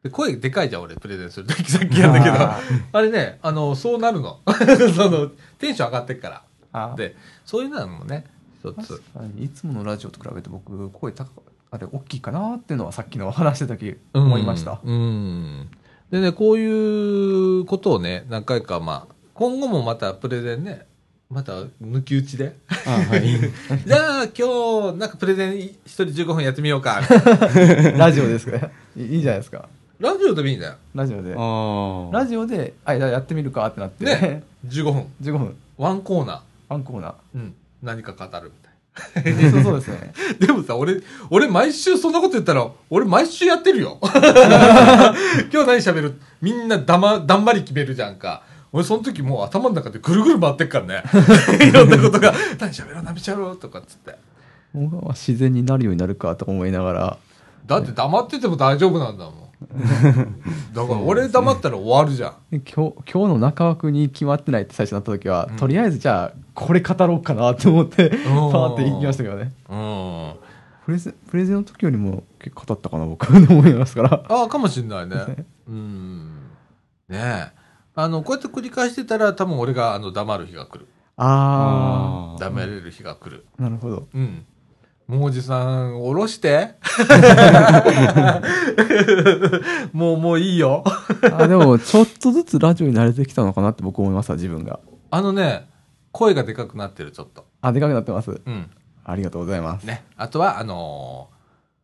[0.04, 2.36] で、声でかいじゃん、俺、プレゼンするとき、 さっきやんだけど。
[2.36, 2.60] あ
[2.94, 4.40] あれね、あの、そうなるの。
[4.96, 5.28] その、
[5.58, 6.44] テンション上がってっから。
[6.72, 7.16] あで、
[7.46, 8.26] そういうのもね、
[8.64, 9.02] 一つ
[9.40, 11.30] いつものラジオと比べて僕声高
[11.72, 14.80] あれ大きいかなっていうのはさっきの話してた時思いました。
[14.84, 14.94] うん。
[14.94, 15.70] うん
[16.12, 20.86] でね、こういうことをね、何回か、まあ、今後もまたプレゼンね、
[21.30, 22.56] また抜き打ちで。
[22.88, 23.40] あはい
[23.86, 27.00] じゃあ、今日、なんかプレゼン一人15分やってみようか。
[27.98, 28.58] ラジオですか？
[28.98, 29.70] いいいじゃないですか。
[30.00, 30.76] ラジオでもいいんだよ。
[30.96, 31.36] ラジオで。
[31.38, 34.44] あラジオで、あ、じゃあやってみるかってなって、ね。
[34.68, 35.06] 15分。
[35.22, 36.40] 15分、ワンコーナー。
[36.70, 37.54] ワンコーナうん。
[37.84, 38.52] 何か語る
[39.04, 39.52] みたいー。
[39.52, 40.14] そうそうですね。
[40.40, 40.48] な。
[40.48, 43.98] でもさ、俺、俺毎週そんなこと言ったら、俺毎週やってるよ。
[44.02, 46.20] 今日何喋る？
[46.42, 48.44] みんなだま、だんまり決めるじゃんか。
[48.72, 51.04] 俺その時もう頭の中でぐるぐる回ってっからね。
[51.68, 53.58] いろんなことが、何喋ろう、何喋ろう？
[53.58, 54.16] とかっつって。
[54.74, 57.18] 僕は自然になるようになるかと思いながら、
[57.66, 59.34] だって黙ってても大丈夫なんだもん。
[60.73, 62.34] だから俺黙ったら終わるじゃん。
[62.49, 69.52] で今日今日の中枠に決まってないって最初になった時は、とりあえずじゃあこれ語ろうかなって思って、パーって行きましたけどね。
[69.69, 70.34] うん。
[70.86, 74.23] プレゼンプレゼンの時よりも結構語ったかな僕は思いますから。
[74.27, 75.45] ああ、かもしんないね。
[75.68, 76.30] うん。
[77.10, 77.52] ねえ。
[77.95, 80.88] あの、こうやって繰り返してたら多分俺があの黙る日が来る。
[81.18, 83.45] ああ黙れる日が来る。
[83.60, 84.07] あ、なるほど。
[84.14, 84.45] うん。
[85.10, 86.76] もうおじさん、おろして。
[89.91, 90.84] もう、もういいよ。
[91.34, 94.80] あでも、ちょっとずつラジオに慣れてきたのかなって僕思いますわ、自分が。
[95.10, 95.68] あのね、
[96.11, 97.45] 声がでかくなってる、ちょっと。
[97.61, 98.40] あ、でかくなってます。
[98.45, 98.69] うん。
[99.03, 99.84] ありがとうございます。
[99.84, 100.03] ね。
[100.15, 101.40] あとは、あのー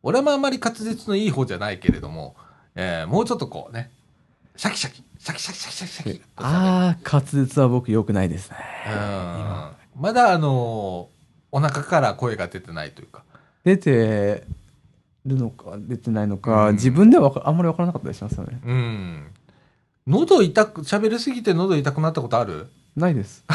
[0.07, 2.35] 俺もあんまり滑舌のいい方じゃないけれども、
[2.76, 3.89] えーもうちょっとこうね、
[4.56, 6.22] シャキシャキ、シャキシャキシャキシャキシャキ。
[6.35, 8.57] ああ、滑舌は僕良くないですね。
[8.88, 10.03] うん。
[10.03, 11.15] まだあのー
[11.56, 13.23] お腹から声が出てないというか。
[13.64, 14.44] 出て
[15.26, 18.60] るのか、出てないのか、うん自分ではあんまり分からなかったりしますよね。
[18.65, 19.23] うん。
[20.06, 22.68] 喉痛く、喋りすぎて喉痛くなったことある？
[22.98, 23.45] ないです。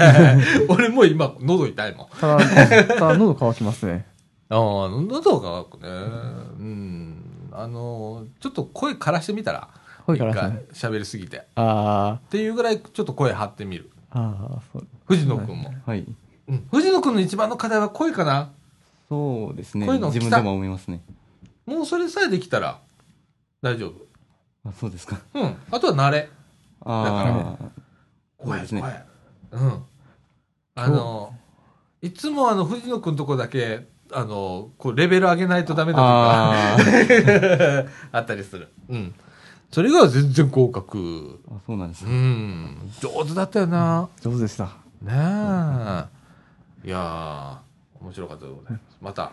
[0.68, 2.08] 俺もう今喉痛いもん。
[2.18, 4.06] ただ、ただ喉乾きますね。
[4.48, 4.58] ああ、
[4.88, 5.90] 喉が乾くね。
[5.90, 7.50] うん。
[7.52, 9.68] あのーちょっと声枯らしてみたら？
[10.06, 11.36] 声枯らして喋りすぎて。
[11.38, 13.90] っあていうぐらいちょっと声張ってみる。
[14.10, 14.86] あ、ああ、そう。
[15.06, 15.72] 藤野くんも。
[15.86, 16.04] はい
[16.48, 16.68] うん。
[16.70, 18.50] 藤野くんの一番の課題は声かな？
[19.08, 21.02] そうですね自分でも思いますね
[21.66, 22.80] もうそれさえできたら
[23.62, 23.94] 大丈夫。
[24.68, 25.56] あそうですかうん。
[25.70, 26.30] あとは慣れ。
[26.84, 27.64] ああ
[28.38, 28.82] 怖いですね。
[29.52, 29.82] うん。
[30.74, 31.34] あの、
[32.02, 38.68] いつもあの、藤野くんとこだけ、あの、こう、レベル上げないとダメだとか、 あったりする。
[38.88, 39.14] うん。
[39.70, 41.40] それが全然合格。
[41.48, 42.14] あそうなんですうね。
[42.14, 42.92] ん。
[43.00, 44.08] 上手だったよな。
[44.20, 44.64] 上手でした。
[45.00, 46.04] ねえ。
[46.84, 48.82] いやー、面白かったでございます。
[49.00, 49.32] また、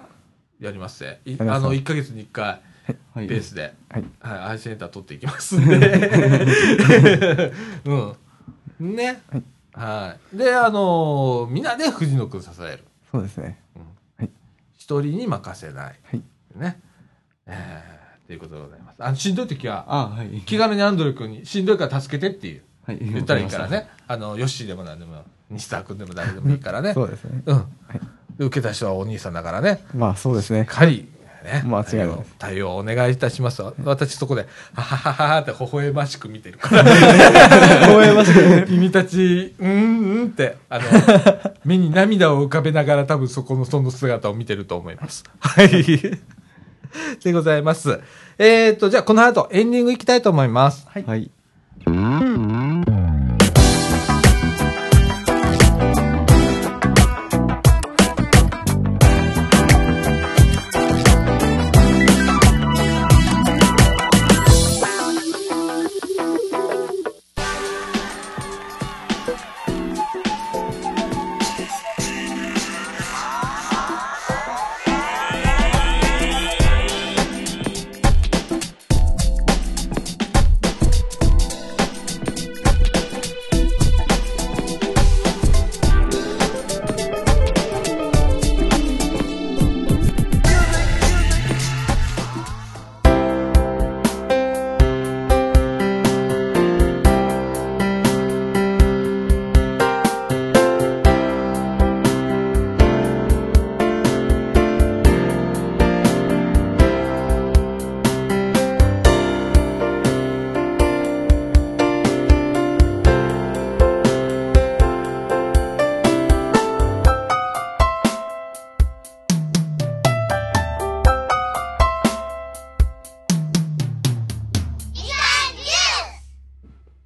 [0.60, 1.22] やりますね。
[1.40, 2.61] あの、1ヶ月に1回、
[3.14, 3.28] はい。
[3.28, 4.06] ペースで、はい。
[4.19, 7.52] はい、アイセンター取っていきますんで。
[7.86, 7.94] う
[8.84, 8.95] ん。
[8.95, 9.22] ね。
[9.30, 10.38] はいはい。
[10.38, 12.84] で、あのーみんなで藤野くん支える。
[13.11, 13.60] そうですね。
[14.78, 15.99] 一人に任せない。
[16.03, 16.22] はい。
[16.56, 16.82] ね。
[17.45, 18.95] えー、ということでございます。
[18.99, 20.41] あの、しんどい時は、あはい。
[20.41, 22.98] 気軽にアンドレ君に、しんどいから助けてっていう、はい。
[22.99, 23.88] 言ったらいいからね。
[24.07, 26.94] あの、ヨッシーでもなんでも、西沢君でも誰でもいいからね。
[26.95, 27.44] そうですね。
[27.45, 27.56] うん。
[27.56, 27.65] はい
[28.38, 29.84] で受けた人はお兄さんだからね。
[29.94, 30.65] まあそうですね。
[30.65, 31.07] かり、
[31.44, 31.64] ね。
[31.65, 33.61] 間違いない対応お願いいたします。
[33.84, 36.84] 私そこで、はははははって微笑ましく見てるから。
[36.84, 38.68] 微笑ましく。
[38.68, 40.86] 君たち、うんうんって、あの、
[41.65, 45.23] 目に涙を浮かべながら多分そこのその姿を見てると思います。
[45.40, 45.69] はい。
[47.23, 48.02] でございます。
[48.38, 50.88] えっ、ー、と、じゃあこの後エンディングいきたいと思います。
[50.90, 51.03] はい。
[51.03, 51.32] はい。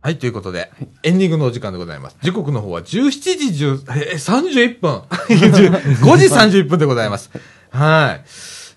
[0.06, 0.72] はい、ということで、
[1.02, 2.18] エンディングのお時間でございます。
[2.22, 3.10] 時刻の方は17
[3.52, 5.00] 時10、えー、31分。
[5.10, 7.32] 5時31分でございます。
[7.72, 8.20] は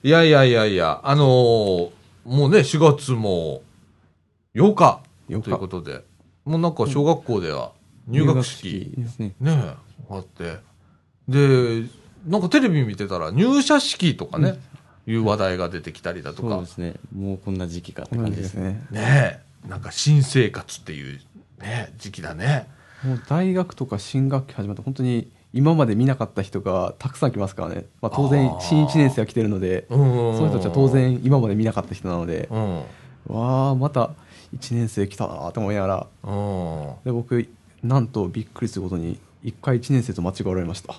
[0.03, 0.09] い。
[0.09, 1.91] いやいやいやいや、あのー
[2.25, 3.61] もうね、4月も
[4.55, 6.03] 8日8日ということで、
[6.47, 7.73] もうなんか小学校では
[8.07, 9.35] 入学式、ですね。
[9.39, 9.75] ね、
[10.09, 10.57] あって、
[11.29, 11.83] で、
[12.27, 14.59] なんかテレビ見てたら入社式とかね、
[15.07, 16.95] いう話題が出てきたりだとかそうで、すね。
[17.15, 18.87] もうこんな時期かって同感じですね。
[18.91, 21.21] ねえ、なんか新生活っていう
[21.61, 22.69] ね、時期だね。
[23.03, 27.87] もう大学とか新学期始まって本当に今まで見なかった人がたくさん来ますからね。
[28.01, 29.99] まあ当然新1年生が来てるので、うん
[30.37, 32.77] その人たちは当然今まで見なかった人なので、うん。
[33.27, 34.11] わあまた
[34.57, 36.95] 1年生来たなと思いながら、うん。
[37.05, 37.49] で僕
[37.83, 40.95] なんとびっくりすることに1回1年生と間違われました。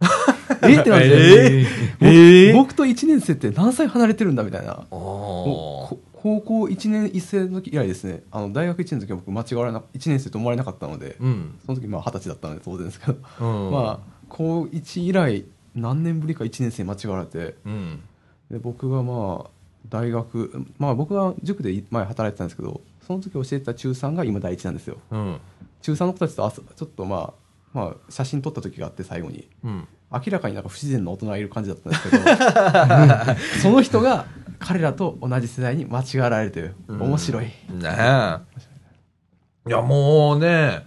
[0.68, 1.66] えってなって、え
[2.00, 4.84] 僕え僕と1年生って何歳離れてるんだみたいな。
[6.24, 11.58] 高校1年1生の時以来ですねあの大学1年の時は僕間違われな1年生と思われなかったので、うん。
[11.66, 13.70] その時まあ二十歳だったので当然ですけど、うん。
[13.70, 15.44] まあ高1以来
[15.74, 18.02] 何年ぶりか1年生間違われてうん。
[18.50, 19.50] で僕がまあ
[19.90, 25.40] 大学まあ僕は塾で前働いてたんですけどその時教えてた中3が今第一なんですようん。
[25.82, 27.34] 中3の子たちとちょっとま
[27.74, 29.86] あまあ写真撮った時があって最後にうん。
[30.10, 32.24] 明らかになんか不自然な大人がいる感じだったんですけど
[33.60, 34.24] その人が
[34.64, 37.52] 彼らと同じ世代に間違われるという面白い、ね
[37.84, 38.38] え。
[39.66, 40.86] いや、もうね、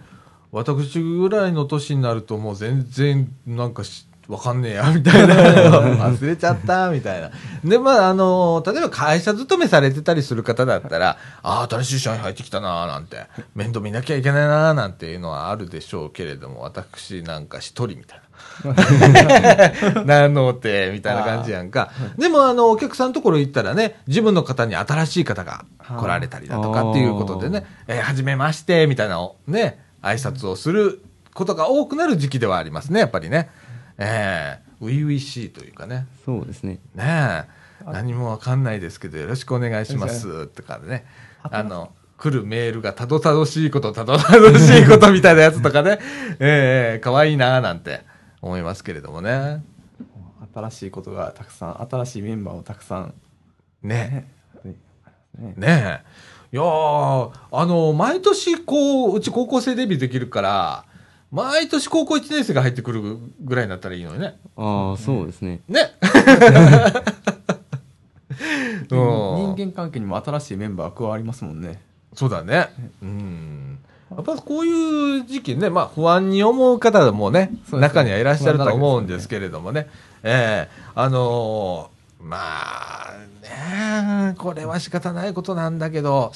[0.50, 5.34] 私ぐらいの年になるともう全然なんかしわかんねえや、みたいな。
[5.34, 7.30] 忘れちゃった、みたいな。
[7.64, 18.27] で、まあ、あの、例えば会社勤めされてたりする方だったら、ああ、新しい社員入ってきたな、なんて、面倒見なきゃいけないな、なんていうのはあるでしょうけれども、私なんか一人みたいな。
[20.04, 21.90] なのて、みたいな感じやんか。
[22.16, 31.02] でも、あの、お客さんのところ行ったらね、自分の方に新しい方が来られたりだとかっていうことでね、えーはじめまして、みたいなのね、挨拶をする
[31.34, 33.50] ことが多くなる時期ではありますね、やっぱりね。
[33.98, 36.06] ええ初々しいというかね。
[36.24, 36.78] そうですね。
[36.94, 37.44] ねえ、
[37.84, 41.04] 何もわかんないですけど、よろしくお願いします、とかね。
[41.42, 45.98] あの、来るメールがたどたどしいこと、たどたどしいことみたいなやつとかね、
[46.40, 48.02] ええ可愛いなぁなんて
[48.40, 49.62] 思いますけれどもね。
[50.54, 53.14] 新しいことがたくさん新しいメンバーをたくさん
[53.82, 54.28] ね
[55.38, 56.02] ねね。
[56.52, 60.84] いやーあの、毎年こう、うち高校生デビューできるから、
[61.30, 64.38] 毎年高校1年生が入ってくるぐらいになったらいいのにね。
[64.56, 65.60] ああ、そうですね。
[65.68, 65.92] ね
[68.90, 71.82] うん 人間関係にも新しいメンバーが加わりますもんね
[72.14, 72.68] そうだね。
[73.02, 73.78] うん。
[74.10, 79.88] やっぱこういう時期ね、まあ不安に思う方もね、中にはいらっしゃると思うんですけれどもね、
[80.22, 80.88] ええ。
[80.94, 86.32] あのーまあ、ねこれは仕方ないことなんだけど、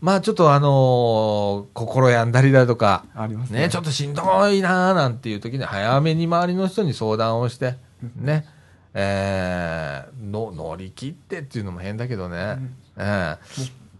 [0.00, 3.04] まあちょっとあのー心病んだりだとか、
[3.50, 3.60] ね。
[3.62, 7.74] ね、ちょっとしんどいなーなんていう時に早めに周りの人に相談をして、
[8.16, 8.46] ね、
[8.94, 12.58] えーの乗り切ってっていうのも変だけどね、
[12.96, 13.38] ええ。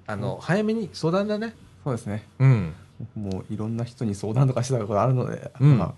[0.06, 1.54] あの早めに相談だね。
[1.84, 2.24] そうですね。
[2.38, 2.74] うん。
[3.14, 5.94] もういろんな人に相談とかしたことあるので、うんまあ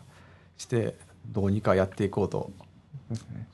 [0.57, 0.97] して
[1.31, 2.51] どうにかやっていこうと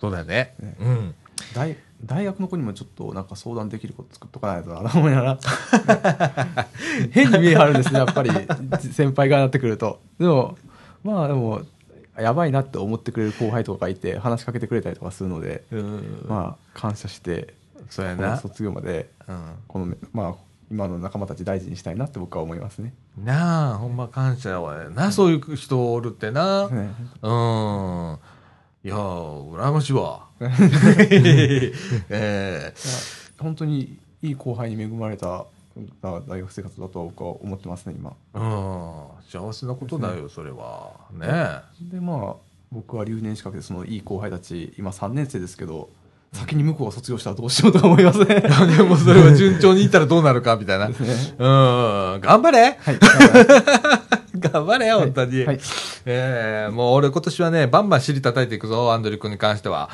[0.01, 0.55] そうだよね。
[0.59, 1.15] ねうん。
[1.55, 5.39] 大大学の子にもちょっとなんか相談できること作っとかないとなと思いなが
[5.87, 6.66] ら
[7.11, 8.31] 変に見え張るんですね やっぱり
[8.93, 10.57] 先輩がなってくるとでも
[11.03, 11.62] まあでも
[12.19, 16.27] やばいなって思ってくれる後輩とかがいて話しかけてくれたりとかするので、うん。
[16.29, 17.55] まあ感謝して
[17.91, 18.37] そうやな。
[18.37, 19.55] 卒業までうん。
[19.66, 20.35] このまあ
[20.71, 22.95] 今の仲間たち大事にしたいなって僕は思いますね。
[23.16, 26.69] なあ、ほんま感謝はな、そういう人おるってな。
[26.69, 28.19] ねうん。
[28.82, 30.27] いやー、羨ましいわ。
[30.41, 31.73] え
[32.11, 32.74] え
[33.39, 35.45] 本当にいい後輩に恵まれた
[36.03, 39.28] 大学生活だとは僕は思ってますね今うん。
[39.28, 40.93] 幸せなことだよ、それは。
[41.12, 42.36] ねでまあ
[42.73, 45.91] 僕は留年資格でそのいい後輩たち今3年生ですけど
[46.35, 48.77] 先に向こうが卒業したらどうしようとか思いますねえ。
[48.77, 50.86] でもそれは順調にいったらどうなるか、みたいな。
[50.89, 52.20] うん。
[52.20, 52.98] 頑張れはい
[54.39, 55.44] 頑張れよ、本当に。
[55.44, 55.61] はい
[56.06, 59.89] ええもう俺今年はね、バンバン尻叩いていくぞ、アンドリュー君に関しては。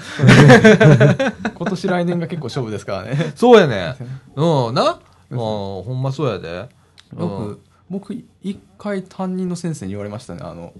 [1.55, 3.95] 今年来年が結構勝負ですからね そうやね。
[4.35, 4.99] うん、な？
[5.31, 6.69] もう、ほんまそうやで。
[7.13, 7.61] 僕
[7.91, 10.73] 僕一回担任の先生に言われましたねあの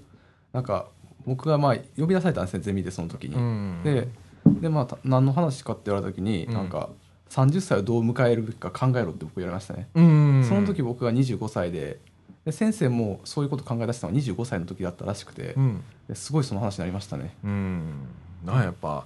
[0.53, 0.87] なんか
[1.25, 4.07] 僕がまあ呼び出されたんですねゼミでその時に、うんで
[4.45, 6.89] でまあた何の話かって言われた時に、うんなんか
[7.29, 10.45] 30歳をどう迎えるべきか考えろって僕言われましたね、うん。
[10.47, 11.99] その時僕が25歳で
[12.43, 15.83] で先生もそういうこと考え出したのは25歳の時だったらしくて、うん。
[16.09, 18.07] ですごいその話になりましたねうん。
[18.43, 19.05] な、やっぱ。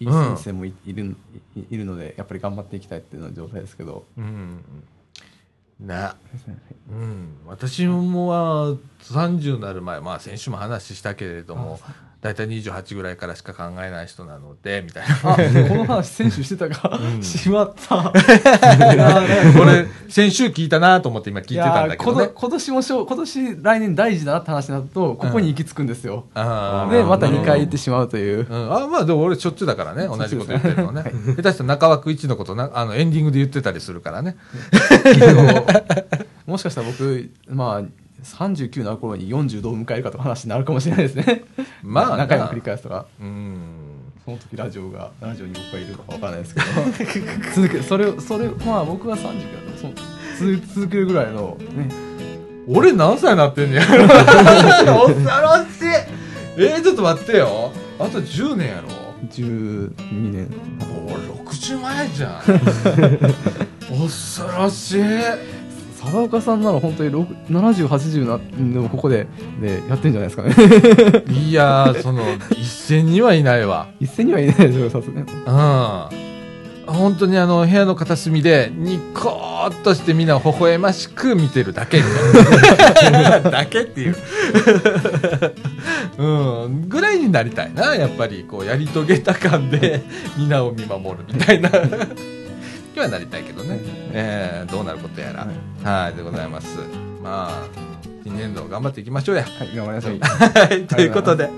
[0.00, 1.16] いい先生もい,、いる
[1.54, 4.64] いいるのでやっぱり頑張っていきたいっていうの状態ですけどうん。
[5.80, 6.16] な。
[6.90, 7.36] うん。
[7.46, 11.78] 私もは30になる前、まあ先週も話したけれども、
[12.24, 15.14] だいたい28ぐらいからしか考えない人なので、みたいな。
[15.34, 15.36] あ
[15.68, 17.22] この話選手してたか、うん。
[17.22, 17.96] しまった。
[17.96, 17.98] い
[18.96, 22.30] やー俺、先週聞いたなと思って今聞いてたんだけどね。
[22.34, 26.96] 今年もしょ今年来年大事だなって話になるとここに行き着くんですよ、あー。
[26.96, 31.02] でまた2回言ってしまうという、うん、あまあでも俺しょっちゅうだからね同じこと言ってるのね。
[31.36, 34.38] 下手したら中枠一のことなあのエンディングで言ってたりするからね。
[36.46, 41.44] もしかしたら僕まあ39になる頃に40どう迎えるかとか話になるかもしれないですね。
[41.82, 42.16] まあな。
[42.18, 43.06] 何回も繰り返すとか。
[43.20, 43.66] うん。
[44.24, 46.66] その時ラジオがラジオに僕がいるのかわからないですけど。
[47.54, 49.92] 続けそれをそれまあ僕が30からその
[50.38, 51.88] 続続けるぐらいのね。
[52.66, 53.82] 俺何歳になってんねや。
[53.86, 54.04] 恐ろ
[55.64, 55.86] しい。
[56.56, 57.72] えー、ちょっと待ってよ。
[57.98, 58.88] あと10年やろ。
[59.30, 60.50] 12年。
[60.88, 62.40] もう60前じゃん。
[63.86, 65.02] 恐ろしい
[66.04, 68.38] 佐岡さんなら本当に7080な
[68.72, 69.26] でもここで
[69.60, 70.54] でやってんじゃないですかね。
[71.32, 73.88] いやーその一線にはいないわ。
[74.00, 75.26] 一斉にはいないですよさすがに。
[75.46, 76.24] うん。
[76.86, 82.04] 本当にあの部屋の片隅でニコーっとしてみんな微笑ましく見てるだけみ
[83.00, 83.40] たいな。
[83.50, 84.16] だけっていう。
[86.18, 86.88] うん。
[86.88, 88.44] ぐらいになりたいなやっぱり。
[88.44, 90.02] こうやり遂げた感で
[90.36, 91.70] みんなを見守るみたいな
[92.94, 93.80] 今日はなりたいけどね、
[94.12, 95.48] えーどうなることやら。
[95.82, 96.14] はい。
[96.14, 96.78] でございます。
[97.20, 97.66] まあ
[98.22, 99.42] 新年度頑張っていきましょうや。
[99.42, 101.50] はい頑張りましょうはいということで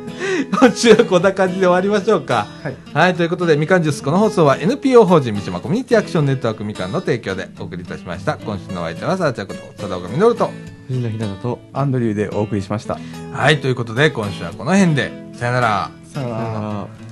[0.59, 2.47] 今週はこんな感じで終わりましょうか。
[2.63, 2.77] はい。
[2.95, 8.39] はい、ということで、みかんジュース、この放送は NPO 法人三島コミュニティアクションネットワークみかんの提供でお送りいたしました。
[8.39, 10.51] 今週のお相手は、さあちゃんこと、佐田岡実と。
[10.89, 12.99] 藤野ひなだとアンドリューでお送りしました。
[13.33, 15.91] はい、ということで、今週はこの辺で、さよなら。
[16.05, 16.41] さよなら。
[16.41, 16.69] さよな
[17.01, 17.06] ら